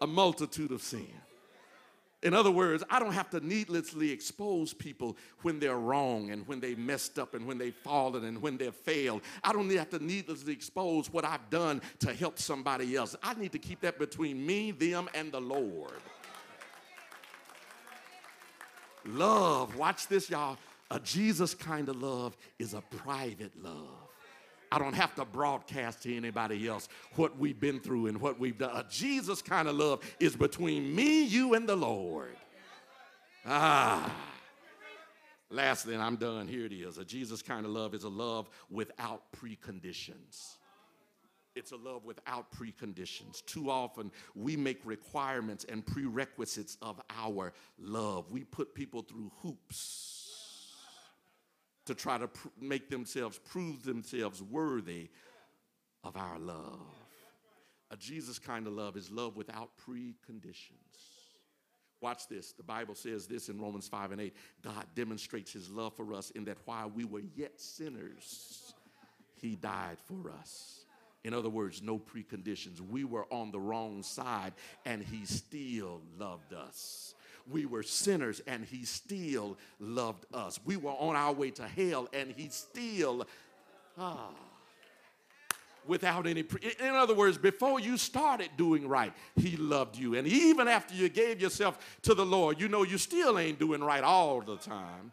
a 0.00 0.06
multitude 0.06 0.72
of 0.72 0.82
sin. 0.82 1.08
In 2.22 2.34
other 2.34 2.50
words, 2.50 2.82
I 2.90 2.98
don't 2.98 3.12
have 3.12 3.30
to 3.30 3.46
needlessly 3.46 4.10
expose 4.10 4.74
people 4.74 5.16
when 5.42 5.60
they're 5.60 5.78
wrong 5.78 6.30
and 6.30 6.46
when 6.48 6.60
they 6.60 6.74
messed 6.74 7.18
up 7.18 7.34
and 7.34 7.46
when 7.46 7.56
they've 7.56 7.74
fallen 7.74 8.24
and 8.24 8.42
when 8.42 8.56
they've 8.56 8.74
failed. 8.74 9.22
I 9.44 9.52
don't 9.52 9.70
have 9.70 9.90
to 9.90 10.04
needlessly 10.04 10.52
expose 10.52 11.12
what 11.12 11.24
I've 11.24 11.48
done 11.50 11.82
to 12.00 12.12
help 12.12 12.38
somebody 12.38 12.96
else. 12.96 13.14
I 13.22 13.34
need 13.34 13.52
to 13.52 13.58
keep 13.58 13.80
that 13.82 13.98
between 13.98 14.44
me, 14.44 14.70
them, 14.72 15.08
and 15.14 15.30
the 15.30 15.40
Lord. 15.40 15.92
Love, 19.04 19.76
watch 19.76 20.08
this, 20.08 20.28
y'all. 20.28 20.58
A 20.90 21.00
Jesus 21.00 21.54
kind 21.54 21.88
of 21.88 22.00
love 22.00 22.36
is 22.58 22.74
a 22.74 22.80
private 22.80 23.52
love. 23.62 24.08
I 24.70 24.78
don't 24.78 24.94
have 24.94 25.14
to 25.16 25.24
broadcast 25.24 26.02
to 26.02 26.16
anybody 26.16 26.66
else 26.66 26.88
what 27.14 27.38
we've 27.38 27.58
been 27.58 27.80
through 27.80 28.06
and 28.06 28.20
what 28.20 28.38
we've 28.38 28.58
done. 28.58 28.76
A 28.76 28.84
Jesus 28.88 29.42
kind 29.42 29.68
of 29.68 29.76
love 29.76 30.00
is 30.20 30.36
between 30.36 30.94
me, 30.94 31.24
you, 31.24 31.54
and 31.54 31.68
the 31.68 31.76
Lord. 31.76 32.36
Ah. 33.44 34.14
Lastly, 35.50 35.94
and 35.94 36.02
I'm 36.02 36.16
done, 36.16 36.48
here 36.48 36.66
it 36.66 36.72
is. 36.72 36.98
A 36.98 37.04
Jesus 37.04 37.42
kind 37.42 37.64
of 37.64 37.70
love 37.70 37.94
is 37.94 38.02
a 38.02 38.08
love 38.08 38.48
without 38.68 39.22
preconditions. 39.32 40.56
It's 41.54 41.70
a 41.70 41.76
love 41.76 42.04
without 42.04 42.52
preconditions. 42.52 43.44
Too 43.46 43.70
often, 43.70 44.10
we 44.34 44.56
make 44.56 44.80
requirements 44.84 45.64
and 45.68 45.86
prerequisites 45.86 46.76
of 46.82 47.00
our 47.08 47.52
love. 47.78 48.30
We 48.30 48.44
put 48.44 48.74
people 48.74 49.02
through 49.02 49.30
hoops 49.40 50.25
to 51.86 51.94
try 51.94 52.18
to 52.18 52.28
pr- 52.28 52.48
make 52.60 52.90
themselves, 52.90 53.38
prove 53.38 53.82
themselves 53.82 54.42
worthy 54.42 55.08
of 56.04 56.16
our 56.16 56.38
love. 56.38 56.80
A 57.90 57.96
Jesus 57.96 58.38
kind 58.38 58.66
of 58.66 58.72
love 58.72 58.96
is 58.96 59.10
love 59.10 59.36
without 59.36 59.70
preconditions. 59.88 61.16
Watch 62.00 62.28
this. 62.28 62.52
The 62.52 62.62
Bible 62.62 62.94
says 62.94 63.26
this 63.26 63.48
in 63.48 63.60
Romans 63.60 63.88
5 63.88 64.12
and 64.12 64.20
8. 64.20 64.34
God 64.62 64.84
demonstrates 64.94 65.52
his 65.52 65.70
love 65.70 65.94
for 65.96 66.12
us 66.12 66.30
in 66.30 66.44
that 66.44 66.58
while 66.64 66.90
we 66.90 67.04
were 67.04 67.22
yet 67.34 67.58
sinners, 67.60 68.74
he 69.40 69.56
died 69.56 69.96
for 70.04 70.30
us. 70.30 70.84
In 71.24 71.34
other 71.34 71.48
words, 71.48 71.82
no 71.82 71.98
preconditions. 71.98 72.80
We 72.80 73.04
were 73.04 73.26
on 73.32 73.50
the 73.50 73.58
wrong 73.58 74.02
side 74.02 74.52
and 74.84 75.02
he 75.02 75.24
still 75.24 76.00
loved 76.18 76.52
us 76.52 77.15
we 77.50 77.66
were 77.66 77.82
sinners 77.82 78.40
and 78.46 78.64
he 78.64 78.84
still 78.84 79.56
loved 79.78 80.26
us. 80.34 80.58
We 80.64 80.76
were 80.76 80.92
on 80.92 81.16
our 81.16 81.32
way 81.32 81.50
to 81.52 81.66
hell 81.66 82.08
and 82.12 82.32
he 82.36 82.48
still, 82.48 83.26
ah, 83.98 84.30
without 85.86 86.26
any, 86.26 86.42
pre- 86.42 86.74
in 86.80 86.94
other 86.94 87.14
words, 87.14 87.38
before 87.38 87.80
you 87.80 87.96
started 87.96 88.50
doing 88.56 88.88
right, 88.88 89.12
he 89.36 89.56
loved 89.56 89.96
you. 89.96 90.16
And 90.16 90.26
even 90.26 90.68
after 90.68 90.94
you 90.94 91.08
gave 91.08 91.40
yourself 91.40 91.78
to 92.02 92.14
the 92.14 92.26
Lord, 92.26 92.60
you 92.60 92.68
know 92.68 92.82
you 92.82 92.98
still 92.98 93.38
ain't 93.38 93.58
doing 93.58 93.82
right 93.82 94.02
all 94.02 94.40
the 94.40 94.56
time, 94.56 95.12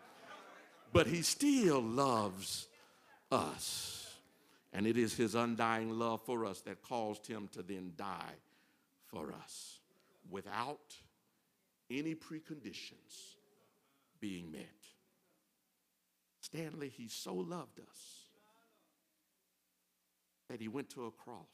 but 0.91 1.07
he 1.07 1.21
still 1.21 1.81
loves 1.81 2.67
us. 3.31 3.89
And 4.73 4.87
it 4.87 4.97
is 4.97 5.15
his 5.15 5.35
undying 5.35 5.99
love 5.99 6.21
for 6.25 6.45
us 6.45 6.61
that 6.61 6.81
caused 6.81 7.27
him 7.27 7.47
to 7.53 7.61
then 7.61 7.93
die 7.95 8.33
for 9.07 9.31
us 9.31 9.79
without 10.31 10.95
any 11.99 12.15
preconditions 12.15 13.35
being 14.19 14.51
met. 14.51 14.69
Stanley, 16.41 16.89
he 16.89 17.07
so 17.07 17.33
loved 17.33 17.79
us 17.79 18.23
that 20.49 20.61
he 20.61 20.67
went 20.67 20.89
to 20.91 21.05
a 21.05 21.11
cross? 21.11 21.47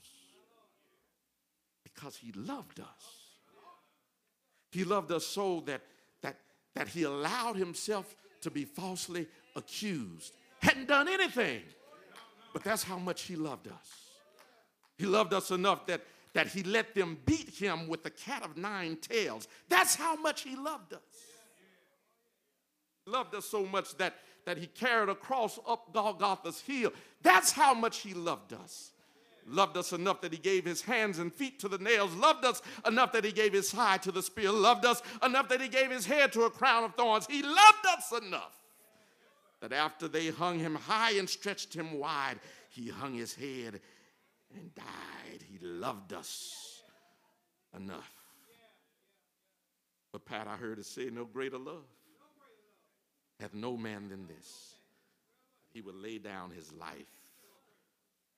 Because 1.83 2.17
he 2.17 2.31
loved 2.33 2.79
us. 2.79 2.87
He 4.71 4.83
loved 4.83 5.11
us 5.11 5.25
so 5.25 5.63
that, 5.67 5.81
that, 6.21 6.37
that 6.75 6.87
he 6.89 7.03
allowed 7.03 7.55
himself 7.55 8.15
to 8.41 8.51
be 8.51 8.65
falsely 8.65 9.27
accused. 9.55 10.33
Hadn't 10.61 10.87
done 10.87 11.07
anything, 11.07 11.61
but 12.53 12.63
that's 12.63 12.83
how 12.83 12.97
much 12.97 13.23
he 13.23 13.35
loved 13.35 13.67
us. 13.67 14.09
He 14.97 15.05
loved 15.05 15.33
us 15.33 15.51
enough 15.51 15.85
that, 15.87 16.01
that 16.33 16.47
he 16.47 16.63
let 16.63 16.93
them 16.95 17.17
beat 17.25 17.49
him 17.49 17.87
with 17.87 18.03
the 18.03 18.09
cat 18.09 18.43
of 18.43 18.57
nine 18.57 18.97
tails. 18.97 19.47
That's 19.67 19.95
how 19.95 20.15
much 20.15 20.41
he 20.41 20.55
loved 20.55 20.93
us. 20.93 20.99
Loved 23.05 23.33
us 23.33 23.45
so 23.45 23.65
much 23.65 23.95
that, 23.97 24.15
that 24.45 24.57
he 24.57 24.67
carried 24.67 25.09
a 25.09 25.15
cross 25.15 25.59
up 25.67 25.91
Golgotha's 25.93 26.61
hill. 26.61 26.91
That's 27.23 27.51
how 27.51 27.73
much 27.73 27.99
he 27.99 28.13
loved 28.13 28.53
us. 28.53 28.91
Loved 29.47 29.77
us 29.77 29.93
enough 29.93 30.21
that 30.21 30.31
he 30.31 30.37
gave 30.37 30.63
his 30.63 30.81
hands 30.83 31.17
and 31.17 31.33
feet 31.33 31.59
to 31.61 31.67
the 31.67 31.79
nails. 31.79 32.13
Loved 32.13 32.45
us 32.45 32.61
enough 32.85 33.11
that 33.13 33.25
he 33.25 33.31
gave 33.31 33.51
his 33.51 33.67
side 33.67 34.03
to 34.03 34.11
the 34.11 34.21
spear. 34.21 34.51
Loved 34.51 34.85
us 34.85 35.01
enough 35.25 35.49
that 35.49 35.59
he 35.59 35.67
gave 35.67 35.89
his 35.89 36.05
head 36.05 36.31
to 36.33 36.43
a 36.43 36.51
crown 36.51 36.83
of 36.83 36.93
thorns. 36.93 37.25
He 37.25 37.41
loved 37.41 37.85
us 37.87 38.13
enough 38.23 38.55
that 39.61 39.73
after 39.73 40.07
they 40.07 40.29
hung 40.29 40.59
him 40.59 40.75
high 40.75 41.13
and 41.13 41.27
stretched 41.27 41.73
him 41.73 41.97
wide, 41.97 42.39
he 42.69 42.89
hung 42.89 43.15
his 43.15 43.33
head 43.33 43.81
and 44.55 44.73
died. 44.75 45.43
He 45.49 45.59
loved 45.65 46.13
us 46.13 46.81
enough. 47.75 48.11
But 50.11 50.25
Pat, 50.25 50.47
I 50.47 50.55
heard 50.55 50.79
it 50.79 50.85
say, 50.85 51.09
no 51.11 51.25
greater 51.25 51.57
love 51.57 51.85
hath 53.39 53.53
no 53.53 53.77
man 53.77 54.09
than 54.09 54.27
this. 54.27 54.75
He 55.71 55.81
would 55.81 55.95
lay 55.95 56.17
down 56.17 56.51
his 56.51 56.73
life 56.73 56.95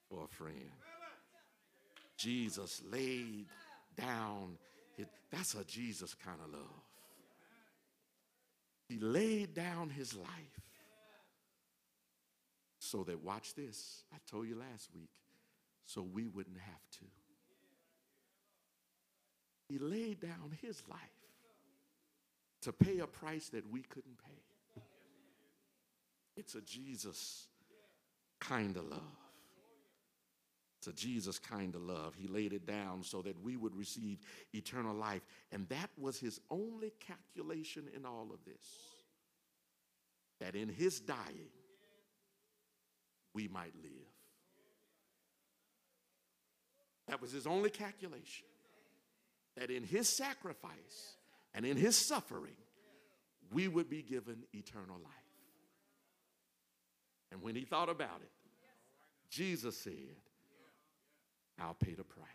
for 0.09 0.25
a 0.25 0.27
friend. 0.27 0.71
Jesus 2.17 2.81
laid 2.91 3.47
down 3.97 4.57
his, 4.95 5.07
that's 5.31 5.55
a 5.55 5.63
Jesus 5.63 6.13
kind 6.13 6.37
of 6.45 6.51
love. 6.53 6.81
He 8.87 8.99
laid 8.99 9.53
down 9.53 9.89
his 9.89 10.13
life 10.15 10.59
so 12.79 13.03
that, 13.03 13.23
watch 13.23 13.55
this, 13.55 14.03
I 14.13 14.17
told 14.29 14.47
you 14.47 14.55
last 14.55 14.89
week, 14.93 15.09
so 15.93 16.01
we 16.01 16.27
wouldn't 16.27 16.57
have 16.57 16.89
to. 16.99 17.05
He 19.67 19.77
laid 19.77 20.21
down 20.21 20.55
his 20.61 20.81
life 20.89 20.99
to 22.61 22.71
pay 22.71 22.99
a 22.99 23.07
price 23.07 23.49
that 23.49 23.69
we 23.69 23.81
couldn't 23.81 24.17
pay. 24.17 24.81
It's 26.37 26.55
a 26.55 26.61
Jesus 26.61 27.47
kind 28.39 28.77
of 28.77 28.85
love. 28.85 29.01
It's 30.77 30.87
a 30.87 30.93
Jesus 30.93 31.37
kind 31.37 31.75
of 31.75 31.81
love. 31.81 32.15
He 32.15 32.27
laid 32.27 32.53
it 32.53 32.65
down 32.65 33.03
so 33.03 33.21
that 33.21 33.41
we 33.43 33.55
would 33.55 33.75
receive 33.75 34.19
eternal 34.53 34.95
life. 34.95 35.21
And 35.51 35.67
that 35.69 35.89
was 35.97 36.19
his 36.19 36.39
only 36.49 36.93
calculation 36.99 37.83
in 37.95 38.05
all 38.05 38.29
of 38.33 38.43
this. 38.45 38.65
That 40.39 40.55
in 40.55 40.69
his 40.69 40.99
dying, 40.99 41.51
we 43.33 43.47
might 43.47 43.75
live. 43.83 44.20
That 47.11 47.21
was 47.21 47.33
his 47.33 47.45
only 47.45 47.69
calculation. 47.69 48.45
That 49.57 49.69
in 49.69 49.83
his 49.83 50.07
sacrifice 50.07 51.17
and 51.53 51.65
in 51.65 51.75
his 51.75 51.97
suffering, 51.97 52.55
we 53.51 53.67
would 53.67 53.89
be 53.89 54.01
given 54.01 54.45
eternal 54.53 54.95
life. 54.95 55.11
And 57.33 57.41
when 57.41 57.53
he 57.53 57.65
thought 57.65 57.89
about 57.89 58.21
it, 58.21 58.31
Jesus 59.29 59.77
said, 59.77 60.15
I'll 61.59 61.73
pay 61.73 61.95
the 61.95 62.05
price. 62.05 62.27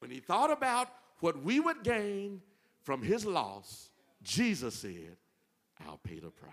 When 0.00 0.10
he 0.10 0.20
thought 0.20 0.50
about 0.50 0.88
what 1.20 1.42
we 1.42 1.58
would 1.58 1.82
gain 1.82 2.42
from 2.82 3.00
his 3.00 3.24
loss, 3.24 3.88
Jesus 4.22 4.74
said, 4.74 5.16
I'll 5.86 6.00
pay 6.04 6.18
the 6.18 6.28
price. 6.28 6.52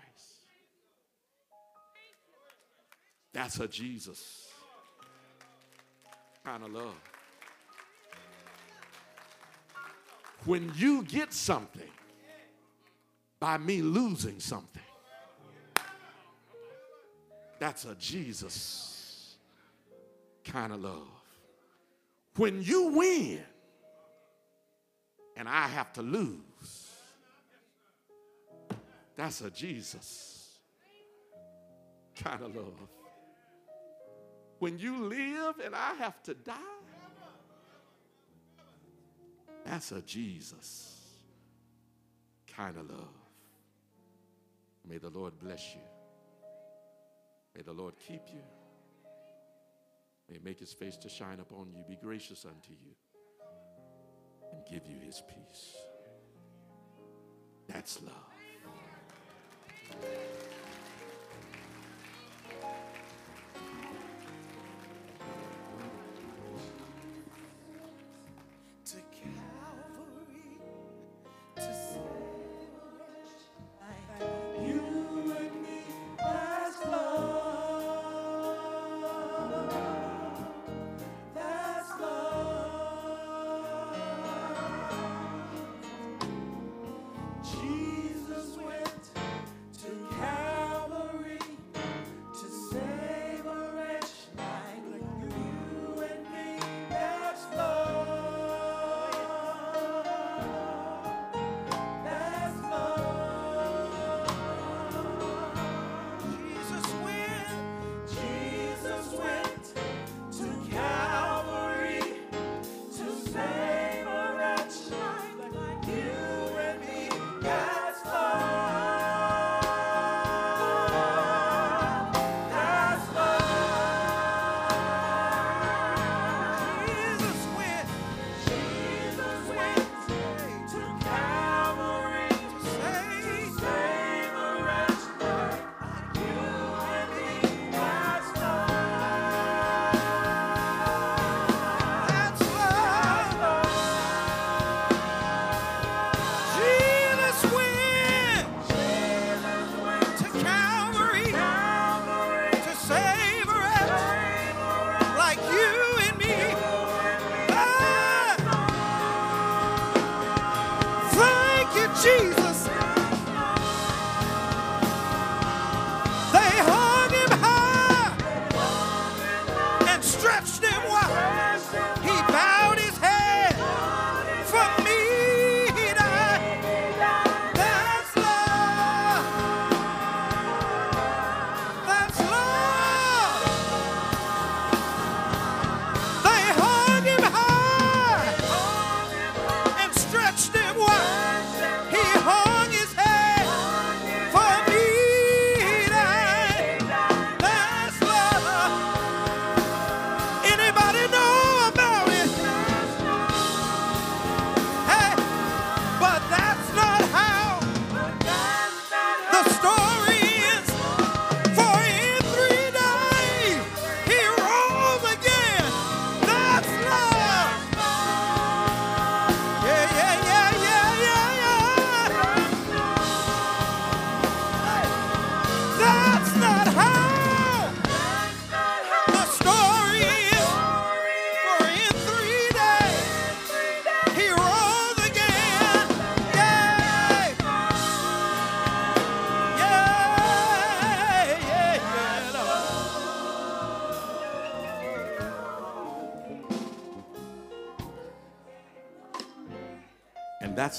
That's 3.34 3.60
a 3.60 3.68
Jesus 3.68 4.48
kind 6.44 6.62
of 6.62 6.72
love. 6.72 6.94
When 10.44 10.70
you 10.76 11.02
get 11.04 11.32
something 11.32 11.88
by 13.40 13.56
me 13.56 13.80
losing 13.80 14.40
something, 14.40 14.82
that's 17.58 17.86
a 17.86 17.94
Jesus 17.94 19.36
kind 20.44 20.72
of 20.72 20.82
love. 20.82 21.08
When 22.36 22.62
you 22.62 22.88
win 22.88 23.40
and 25.36 25.48
I 25.48 25.68
have 25.68 25.92
to 25.94 26.02
lose, 26.02 26.90
that's 29.16 29.40
a 29.40 29.50
Jesus 29.50 30.58
kind 32.16 32.42
of 32.42 32.54
love. 32.54 32.88
When 34.58 34.78
you 34.78 35.04
live 35.04 35.56
and 35.64 35.74
I 35.74 35.94
have 35.94 36.22
to 36.24 36.34
die, 36.34 36.54
that's 39.64 39.92
a 39.92 40.02
Jesus 40.02 40.98
kind 42.46 42.76
of 42.76 42.88
love. 42.90 43.08
May 44.88 44.98
the 44.98 45.10
Lord 45.10 45.38
bless 45.38 45.74
you. 45.74 45.80
May 47.56 47.62
the 47.62 47.72
Lord 47.72 47.94
keep 47.98 48.22
you. 48.32 48.42
May 50.28 50.36
he 50.36 50.40
make 50.44 50.60
his 50.60 50.72
face 50.72 50.96
to 50.98 51.08
shine 51.08 51.40
upon 51.40 51.72
you, 51.72 51.84
be 51.88 51.96
gracious 51.96 52.44
unto 52.44 52.72
you, 52.72 52.94
and 54.52 54.62
give 54.70 54.86
you 54.86 54.98
his 55.04 55.22
peace. 55.28 55.74
That's 57.68 58.00
love. 58.02 58.34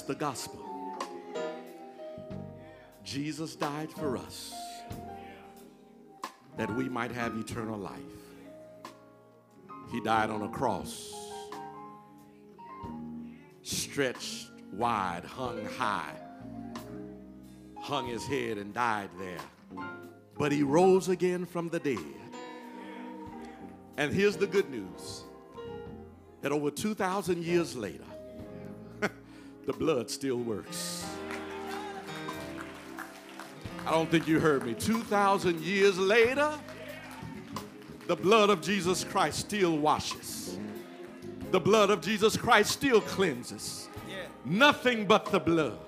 The 0.07 0.15
gospel. 0.15 0.63
Jesus 3.03 3.55
died 3.55 3.91
for 3.91 4.17
us 4.17 4.53
that 6.57 6.73
we 6.75 6.89
might 6.89 7.11
have 7.11 7.35
eternal 7.37 7.77
life. 7.77 7.99
He 9.91 10.01
died 10.01 10.29
on 10.29 10.41
a 10.41 10.49
cross, 10.49 11.13
stretched 13.61 14.47
wide, 14.73 15.23
hung 15.25 15.65
high, 15.65 16.15
hung 17.79 18.07
his 18.07 18.25
head 18.25 18.57
and 18.57 18.73
died 18.73 19.09
there. 19.19 19.85
But 20.37 20.51
he 20.51 20.63
rose 20.63 21.07
again 21.07 21.45
from 21.45 21.69
the 21.69 21.79
dead. 21.79 21.99
And 23.97 24.13
here's 24.13 24.35
the 24.35 24.47
good 24.47 24.69
news 24.69 25.23
that 26.41 26.51
over 26.51 26.69
2,000 26.69 27.43
years 27.43 27.75
later, 27.75 28.03
the 29.65 29.73
blood 29.73 30.09
still 30.09 30.37
works. 30.37 31.05
I 33.85 33.91
don't 33.91 34.09
think 34.09 34.27
you 34.27 34.39
heard 34.39 34.65
me. 34.65 34.73
2,000 34.73 35.59
years 35.61 35.97
later, 35.97 36.51
the 38.07 38.15
blood 38.15 38.49
of 38.49 38.61
Jesus 38.61 39.03
Christ 39.03 39.39
still 39.39 39.77
washes. 39.77 40.57
The 41.51 41.59
blood 41.59 41.89
of 41.89 42.01
Jesus 42.01 42.35
Christ 42.35 42.71
still 42.71 43.01
cleanses. 43.01 43.89
Nothing 44.43 45.05
but 45.05 45.25
the 45.25 45.39
blood 45.39 45.79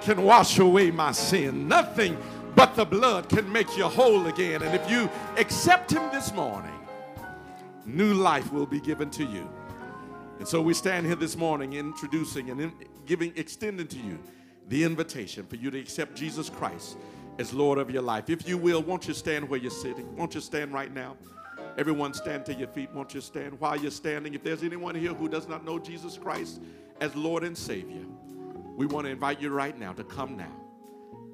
can 0.00 0.22
wash 0.22 0.58
away 0.58 0.90
my 0.90 1.12
sin. 1.12 1.68
Nothing 1.68 2.16
but 2.56 2.74
the 2.74 2.84
blood 2.84 3.28
can 3.28 3.50
make 3.52 3.76
you 3.76 3.84
whole 3.84 4.26
again. 4.26 4.62
And 4.62 4.74
if 4.74 4.90
you 4.90 5.08
accept 5.36 5.92
Him 5.92 6.02
this 6.10 6.32
morning, 6.32 6.74
new 7.84 8.14
life 8.14 8.52
will 8.52 8.66
be 8.66 8.80
given 8.80 9.10
to 9.10 9.24
you. 9.24 9.48
And 10.38 10.46
so 10.46 10.60
we 10.60 10.74
stand 10.74 11.06
here 11.06 11.16
this 11.16 11.36
morning 11.36 11.72
introducing 11.72 12.50
and 12.50 12.60
in 12.60 12.72
giving, 13.06 13.32
extending 13.36 13.86
to 13.88 13.98
you 13.98 14.18
the 14.68 14.84
invitation 14.84 15.46
for 15.46 15.56
you 15.56 15.70
to 15.70 15.78
accept 15.78 16.14
Jesus 16.14 16.50
Christ 16.50 16.96
as 17.38 17.54
Lord 17.54 17.78
of 17.78 17.90
your 17.90 18.02
life. 18.02 18.28
If 18.28 18.48
you 18.48 18.58
will, 18.58 18.82
won't 18.82 19.08
you 19.08 19.14
stand 19.14 19.48
where 19.48 19.58
you're 19.58 19.70
sitting? 19.70 20.14
Won't 20.16 20.34
you 20.34 20.40
stand 20.40 20.72
right 20.72 20.92
now? 20.92 21.16
Everyone 21.78 22.14
stand 22.14 22.44
to 22.46 22.54
your 22.54 22.68
feet. 22.68 22.90
Won't 22.92 23.14
you 23.14 23.20
stand? 23.20 23.58
While 23.60 23.76
you're 23.76 23.90
standing, 23.90 24.34
if 24.34 24.42
there's 24.42 24.62
anyone 24.62 24.94
here 24.94 25.14
who 25.14 25.28
does 25.28 25.48
not 25.48 25.64
know 25.64 25.78
Jesus 25.78 26.18
Christ 26.18 26.60
as 27.00 27.14
Lord 27.14 27.44
and 27.44 27.56
Savior, 27.56 28.04
we 28.76 28.86
want 28.86 29.06
to 29.06 29.10
invite 29.10 29.40
you 29.40 29.50
right 29.50 29.78
now 29.78 29.92
to 29.92 30.04
come 30.04 30.36
now. 30.36 30.52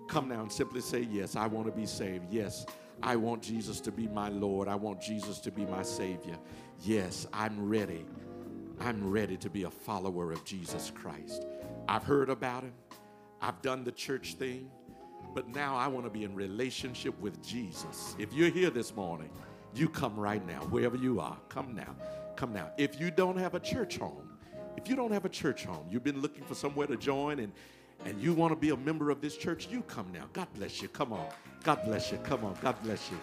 Come 0.09 0.29
now 0.29 0.43
and 0.43 0.53
simply 0.53 0.81
say, 0.81 1.09
Yes, 1.11 1.37
I 1.37 1.47
want 1.47 1.66
to 1.66 1.73
be 1.73 1.87
saved. 1.87 2.27
Yes, 2.31 2.66
I 3.03 3.16
want 3.16 3.43
Jesus 3.43 3.81
to 3.81 3.93
be 3.93 4.07
my 4.09 4.29
Lord. 4.29 4.69
I 4.69 4.74
want 4.74 5.01
Jesus 5.01 5.39
to 5.41 5.51
be 5.51 5.65
my 5.66 5.83
Savior. 5.83 6.37
Yes, 6.83 7.27
I'm 7.33 7.69
ready. 7.69 8.05
I'm 8.81 9.11
ready 9.11 9.36
to 9.36 9.51
be 9.51 9.65
a 9.65 9.70
follower 9.70 10.32
of 10.32 10.44
Jesus 10.44 10.93
Christ. 10.94 11.47
I've 11.89 12.03
heard 12.03 12.31
about 12.31 12.65
him. 12.65 12.73
I've 13.40 13.61
done 13.62 13.85
the 13.85 13.93
church 13.93 14.35
thing, 14.35 14.70
but 15.35 15.49
now 15.49 15.77
I 15.77 15.89
want 15.89 16.07
to 16.07 16.11
be 16.11 16.24
in 16.24 16.35
relationship 16.35 17.19
with 17.20 17.43
Jesus. 17.43 18.15
If 18.19 18.32
you're 18.32 18.51
here 18.51 18.70
this 18.70 18.94
morning, 18.94 19.31
you 19.74 19.89
come 19.89 20.16
right 20.16 20.47
now, 20.47 20.61
wherever 20.70 20.97
you 20.97 21.20
are. 21.20 21.36
Come 21.49 21.74
now. 21.74 21.97
Come 22.36 22.53
now. 22.53 22.70
If 22.78 23.01
you 23.01 23.11
don't 23.11 23.36
have 23.36 23.55
a 23.55 23.61
church 23.61 23.99
home, 23.99 24.39
if 24.77 24.89
you 24.89 24.97
don't 24.97 25.12
have 25.12 25.24
a 25.24 25.28
church 25.28 25.65
home, 25.65 25.86
you've 25.90 26.05
been 26.05 26.20
looking 26.20 26.44
for 26.44 26.55
somewhere 26.55 26.86
to 26.86 26.97
join 26.97 27.40
and 27.40 27.53
and 28.05 28.20
you 28.20 28.32
want 28.32 28.53
to 28.53 28.57
be 28.57 28.70
a 28.70 28.77
member 28.77 29.11
of 29.11 29.20
this 29.20 29.36
church, 29.36 29.69
you 29.70 29.82
come 29.82 30.11
now. 30.12 30.24
God 30.32 30.49
bless 30.55 30.82
you. 30.82 30.89
Come 30.89 31.12
on. 31.12 31.28
God 31.62 31.85
bless 31.85 32.11
you. 32.11 32.19
Come 32.19 32.44
on. 32.44 32.57
God 32.61 32.74
bless 32.82 33.11
you. 33.11 33.19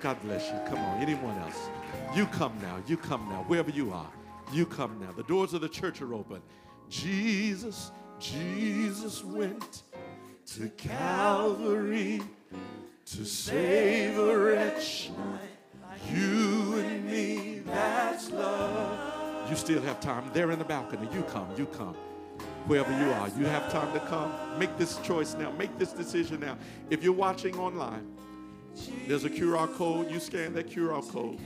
God 0.00 0.20
bless 0.22 0.48
you. 0.48 0.58
Come 0.66 0.78
on. 0.78 1.00
Anyone 1.00 1.38
else? 1.38 1.68
You 2.14 2.26
come 2.26 2.56
now. 2.60 2.82
You 2.86 2.96
come 2.96 3.28
now. 3.28 3.44
Wherever 3.46 3.70
you 3.70 3.92
are, 3.92 4.10
you 4.52 4.66
come 4.66 4.98
now. 5.00 5.12
The 5.12 5.22
doors 5.24 5.54
of 5.54 5.60
the 5.60 5.68
church 5.68 6.00
are 6.02 6.14
open. 6.14 6.42
Jesus, 6.88 7.92
Jesus 8.18 9.22
went 9.24 9.82
to 10.54 10.68
Calvary 10.70 12.22
to 13.06 13.24
save 13.24 14.18
a 14.18 14.38
wretch 14.38 15.10
like 15.82 16.00
you 16.12 16.78
and 16.78 17.04
me. 17.06 17.60
That's 17.60 18.30
love. 18.30 19.50
You 19.50 19.56
still 19.56 19.80
have 19.82 20.00
time. 20.00 20.30
There 20.32 20.50
in 20.50 20.58
the 20.58 20.64
balcony. 20.64 21.08
You 21.12 21.22
come. 21.22 21.48
You 21.56 21.66
come. 21.66 21.94
Wherever 22.66 22.90
you 23.02 23.10
are, 23.12 23.28
you 23.30 23.46
have 23.46 23.72
time 23.72 23.92
to 23.94 24.00
come. 24.00 24.30
Make 24.58 24.76
this 24.76 24.98
choice 24.98 25.34
now. 25.34 25.50
Make 25.52 25.78
this 25.78 25.92
decision 25.92 26.40
now. 26.40 26.58
If 26.90 27.02
you're 27.02 27.14
watching 27.14 27.56
online, 27.56 28.06
there's 29.06 29.24
a 29.24 29.30
QR 29.30 29.72
code. 29.74 30.10
You 30.10 30.20
scan 30.20 30.52
that 30.52 30.68
QR 30.68 31.06
code. 31.10 31.38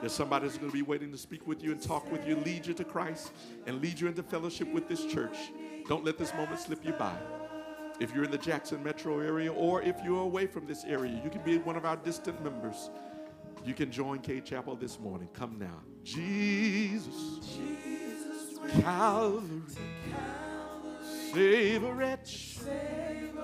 There's 0.00 0.12
somebody 0.12 0.46
that's 0.46 0.58
going 0.58 0.70
to 0.70 0.76
be 0.76 0.82
waiting 0.82 1.12
to 1.12 1.18
speak 1.18 1.46
with 1.46 1.62
you 1.62 1.72
and 1.72 1.80
talk 1.80 2.10
with 2.10 2.26
you, 2.26 2.36
lead 2.36 2.66
you 2.66 2.74
to 2.74 2.84
Christ, 2.84 3.32
and 3.66 3.82
lead 3.82 4.00
you 4.00 4.08
into 4.08 4.22
fellowship 4.22 4.72
with 4.72 4.88
this 4.88 5.04
church. 5.04 5.36
Don't 5.88 6.04
let 6.04 6.16
this 6.16 6.32
moment 6.34 6.58
slip 6.58 6.84
you 6.84 6.92
by. 6.92 7.16
If 8.00 8.14
you're 8.14 8.24
in 8.24 8.30
the 8.30 8.38
Jackson 8.38 8.82
metro 8.82 9.20
area 9.20 9.52
or 9.52 9.82
if 9.82 9.96
you're 10.02 10.22
away 10.22 10.46
from 10.46 10.66
this 10.66 10.84
area, 10.84 11.20
you 11.22 11.28
can 11.28 11.42
be 11.42 11.58
one 11.58 11.76
of 11.76 11.84
our 11.84 11.96
distant 11.96 12.42
members. 12.42 12.88
You 13.62 13.74
can 13.74 13.92
join 13.92 14.20
Cade 14.20 14.46
Chapel 14.46 14.74
this 14.74 14.98
morning. 14.98 15.28
Come 15.34 15.58
now. 15.58 15.82
Jesus, 16.02 17.58
Calvary, 18.80 19.60
save 21.34 21.84
a 21.84 21.92
wretch 21.92 22.56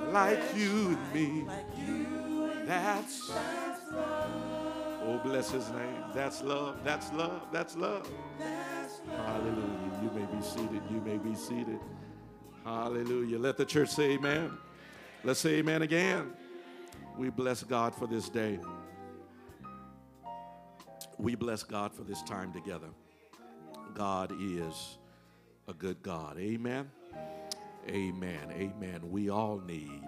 like 0.09 0.43
you 0.57 0.97
and 0.97 1.12
me. 1.12 1.45
That's 2.65 3.31
oh, 5.07 5.19
bless 5.19 5.51
His 5.51 5.69
name. 5.70 6.05
That's 6.15 6.43
love. 6.43 6.77
That's 6.85 7.12
love. 7.12 7.43
That's 7.53 7.77
love. 7.77 8.11
Hallelujah. 9.16 9.91
You 10.03 10.11
may 10.11 10.37
be 10.37 10.43
seated. 10.43 10.83
You 10.91 11.01
may 11.01 11.19
be 11.19 11.35
seated. 11.35 11.78
Hallelujah. 12.65 13.39
Let 13.39 13.57
the 13.57 13.65
church 13.65 13.91
say 13.91 14.12
amen. 14.12 14.51
Let's 15.24 15.41
say 15.41 15.57
amen 15.57 15.83
again. 15.83 16.33
We 17.16 17.31
bless 17.31 17.62
God 17.62 17.95
for 17.95 18.07
this 18.07 18.28
day. 18.28 18.59
We 21.19 21.35
bless 21.35 21.62
God 21.62 21.93
for 21.93 22.03
this 22.03 22.23
time 22.23 22.53
together. 22.53 22.89
God 23.95 24.33
is 24.39 24.99
a 25.69 25.73
good 25.73 26.03
God. 26.03 26.39
Amen. 26.39 26.91
Amen. 27.89 28.53
Amen. 28.53 29.11
We 29.11 29.31
all 29.31 29.61
need 29.66 30.03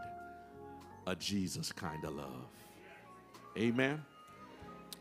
a 1.07 1.17
Jesus 1.17 1.73
kind 1.73 2.05
of 2.05 2.15
love. 2.15 2.49
Amen. 3.57 4.03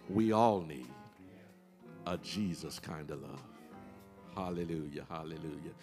We 0.09 0.31
all 0.31 0.61
need 0.61 0.87
a 2.05 2.17
Jesus 2.17 2.79
kind 2.79 3.11
of 3.11 3.21
love. 3.21 3.43
Hallelujah. 4.35 5.05
Hallelujah. 5.09 5.73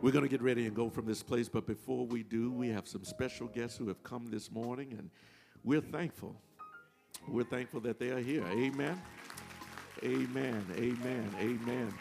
We're 0.00 0.12
going 0.12 0.24
to 0.24 0.28
get 0.28 0.42
ready 0.42 0.66
and 0.66 0.74
go 0.74 0.90
from 0.90 1.06
this 1.06 1.22
place, 1.22 1.48
but 1.48 1.66
before 1.66 2.06
we 2.06 2.22
do, 2.22 2.52
we 2.52 2.68
have 2.68 2.86
some 2.86 3.04
special 3.04 3.48
guests 3.48 3.76
who 3.78 3.88
have 3.88 4.02
come 4.02 4.26
this 4.26 4.50
morning, 4.50 4.94
and 4.98 5.10
we're 5.64 5.80
thankful. 5.80 6.36
We're 7.26 7.44
thankful 7.44 7.80
that 7.80 7.98
they 7.98 8.10
are 8.10 8.20
here. 8.20 8.44
Amen. 8.46 9.00
Amen. 10.02 10.64
Amen. 10.76 11.34
Amen. 11.40 11.94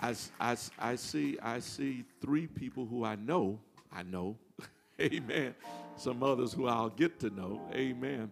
I, 0.00 0.14
I, 0.40 0.56
I 0.78 0.96
see 0.96 1.38
I 1.42 1.58
see 1.60 2.04
three 2.20 2.46
people 2.46 2.86
who 2.86 3.04
I 3.04 3.16
know. 3.16 3.58
I 3.92 4.02
know. 4.02 4.36
Amen. 5.00 5.54
Some 5.96 6.22
others 6.22 6.52
who 6.52 6.66
I'll 6.66 6.88
get 6.90 7.20
to 7.20 7.30
know. 7.30 7.60
Amen. 7.74 8.30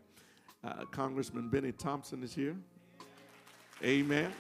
Uh, 0.63 0.85
Congressman 0.91 1.49
Benny 1.49 1.73
Thompson 1.73 2.23
is 2.23 2.35
here. 2.35 2.57
Amen. 3.83 4.31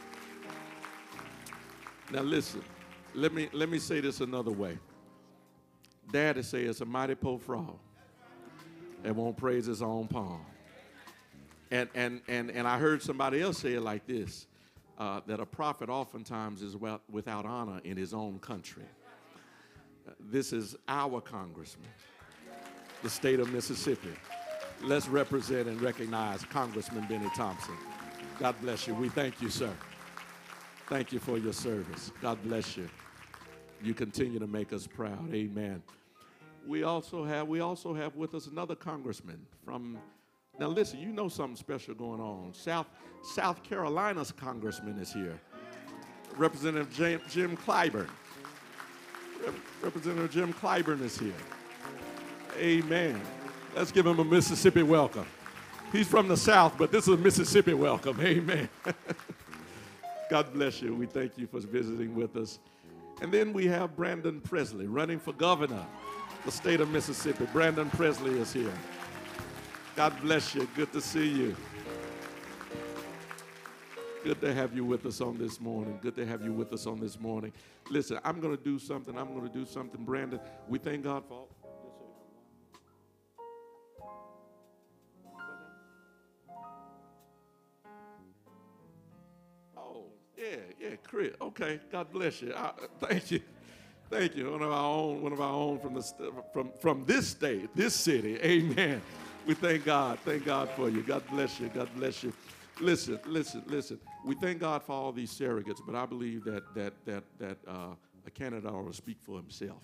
Now 2.13 2.21
listen, 2.23 2.63
let 3.15 3.33
me 3.33 3.49
let 3.53 3.71
me 3.71 3.79
say 3.79 4.01
this 4.01 4.21
another 4.21 4.51
way. 4.51 4.79
Daddy 6.13 6.43
says 6.43 6.81
a 6.81 6.85
mighty 6.85 7.15
poor 7.15 7.39
frog 7.39 7.79
and 9.05 9.17
won't 9.17 9.37
praise 9.37 9.67
his 9.67 9.81
own 9.81 10.09
palm. 10.09 10.45
And 11.71 11.89
and 11.95 12.21
and 12.29 12.51
and 12.51 12.69
I 12.69 12.79
heard 12.79 13.01
somebody 13.01 13.41
else 13.41 13.59
say 13.59 13.75
it 13.75 13.81
like 13.81 14.07
this: 14.07 14.47
uh, 14.99 15.21
that 15.27 15.41
a 15.41 15.47
prophet 15.47 15.89
oftentimes 15.89 16.61
is 16.61 16.77
without 17.11 17.47
honor 17.47 17.81
in 17.85 17.97
his 17.97 18.13
own 18.13 18.39
country. 18.41 18.85
Uh, 20.07 20.13
this 20.19 20.53
is 20.53 20.77
our 20.87 21.21
congressman, 21.21 21.89
the 23.03 23.09
state 23.09 23.41
of 23.41 23.51
Mississippi. 23.53 24.13
Let's 24.82 25.09
represent 25.09 25.69
and 25.69 25.81
recognize 25.82 26.44
Congressman 26.44 27.07
Benny 27.07 27.28
Thompson. 27.36 27.77
God 28.39 28.55
bless 28.62 28.86
you. 28.86 28.94
We 28.94 29.11
thank 29.11 29.43
you, 29.43 29.51
sir. 29.51 29.70
Thank 30.89 31.12
you 31.12 31.19
for 31.19 31.36
your 31.36 31.52
service. 31.52 32.11
God 32.23 32.43
bless 32.43 32.77
you. 32.77 32.89
You 33.82 33.94
continue 33.94 34.39
to 34.39 34.47
make 34.47 34.73
us 34.73 34.86
proud. 34.86 35.32
Amen. 35.32 35.82
We 36.66 36.82
also 36.82 37.24
have 37.24 37.48
we 37.48 37.61
also 37.61 37.94
have 37.94 38.16
with 38.16 38.35
us 38.35 38.47
another 38.47 38.74
congressman 38.74 39.47
from 39.65 39.98
now 40.59 40.69
listen, 40.69 40.98
you 40.98 41.09
know 41.12 41.28
something 41.28 41.57
special 41.57 41.94
going 41.94 42.20
on. 42.20 42.52
South 42.52 42.86
South 43.23 43.62
Carolina's 43.62 44.32
congressman 44.32 44.98
is 44.98 45.12
here. 45.12 45.39
Representative 46.36 46.93
Jim, 46.93 47.20
Jim 47.31 47.57
Clyburn. 47.57 48.09
Rep- 49.44 49.55
Representative 49.82 50.31
Jim 50.31 50.52
Clyburn 50.52 51.02
is 51.02 51.19
here. 51.19 51.32
Amen. 52.59 53.20
Let's 53.75 53.93
give 53.93 54.07
him 54.07 54.19
a 54.19 54.25
Mississippi 54.25 54.83
welcome. 54.83 55.27
He's 55.93 56.09
from 56.09 56.29
the 56.29 56.37
South, 56.37 56.75
but 56.79 56.93
this 56.93 57.09
is 57.09 57.15
a 57.15 57.17
Mississippi 57.17 57.75
welcome. 57.75 58.21
Amen. 58.25 58.69
God 60.31 60.53
bless 60.53 60.81
you. 60.81 60.95
We 60.95 61.07
thank 61.07 61.37
you 61.37 61.47
for 61.47 61.61
visiting 61.61 62.15
with 62.15 62.37
us. 62.37 62.59
And 63.21 63.33
then 63.33 63.53
we 63.53 63.67
have 63.67 63.97
Brandon 63.97 64.41
Presley 64.41 64.87
running 64.87 65.19
for 65.19 65.33
governor, 65.33 65.85
the 66.45 66.53
state 66.53 66.81
of 66.81 66.91
Mississippi. 66.91 67.47
Brandon 67.53 67.91
Presley 67.91 68.39
is 68.39 68.53
here. 68.53 68.73
God 69.97 70.15
bless 70.23 70.55
you. 70.55 70.69
Good 70.77 70.93
to 70.93 71.01
see 71.01 71.29
you. 71.29 71.57
Good 74.23 74.41
to 74.43 74.53
have 74.55 74.75
you 74.75 74.85
with 74.85 75.07
us 75.07 75.21
on 75.21 75.39
this 75.39 75.61
morning. 75.61 75.99
Good 76.03 76.15
to 76.17 76.27
have 76.27 76.43
you 76.43 76.53
with 76.53 76.73
us 76.73 76.87
on 76.87 77.01
this 77.01 77.19
morning. 77.19 77.53
Listen, 77.89 78.19
I'm 78.25 78.41
going 78.41 78.57
to 78.57 78.63
do 78.63 78.79
something. 78.79 79.17
I'm 79.19 79.35
going 79.35 79.49
to 79.49 79.53
do 79.53 79.65
something, 79.65 80.05
Brandon. 80.05 80.41
We 80.69 80.79
thank 80.79 81.05
God 81.05 81.25
for. 81.29 81.47
Yeah, 90.91 90.97
Chris. 91.05 91.31
Okay, 91.41 91.81
God 91.91 92.12
bless 92.12 92.43
you. 92.43 92.53
I, 92.55 92.73
thank 93.01 93.31
you. 93.31 93.41
Thank 94.11 94.37
you. 94.37 94.51
One 94.51 94.62
of 94.62 94.73
our 94.73 94.85
own, 94.85 95.23
one 95.23 95.33
of 95.33 95.41
our 95.41 95.53
own 95.53 95.79
from 95.79 95.95
the 95.95 96.03
from 96.53 96.73
from 96.81 97.05
this 97.07 97.29
state, 97.29 97.75
this 97.77 97.95
city. 97.95 98.39
Amen. 98.43 99.01
We 99.47 99.55
thank 99.55 99.85
God. 99.85 100.19
Thank 100.25 100.45
God 100.45 100.69
for 100.71 100.89
you. 100.89 101.03
God 101.03 101.23
bless 101.31 101.61
you. 101.61 101.69
God 101.69 101.89
bless 101.95 102.25
you. 102.25 102.33
Listen, 102.81 103.21
listen, 103.27 103.62
listen. 103.67 104.01
We 104.25 104.35
thank 104.35 104.59
God 104.59 104.83
for 104.83 104.93
all 104.93 105.12
these 105.12 105.33
surrogates, 105.33 105.81
but 105.85 105.95
I 105.95 106.07
believe 106.07 106.45
that 106.45 106.75
that 106.75 106.93
that 107.07 107.25
that 107.39 107.59
uh, 107.69 107.95
a 108.27 108.31
candidate 108.31 108.71
to 108.71 108.93
speak 108.93 109.19
for 109.21 109.37
himself. 109.37 109.83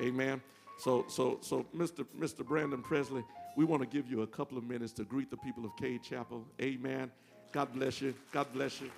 Amen. 0.00 0.42
So 0.78 1.06
so 1.08 1.38
so, 1.40 1.64
Mr. 1.74 2.04
Mr. 2.18 2.46
Brandon 2.46 2.82
Presley, 2.82 3.24
we 3.56 3.64
want 3.64 3.82
to 3.82 3.88
give 3.88 4.10
you 4.10 4.22
a 4.22 4.26
couple 4.26 4.58
of 4.58 4.64
minutes 4.64 4.92
to 4.94 5.04
greet 5.04 5.30
the 5.30 5.36
people 5.38 5.64
of 5.64 5.74
Cade 5.76 6.02
Chapel. 6.02 6.44
Amen. 6.60 7.10
God 7.52 7.72
bless 7.72 8.02
you. 8.02 8.14
God 8.32 8.52
bless 8.52 8.80
you. 8.80 8.90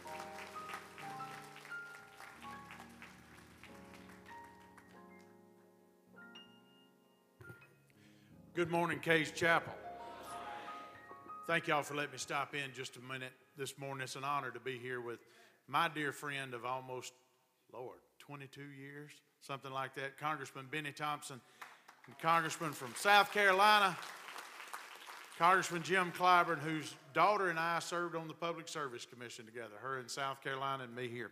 Good 8.55 8.71
morning, 8.71 8.99
Cade 8.99 9.35
Chapel. 9.35 9.73
Thank 11.47 11.69
y'all 11.69 11.83
for 11.83 11.95
letting 11.95 12.13
me 12.13 12.19
stop 12.19 12.55
in 12.55 12.71
just 12.75 12.99
a 12.99 13.01
minute 13.01 13.33
this 13.57 13.79
morning. 13.79 14.03
It's 14.03 14.15
an 14.15 14.25
honor 14.25 14.51
to 14.51 14.61
be 14.61 14.77
here 14.77 15.01
with 15.01 15.21
my 15.69 15.89
dear 15.89 16.13
friend 16.13 16.53
of 16.53 16.67
almost, 16.67 17.15
Lord, 17.73 17.97
22 18.19 18.61
years, 18.61 19.11
something 19.41 19.73
like 19.73 19.95
that, 19.95 20.19
Congressman 20.19 20.67
Benny 20.71 20.93
Thompson, 20.93 21.41
and 22.07 22.19
Congressman 22.19 22.73
from 22.73 22.93
South 22.95 23.33
Carolina, 23.33 23.97
Congressman 25.39 25.83
Jim 25.83 26.13
Clyburn, 26.13 26.59
whose 26.59 26.95
daughter 27.15 27.49
and 27.49 27.59
I 27.59 27.79
served 27.79 28.15
on 28.15 28.29
the 28.29 28.35
Public 28.35 28.69
Service 28.69 29.07
Commission 29.07 29.47
together, 29.47 29.77
her 29.81 29.99
in 29.99 30.09
South 30.09 30.43
Carolina 30.43 30.85
and 30.85 30.95
me 30.95 31.09
here. 31.09 31.31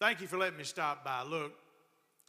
Thank 0.00 0.22
you 0.22 0.26
for 0.26 0.38
letting 0.38 0.56
me 0.56 0.64
stop 0.64 1.04
by. 1.04 1.24
Look, 1.24 1.52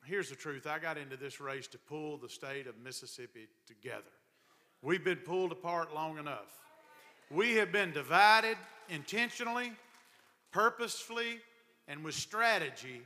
here's 0.06 0.30
the 0.30 0.36
truth. 0.36 0.68
I 0.68 0.80
got 0.80 0.98
into 0.98 1.18
this 1.18 1.40
race 1.40 1.68
to 1.68 1.78
pull 1.78 2.18
the 2.18 2.30
state 2.30 2.68
of 2.68 2.78
Mississippi 2.78 3.48
together. 3.68 4.12
We've 4.82 5.04
been 5.04 5.18
pulled 5.18 5.52
apart 5.52 5.94
long 5.94 6.18
enough. 6.18 6.62
We 7.32 7.56
have 7.56 7.72
been 7.72 7.92
divided 7.92 8.58
intentionally, 8.90 9.72
purposefully, 10.52 11.40
and 11.88 12.04
with 12.04 12.16
strategy 12.16 13.02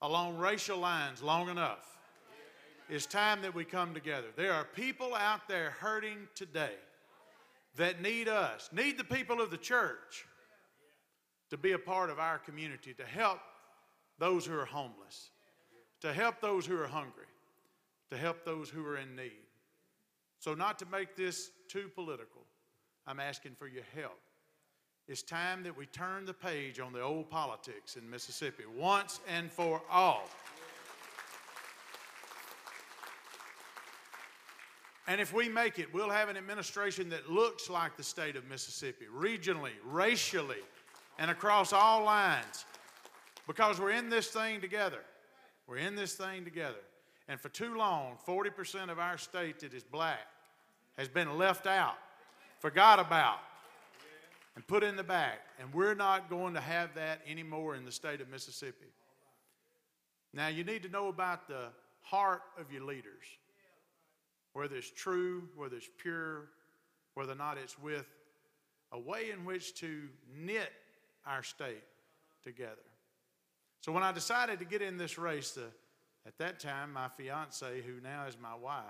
along 0.00 0.36
racial 0.38 0.78
lines 0.78 1.22
long 1.22 1.48
enough. 1.48 1.98
It's 2.88 3.06
time 3.06 3.40
that 3.42 3.54
we 3.54 3.64
come 3.64 3.94
together. 3.94 4.26
There 4.36 4.52
are 4.52 4.64
people 4.64 5.14
out 5.14 5.48
there 5.48 5.70
hurting 5.70 6.28
today 6.34 6.74
that 7.76 8.02
need 8.02 8.28
us, 8.28 8.68
need 8.72 8.98
the 8.98 9.04
people 9.04 9.40
of 9.40 9.50
the 9.50 9.56
church 9.56 10.26
to 11.50 11.56
be 11.56 11.72
a 11.72 11.78
part 11.78 12.10
of 12.10 12.18
our 12.18 12.38
community, 12.38 12.92
to 12.94 13.04
help 13.04 13.38
those 14.18 14.44
who 14.44 14.58
are 14.58 14.66
homeless, 14.66 15.30
to 16.02 16.12
help 16.12 16.40
those 16.40 16.66
who 16.66 16.78
are 16.78 16.86
hungry, 16.86 17.26
to 18.10 18.16
help 18.16 18.44
those 18.44 18.68
who 18.68 18.84
are 18.84 18.98
in 18.98 19.16
need. 19.16 19.46
So, 20.40 20.54
not 20.54 20.78
to 20.80 20.86
make 20.86 21.16
this 21.16 21.50
too 21.68 21.90
political, 21.94 22.42
I'm 23.06 23.20
asking 23.20 23.52
for 23.54 23.68
your 23.68 23.84
help. 23.94 24.18
It's 25.08 25.22
time 25.22 25.62
that 25.62 25.76
we 25.76 25.86
turn 25.86 26.26
the 26.26 26.34
page 26.34 26.80
on 26.80 26.92
the 26.92 27.00
old 27.00 27.30
politics 27.30 27.96
in 27.96 28.08
Mississippi 28.08 28.64
once 28.76 29.20
and 29.28 29.50
for 29.50 29.82
all. 29.90 30.28
And 35.08 35.20
if 35.20 35.32
we 35.32 35.48
make 35.48 35.78
it, 35.78 35.92
we'll 35.92 36.10
have 36.10 36.28
an 36.28 36.36
administration 36.36 37.08
that 37.10 37.30
looks 37.30 37.68
like 37.68 37.96
the 37.96 38.04
state 38.04 38.36
of 38.36 38.48
Mississippi, 38.48 39.06
regionally, 39.12 39.72
racially, 39.84 40.62
and 41.18 41.30
across 41.30 41.72
all 41.72 42.04
lines. 42.04 42.64
Because 43.46 43.80
we're 43.80 43.90
in 43.90 44.08
this 44.08 44.28
thing 44.28 44.60
together. 44.60 45.00
We're 45.66 45.78
in 45.78 45.94
this 45.94 46.14
thing 46.14 46.44
together. 46.44 46.80
And 47.28 47.40
for 47.40 47.48
too 47.48 47.76
long, 47.76 48.16
40% 48.26 48.90
of 48.90 48.98
our 48.98 49.16
state 49.16 49.60
that 49.60 49.72
is 49.74 49.84
black 49.84 50.26
has 50.98 51.08
been 51.08 51.38
left 51.38 51.66
out, 51.66 51.96
forgot 52.58 52.98
about, 52.98 53.38
and 54.54 54.66
put 54.66 54.82
in 54.82 54.96
the 54.96 55.02
back. 55.02 55.40
And 55.60 55.72
we're 55.72 55.94
not 55.94 56.28
going 56.28 56.54
to 56.54 56.60
have 56.60 56.94
that 56.94 57.20
anymore 57.26 57.76
in 57.76 57.84
the 57.84 57.92
state 57.92 58.20
of 58.20 58.28
Mississippi. 58.28 58.92
Now, 60.34 60.48
you 60.48 60.64
need 60.64 60.82
to 60.82 60.88
know 60.88 61.08
about 61.08 61.46
the 61.46 61.68
heart 62.02 62.42
of 62.58 62.72
your 62.72 62.82
leaders 62.82 63.24
whether 64.52 64.76
it's 64.76 64.90
true, 64.90 65.48
whether 65.56 65.76
it's 65.76 65.88
pure, 65.98 66.48
whether 67.14 67.32
or 67.32 67.36
not 67.36 67.58
it's 67.58 67.78
with 67.78 68.06
a 68.92 68.98
way 68.98 69.30
in 69.30 69.44
which 69.44 69.74
to 69.76 70.08
knit 70.36 70.70
our 71.26 71.42
state 71.42 71.82
together. 72.42 72.76
So 73.82 73.90
when 73.90 74.04
I 74.04 74.12
decided 74.12 74.60
to 74.60 74.64
get 74.64 74.80
in 74.80 74.96
this 74.96 75.18
race, 75.18 75.58
uh, 75.58 75.62
at 76.24 76.38
that 76.38 76.60
time, 76.60 76.92
my 76.92 77.08
fiance, 77.08 77.82
who 77.82 78.00
now 78.00 78.26
is 78.28 78.36
my 78.40 78.54
wife, 78.54 78.84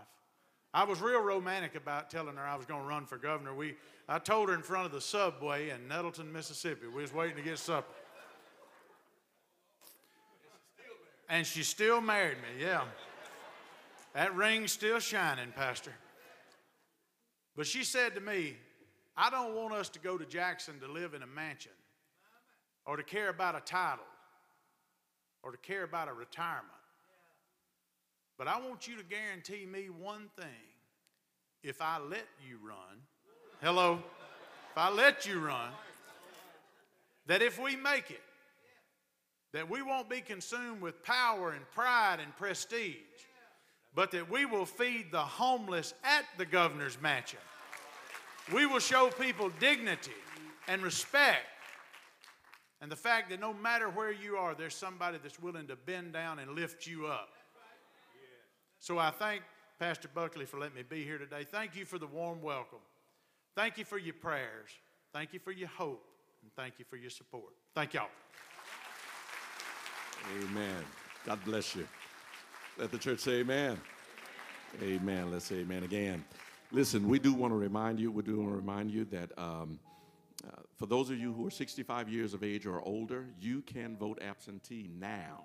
I 0.74 0.84
was 0.84 1.00
real 1.00 1.22
romantic 1.22 1.74
about 1.74 2.10
telling 2.10 2.36
her 2.36 2.42
I 2.42 2.56
was 2.56 2.66
going 2.66 2.82
to 2.82 2.86
run 2.86 3.06
for 3.06 3.16
governor. 3.16 3.54
We, 3.54 3.74
I 4.06 4.18
told 4.18 4.50
her 4.50 4.54
in 4.54 4.62
front 4.62 4.84
of 4.84 4.92
the 4.92 5.00
subway 5.00 5.70
in 5.70 5.88
Nettleton, 5.88 6.30
Mississippi. 6.30 6.88
We 6.94 7.00
was 7.00 7.12
waiting 7.12 7.36
to 7.36 7.42
get 7.42 7.58
supper. 7.58 7.90
And 11.30 11.46
she 11.46 11.62
still 11.62 12.02
married 12.02 12.36
me, 12.36 12.62
yeah. 12.62 12.82
That 14.14 14.34
ring's 14.34 14.72
still 14.72 14.98
shining, 14.98 15.52
Pastor. 15.56 15.92
But 17.56 17.66
she 17.66 17.82
said 17.82 18.14
to 18.14 18.20
me, 18.20 18.56
I 19.16 19.30
don't 19.30 19.54
want 19.54 19.72
us 19.72 19.88
to 19.90 19.98
go 19.98 20.18
to 20.18 20.26
Jackson 20.26 20.80
to 20.80 20.88
live 20.88 21.14
in 21.14 21.22
a 21.22 21.26
mansion 21.26 21.72
or 22.84 22.98
to 22.98 23.02
care 23.02 23.30
about 23.30 23.56
a 23.56 23.60
title 23.60 24.04
or 25.42 25.52
to 25.52 25.58
care 25.58 25.84
about 25.84 26.08
a 26.08 26.12
retirement. 26.12 26.68
But 28.38 28.48
I 28.48 28.60
want 28.60 28.88
you 28.88 28.96
to 28.96 29.04
guarantee 29.04 29.66
me 29.66 29.88
one 29.88 30.28
thing. 30.36 30.46
If 31.62 31.80
I 31.80 31.98
let 31.98 32.26
you 32.46 32.58
run, 32.66 32.98
hello, 33.60 34.00
if 34.72 34.78
I 34.78 34.90
let 34.90 35.26
you 35.26 35.38
run, 35.38 35.70
that 37.26 37.40
if 37.40 37.60
we 37.60 37.76
make 37.76 38.10
it, 38.10 38.22
that 39.52 39.70
we 39.70 39.82
won't 39.82 40.10
be 40.10 40.20
consumed 40.20 40.80
with 40.80 41.04
power 41.04 41.52
and 41.52 41.70
pride 41.70 42.18
and 42.20 42.36
prestige 42.36 42.96
but 43.94 44.10
that 44.12 44.30
we 44.30 44.46
will 44.46 44.64
feed 44.64 45.10
the 45.10 45.20
homeless 45.20 45.94
at 46.02 46.24
the 46.38 46.46
governor's 46.46 47.00
mansion. 47.00 47.38
We 48.52 48.66
will 48.66 48.78
show 48.78 49.08
people 49.08 49.50
dignity 49.60 50.12
and 50.66 50.82
respect. 50.82 51.46
And 52.82 52.90
the 52.90 52.96
fact 52.96 53.30
that 53.30 53.38
no 53.38 53.54
matter 53.54 53.88
where 53.88 54.10
you 54.10 54.36
are, 54.36 54.56
there's 54.56 54.74
somebody 54.74 55.16
that's 55.22 55.40
willing 55.40 55.68
to 55.68 55.76
bend 55.76 56.12
down 56.12 56.40
and 56.40 56.50
lift 56.56 56.84
you 56.84 57.06
up. 57.06 57.28
So 58.80 58.98
I 58.98 59.12
thank 59.12 59.42
Pastor 59.78 60.08
Buckley 60.12 60.46
for 60.46 60.58
letting 60.58 60.74
me 60.74 60.82
be 60.82 61.04
here 61.04 61.16
today. 61.16 61.46
Thank 61.48 61.76
you 61.76 61.84
for 61.84 61.98
the 61.98 62.08
warm 62.08 62.42
welcome. 62.42 62.80
Thank 63.54 63.78
you 63.78 63.84
for 63.84 63.98
your 63.98 64.14
prayers. 64.14 64.70
Thank 65.12 65.32
you 65.32 65.38
for 65.38 65.52
your 65.52 65.68
hope. 65.68 66.04
And 66.42 66.50
thank 66.56 66.80
you 66.80 66.84
for 66.90 66.96
your 66.96 67.10
support. 67.10 67.52
Thank 67.72 67.94
y'all. 67.94 68.08
Amen. 70.42 70.84
God 71.24 71.38
bless 71.44 71.76
you. 71.76 71.86
Let 72.78 72.90
the 72.90 72.98
church 72.98 73.20
say 73.20 73.40
amen. 73.40 73.80
Amen. 74.82 75.30
Let's 75.30 75.44
say 75.44 75.56
amen 75.60 75.84
again. 75.84 76.24
Listen, 76.72 77.06
we 77.06 77.20
do 77.20 77.32
want 77.32 77.52
to 77.52 77.56
remind 77.56 78.00
you, 78.00 78.10
we 78.10 78.24
do 78.24 78.38
want 78.38 78.50
to 78.50 78.56
remind 78.56 78.90
you 78.90 79.04
that 79.04 79.30
um, 79.38 79.78
uh, 80.46 80.62
for 80.76 80.86
those 80.86 81.10
of 81.10 81.18
you 81.18 81.32
who 81.32 81.46
are 81.46 81.50
65 81.50 82.08
years 82.08 82.34
of 82.34 82.42
age 82.42 82.66
or 82.66 82.80
older, 82.80 83.26
you 83.40 83.62
can 83.62 83.96
vote 83.96 84.20
absentee 84.22 84.90
now. 84.98 85.44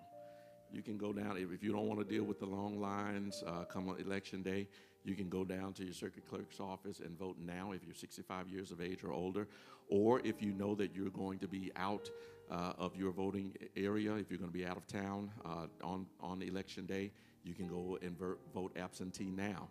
You 0.71 0.81
can 0.81 0.97
go 0.97 1.13
down, 1.13 1.37
if, 1.37 1.63
you 1.63 1.71
don't 1.71 1.87
want 1.87 1.99
to 1.99 2.05
deal 2.05 2.23
with 2.23 2.39
the 2.39 2.45
long 2.45 2.79
lines 2.79 3.43
uh, 3.45 3.63
come 3.65 3.95
election 3.99 4.41
day, 4.41 4.67
you 5.05 5.15
can 5.15 5.29
go 5.29 5.45
down 5.45 5.71
to 5.73 5.85
your 5.85 5.93
circuit 5.93 6.27
clerk's 6.27 6.59
office 6.59 6.99
and 6.99 7.17
vote 7.17 7.37
now 7.39 7.71
if 7.71 7.85
you're 7.85 7.95
65 7.95 8.49
years 8.49 8.71
of 8.71 8.81
age 8.81 9.03
or 9.03 9.13
older. 9.13 9.47
Or 9.89 10.19
if 10.25 10.41
you 10.41 10.51
know 10.51 10.75
that 10.75 10.93
you're 10.93 11.09
going 11.09 11.39
to 11.39 11.47
be 11.47 11.71
out 11.77 12.09
uh, 12.51 12.73
of 12.77 12.95
your 12.95 13.11
voting 13.11 13.55
area, 13.77 14.15
if 14.15 14.29
you're 14.29 14.39
going 14.39 14.51
to 14.51 14.57
be 14.57 14.65
out 14.65 14.75
of 14.75 14.85
town 14.87 15.31
uh, 15.45 15.67
on, 15.81 16.07
on 16.19 16.41
election 16.41 16.85
day, 16.85 17.11
you 17.45 17.53
can 17.53 17.67
go 17.67 17.97
and 18.01 18.17
vote 18.53 18.75
absentee 18.75 19.31
now. 19.31 19.69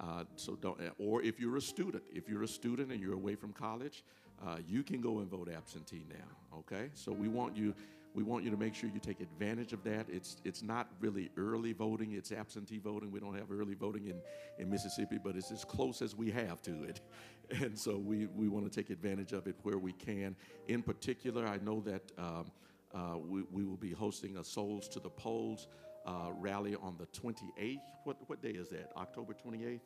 Uh, 0.00 0.24
so 0.36 0.54
don't, 0.56 0.78
or 0.98 1.22
if 1.22 1.40
you're 1.40 1.56
a 1.56 1.60
student, 1.60 2.04
if 2.12 2.28
you're 2.28 2.44
a 2.44 2.48
student 2.48 2.92
and 2.92 3.00
you're 3.00 3.14
away 3.14 3.34
from 3.34 3.52
college, 3.52 4.04
uh, 4.46 4.56
you 4.66 4.82
can 4.82 5.00
go 5.00 5.18
and 5.18 5.28
vote 5.28 5.48
absentee 5.48 6.04
now. 6.08 6.58
Okay, 6.58 6.90
so 6.94 7.10
we 7.10 7.28
want 7.28 7.56
you, 7.56 7.74
we 8.14 8.22
want 8.22 8.44
you 8.44 8.50
to 8.50 8.56
make 8.56 8.74
sure 8.74 8.88
you 8.88 9.00
take 9.00 9.20
advantage 9.20 9.72
of 9.72 9.82
that. 9.84 10.06
It's, 10.08 10.36
it's 10.44 10.62
not 10.62 10.88
really 11.00 11.30
early 11.36 11.72
voting, 11.72 12.12
it's 12.12 12.30
absentee 12.30 12.78
voting. 12.78 13.10
We 13.10 13.18
don't 13.18 13.36
have 13.36 13.50
early 13.50 13.74
voting 13.74 14.06
in, 14.06 14.20
in 14.58 14.70
Mississippi, 14.70 15.18
but 15.22 15.34
it's 15.34 15.50
as 15.50 15.64
close 15.64 16.00
as 16.00 16.14
we 16.14 16.30
have 16.30 16.62
to 16.62 16.84
it. 16.84 17.00
And 17.50 17.78
so 17.78 17.96
we, 17.96 18.26
we 18.26 18.46
want 18.46 18.70
to 18.70 18.70
take 18.70 18.90
advantage 18.90 19.32
of 19.32 19.46
it 19.46 19.56
where 19.62 19.78
we 19.78 19.92
can. 19.94 20.36
In 20.66 20.82
particular, 20.82 21.46
I 21.46 21.56
know 21.64 21.80
that 21.80 22.02
um, 22.18 22.52
uh, 22.94 23.16
we, 23.16 23.42
we 23.50 23.64
will 23.64 23.78
be 23.78 23.90
hosting 23.90 24.36
a 24.36 24.44
Souls 24.44 24.86
to 24.88 25.00
the 25.00 25.08
Polls 25.08 25.66
uh, 26.08 26.30
rally 26.38 26.74
on 26.74 26.96
the 26.98 27.06
28th. 27.06 27.80
What, 28.04 28.16
what 28.26 28.42
day 28.42 28.50
is 28.50 28.70
that? 28.70 28.90
October 28.96 29.34
28th? 29.34 29.80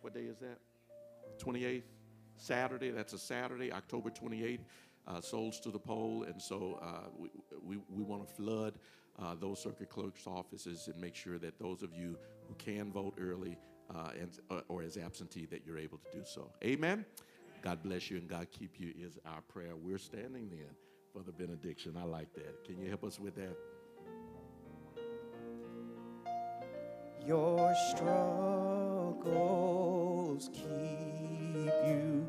What 0.00 0.12
day 0.12 0.22
is 0.22 0.38
that? 0.38 0.58
28th? 1.38 1.82
Saturday. 2.36 2.90
That's 2.90 3.12
a 3.12 3.18
Saturday, 3.18 3.72
October 3.72 4.10
28th. 4.10 4.60
Uh, 5.06 5.22
souls 5.22 5.58
to 5.58 5.70
the 5.70 5.78
poll. 5.78 6.24
And 6.24 6.40
so 6.42 6.78
uh, 6.82 7.08
we, 7.16 7.30
we, 7.64 7.78
we 7.88 8.02
want 8.02 8.28
to 8.28 8.34
flood 8.34 8.74
uh, 9.18 9.34
those 9.40 9.58
circuit 9.58 9.88
clerk's 9.88 10.26
offices 10.26 10.86
and 10.92 11.00
make 11.00 11.14
sure 11.14 11.38
that 11.38 11.58
those 11.58 11.82
of 11.82 11.94
you 11.94 12.18
who 12.46 12.54
can 12.56 12.92
vote 12.92 13.14
early 13.18 13.56
uh, 13.94 14.10
and, 14.20 14.38
uh, 14.50 14.60
or 14.68 14.82
as 14.82 14.98
absentee 14.98 15.46
that 15.46 15.62
you're 15.64 15.78
able 15.78 15.96
to 15.96 16.18
do 16.18 16.24
so. 16.26 16.50
Amen. 16.62 17.06
God 17.62 17.82
bless 17.82 18.10
you 18.10 18.18
and 18.18 18.28
God 18.28 18.48
keep 18.50 18.78
you 18.78 18.92
is 18.98 19.18
our 19.24 19.40
prayer. 19.40 19.76
We're 19.76 19.96
standing 19.96 20.50
then 20.50 20.68
for 21.14 21.22
the 21.22 21.32
benediction. 21.32 21.96
I 21.98 22.04
like 22.04 22.34
that. 22.34 22.64
Can 22.66 22.78
you 22.78 22.88
help 22.88 23.04
us 23.04 23.18
with 23.18 23.34
that? 23.36 23.56
Your 27.28 27.74
struggles 27.90 29.28
keep 30.54 30.64
you 31.86 32.26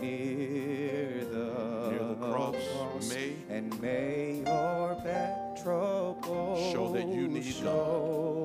near 0.00 1.24
the, 1.24 1.90
Near 1.92 2.08
the 2.18 2.32
cross. 2.32 2.56
May- 3.08 3.36
and 3.48 3.80
may 3.80 4.42
your 4.44 4.96
back 5.04 5.62
trouble 5.62 6.72
Show 6.72 6.90
that 6.94 7.06
you 7.06 7.28
need 7.28 7.44
show 7.44 8.37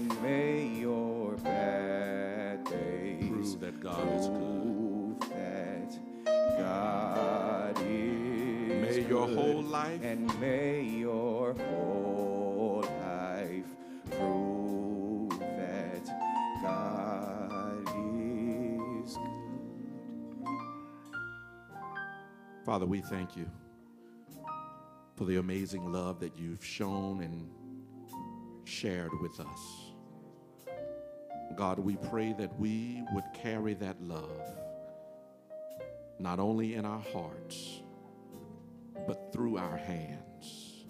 and 0.00 0.22
may 0.22 0.66
your 0.66 1.36
bad 1.44 2.64
days 2.64 3.28
Prove 3.28 3.60
that 3.60 3.80
God 3.80 4.08
is 4.18 4.28
good. 4.28 5.20
that 5.30 5.98
God 6.58 7.76
is 7.84 8.96
May 8.96 9.06
your 9.06 9.26
good, 9.26 9.36
whole 9.36 9.62
life 9.62 10.00
and 10.02 10.40
may 10.40 10.82
your 10.82 11.52
whole 11.52 12.82
life 13.02 13.66
prove 14.10 15.38
that 15.38 16.06
God 16.62 17.82
is 19.04 19.16
good. 19.16 20.46
Father, 22.64 22.86
we 22.86 23.02
thank 23.02 23.36
you 23.36 23.46
for 25.14 25.26
the 25.26 25.36
amazing 25.36 25.92
love 25.92 26.20
that 26.20 26.38
you've 26.38 26.64
shown 26.64 27.20
and 27.22 27.50
shared 28.64 29.10
with 29.20 29.38
us. 29.40 29.89
God, 31.56 31.78
we 31.78 31.96
pray 31.96 32.32
that 32.34 32.58
we 32.58 33.02
would 33.12 33.24
carry 33.34 33.74
that 33.74 34.00
love 34.00 34.50
not 36.18 36.38
only 36.38 36.74
in 36.74 36.84
our 36.84 37.02
hearts, 37.12 37.80
but 39.06 39.32
through 39.32 39.56
our 39.56 39.76
hands. 39.76 40.84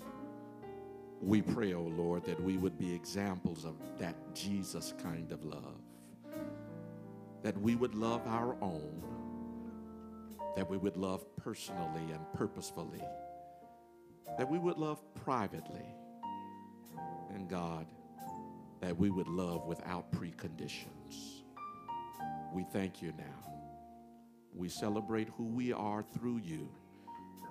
We 1.21 1.43
pray, 1.43 1.75
O 1.75 1.83
Lord, 1.83 2.25
that 2.25 2.43
we 2.43 2.57
would 2.57 2.79
be 2.79 2.93
examples 2.93 3.65
of 3.65 3.77
that 3.99 4.17
Jesus 4.35 4.95
kind 5.03 5.31
of 5.31 5.45
love, 5.45 5.81
that 7.43 7.57
we 7.61 7.77
would 7.77 7.95
love 7.95 8.23
our 8.27 8.57
own 8.61 9.03
that 10.57 10.69
we 10.69 10.77
would 10.77 10.97
love 10.97 11.25
personally 11.37 12.13
and 12.13 12.21
purposefully, 12.35 13.03
that 14.37 14.51
we 14.51 14.59
would 14.59 14.79
love 14.79 15.01
privately, 15.15 15.87
and 17.33 17.49
God, 17.49 17.87
that 18.81 18.97
we 18.97 19.11
would 19.11 19.29
love 19.29 19.67
without 19.67 20.11
preconditions. 20.13 21.43
We 22.53 22.65
thank 22.65 23.03
you 23.03 23.13
now. 23.17 23.51
We 24.55 24.69
celebrate 24.69 25.29
who 25.37 25.45
we 25.45 25.73
are 25.73 26.03
through 26.03 26.39
you, 26.39 26.69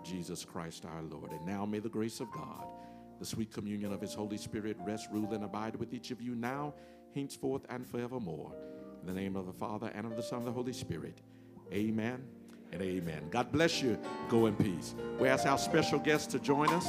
Jesus 0.03 0.43
Christ 0.43 0.85
our 0.85 1.01
Lord. 1.01 1.31
And 1.31 1.45
now 1.45 1.65
may 1.65 1.79
the 1.79 1.89
grace 1.89 2.19
of 2.19 2.31
God, 2.31 2.65
the 3.19 3.25
sweet 3.25 3.51
communion 3.51 3.93
of 3.93 4.01
his 4.01 4.13
Holy 4.13 4.37
Spirit 4.37 4.77
rest, 4.85 5.07
rule, 5.11 5.33
and 5.33 5.43
abide 5.43 5.75
with 5.75 5.93
each 5.93 6.11
of 6.11 6.21
you 6.21 6.35
now, 6.35 6.73
henceforth, 7.15 7.65
and 7.69 7.87
forevermore. 7.87 8.53
In 9.01 9.07
the 9.07 9.13
name 9.13 9.35
of 9.35 9.45
the 9.45 9.53
Father, 9.53 9.91
and 9.93 10.05
of 10.05 10.15
the 10.15 10.23
Son, 10.23 10.39
and 10.39 10.47
the 10.47 10.51
Holy 10.51 10.73
Spirit. 10.73 11.21
Amen 11.71 12.23
and 12.71 12.81
amen. 12.81 13.29
God 13.29 13.51
bless 13.51 13.81
you. 13.81 13.97
Go 14.27 14.47
in 14.47 14.55
peace. 14.55 14.95
We 15.19 15.27
ask 15.27 15.45
our 15.45 15.57
special 15.57 15.99
guests 15.99 16.27
to 16.33 16.39
join 16.39 16.69
us. 16.69 16.87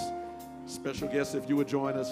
Special 0.67 1.09
guests, 1.09 1.35
if 1.35 1.49
you 1.49 1.57
would 1.57 1.69
join 1.69 1.95
us. 1.95 2.11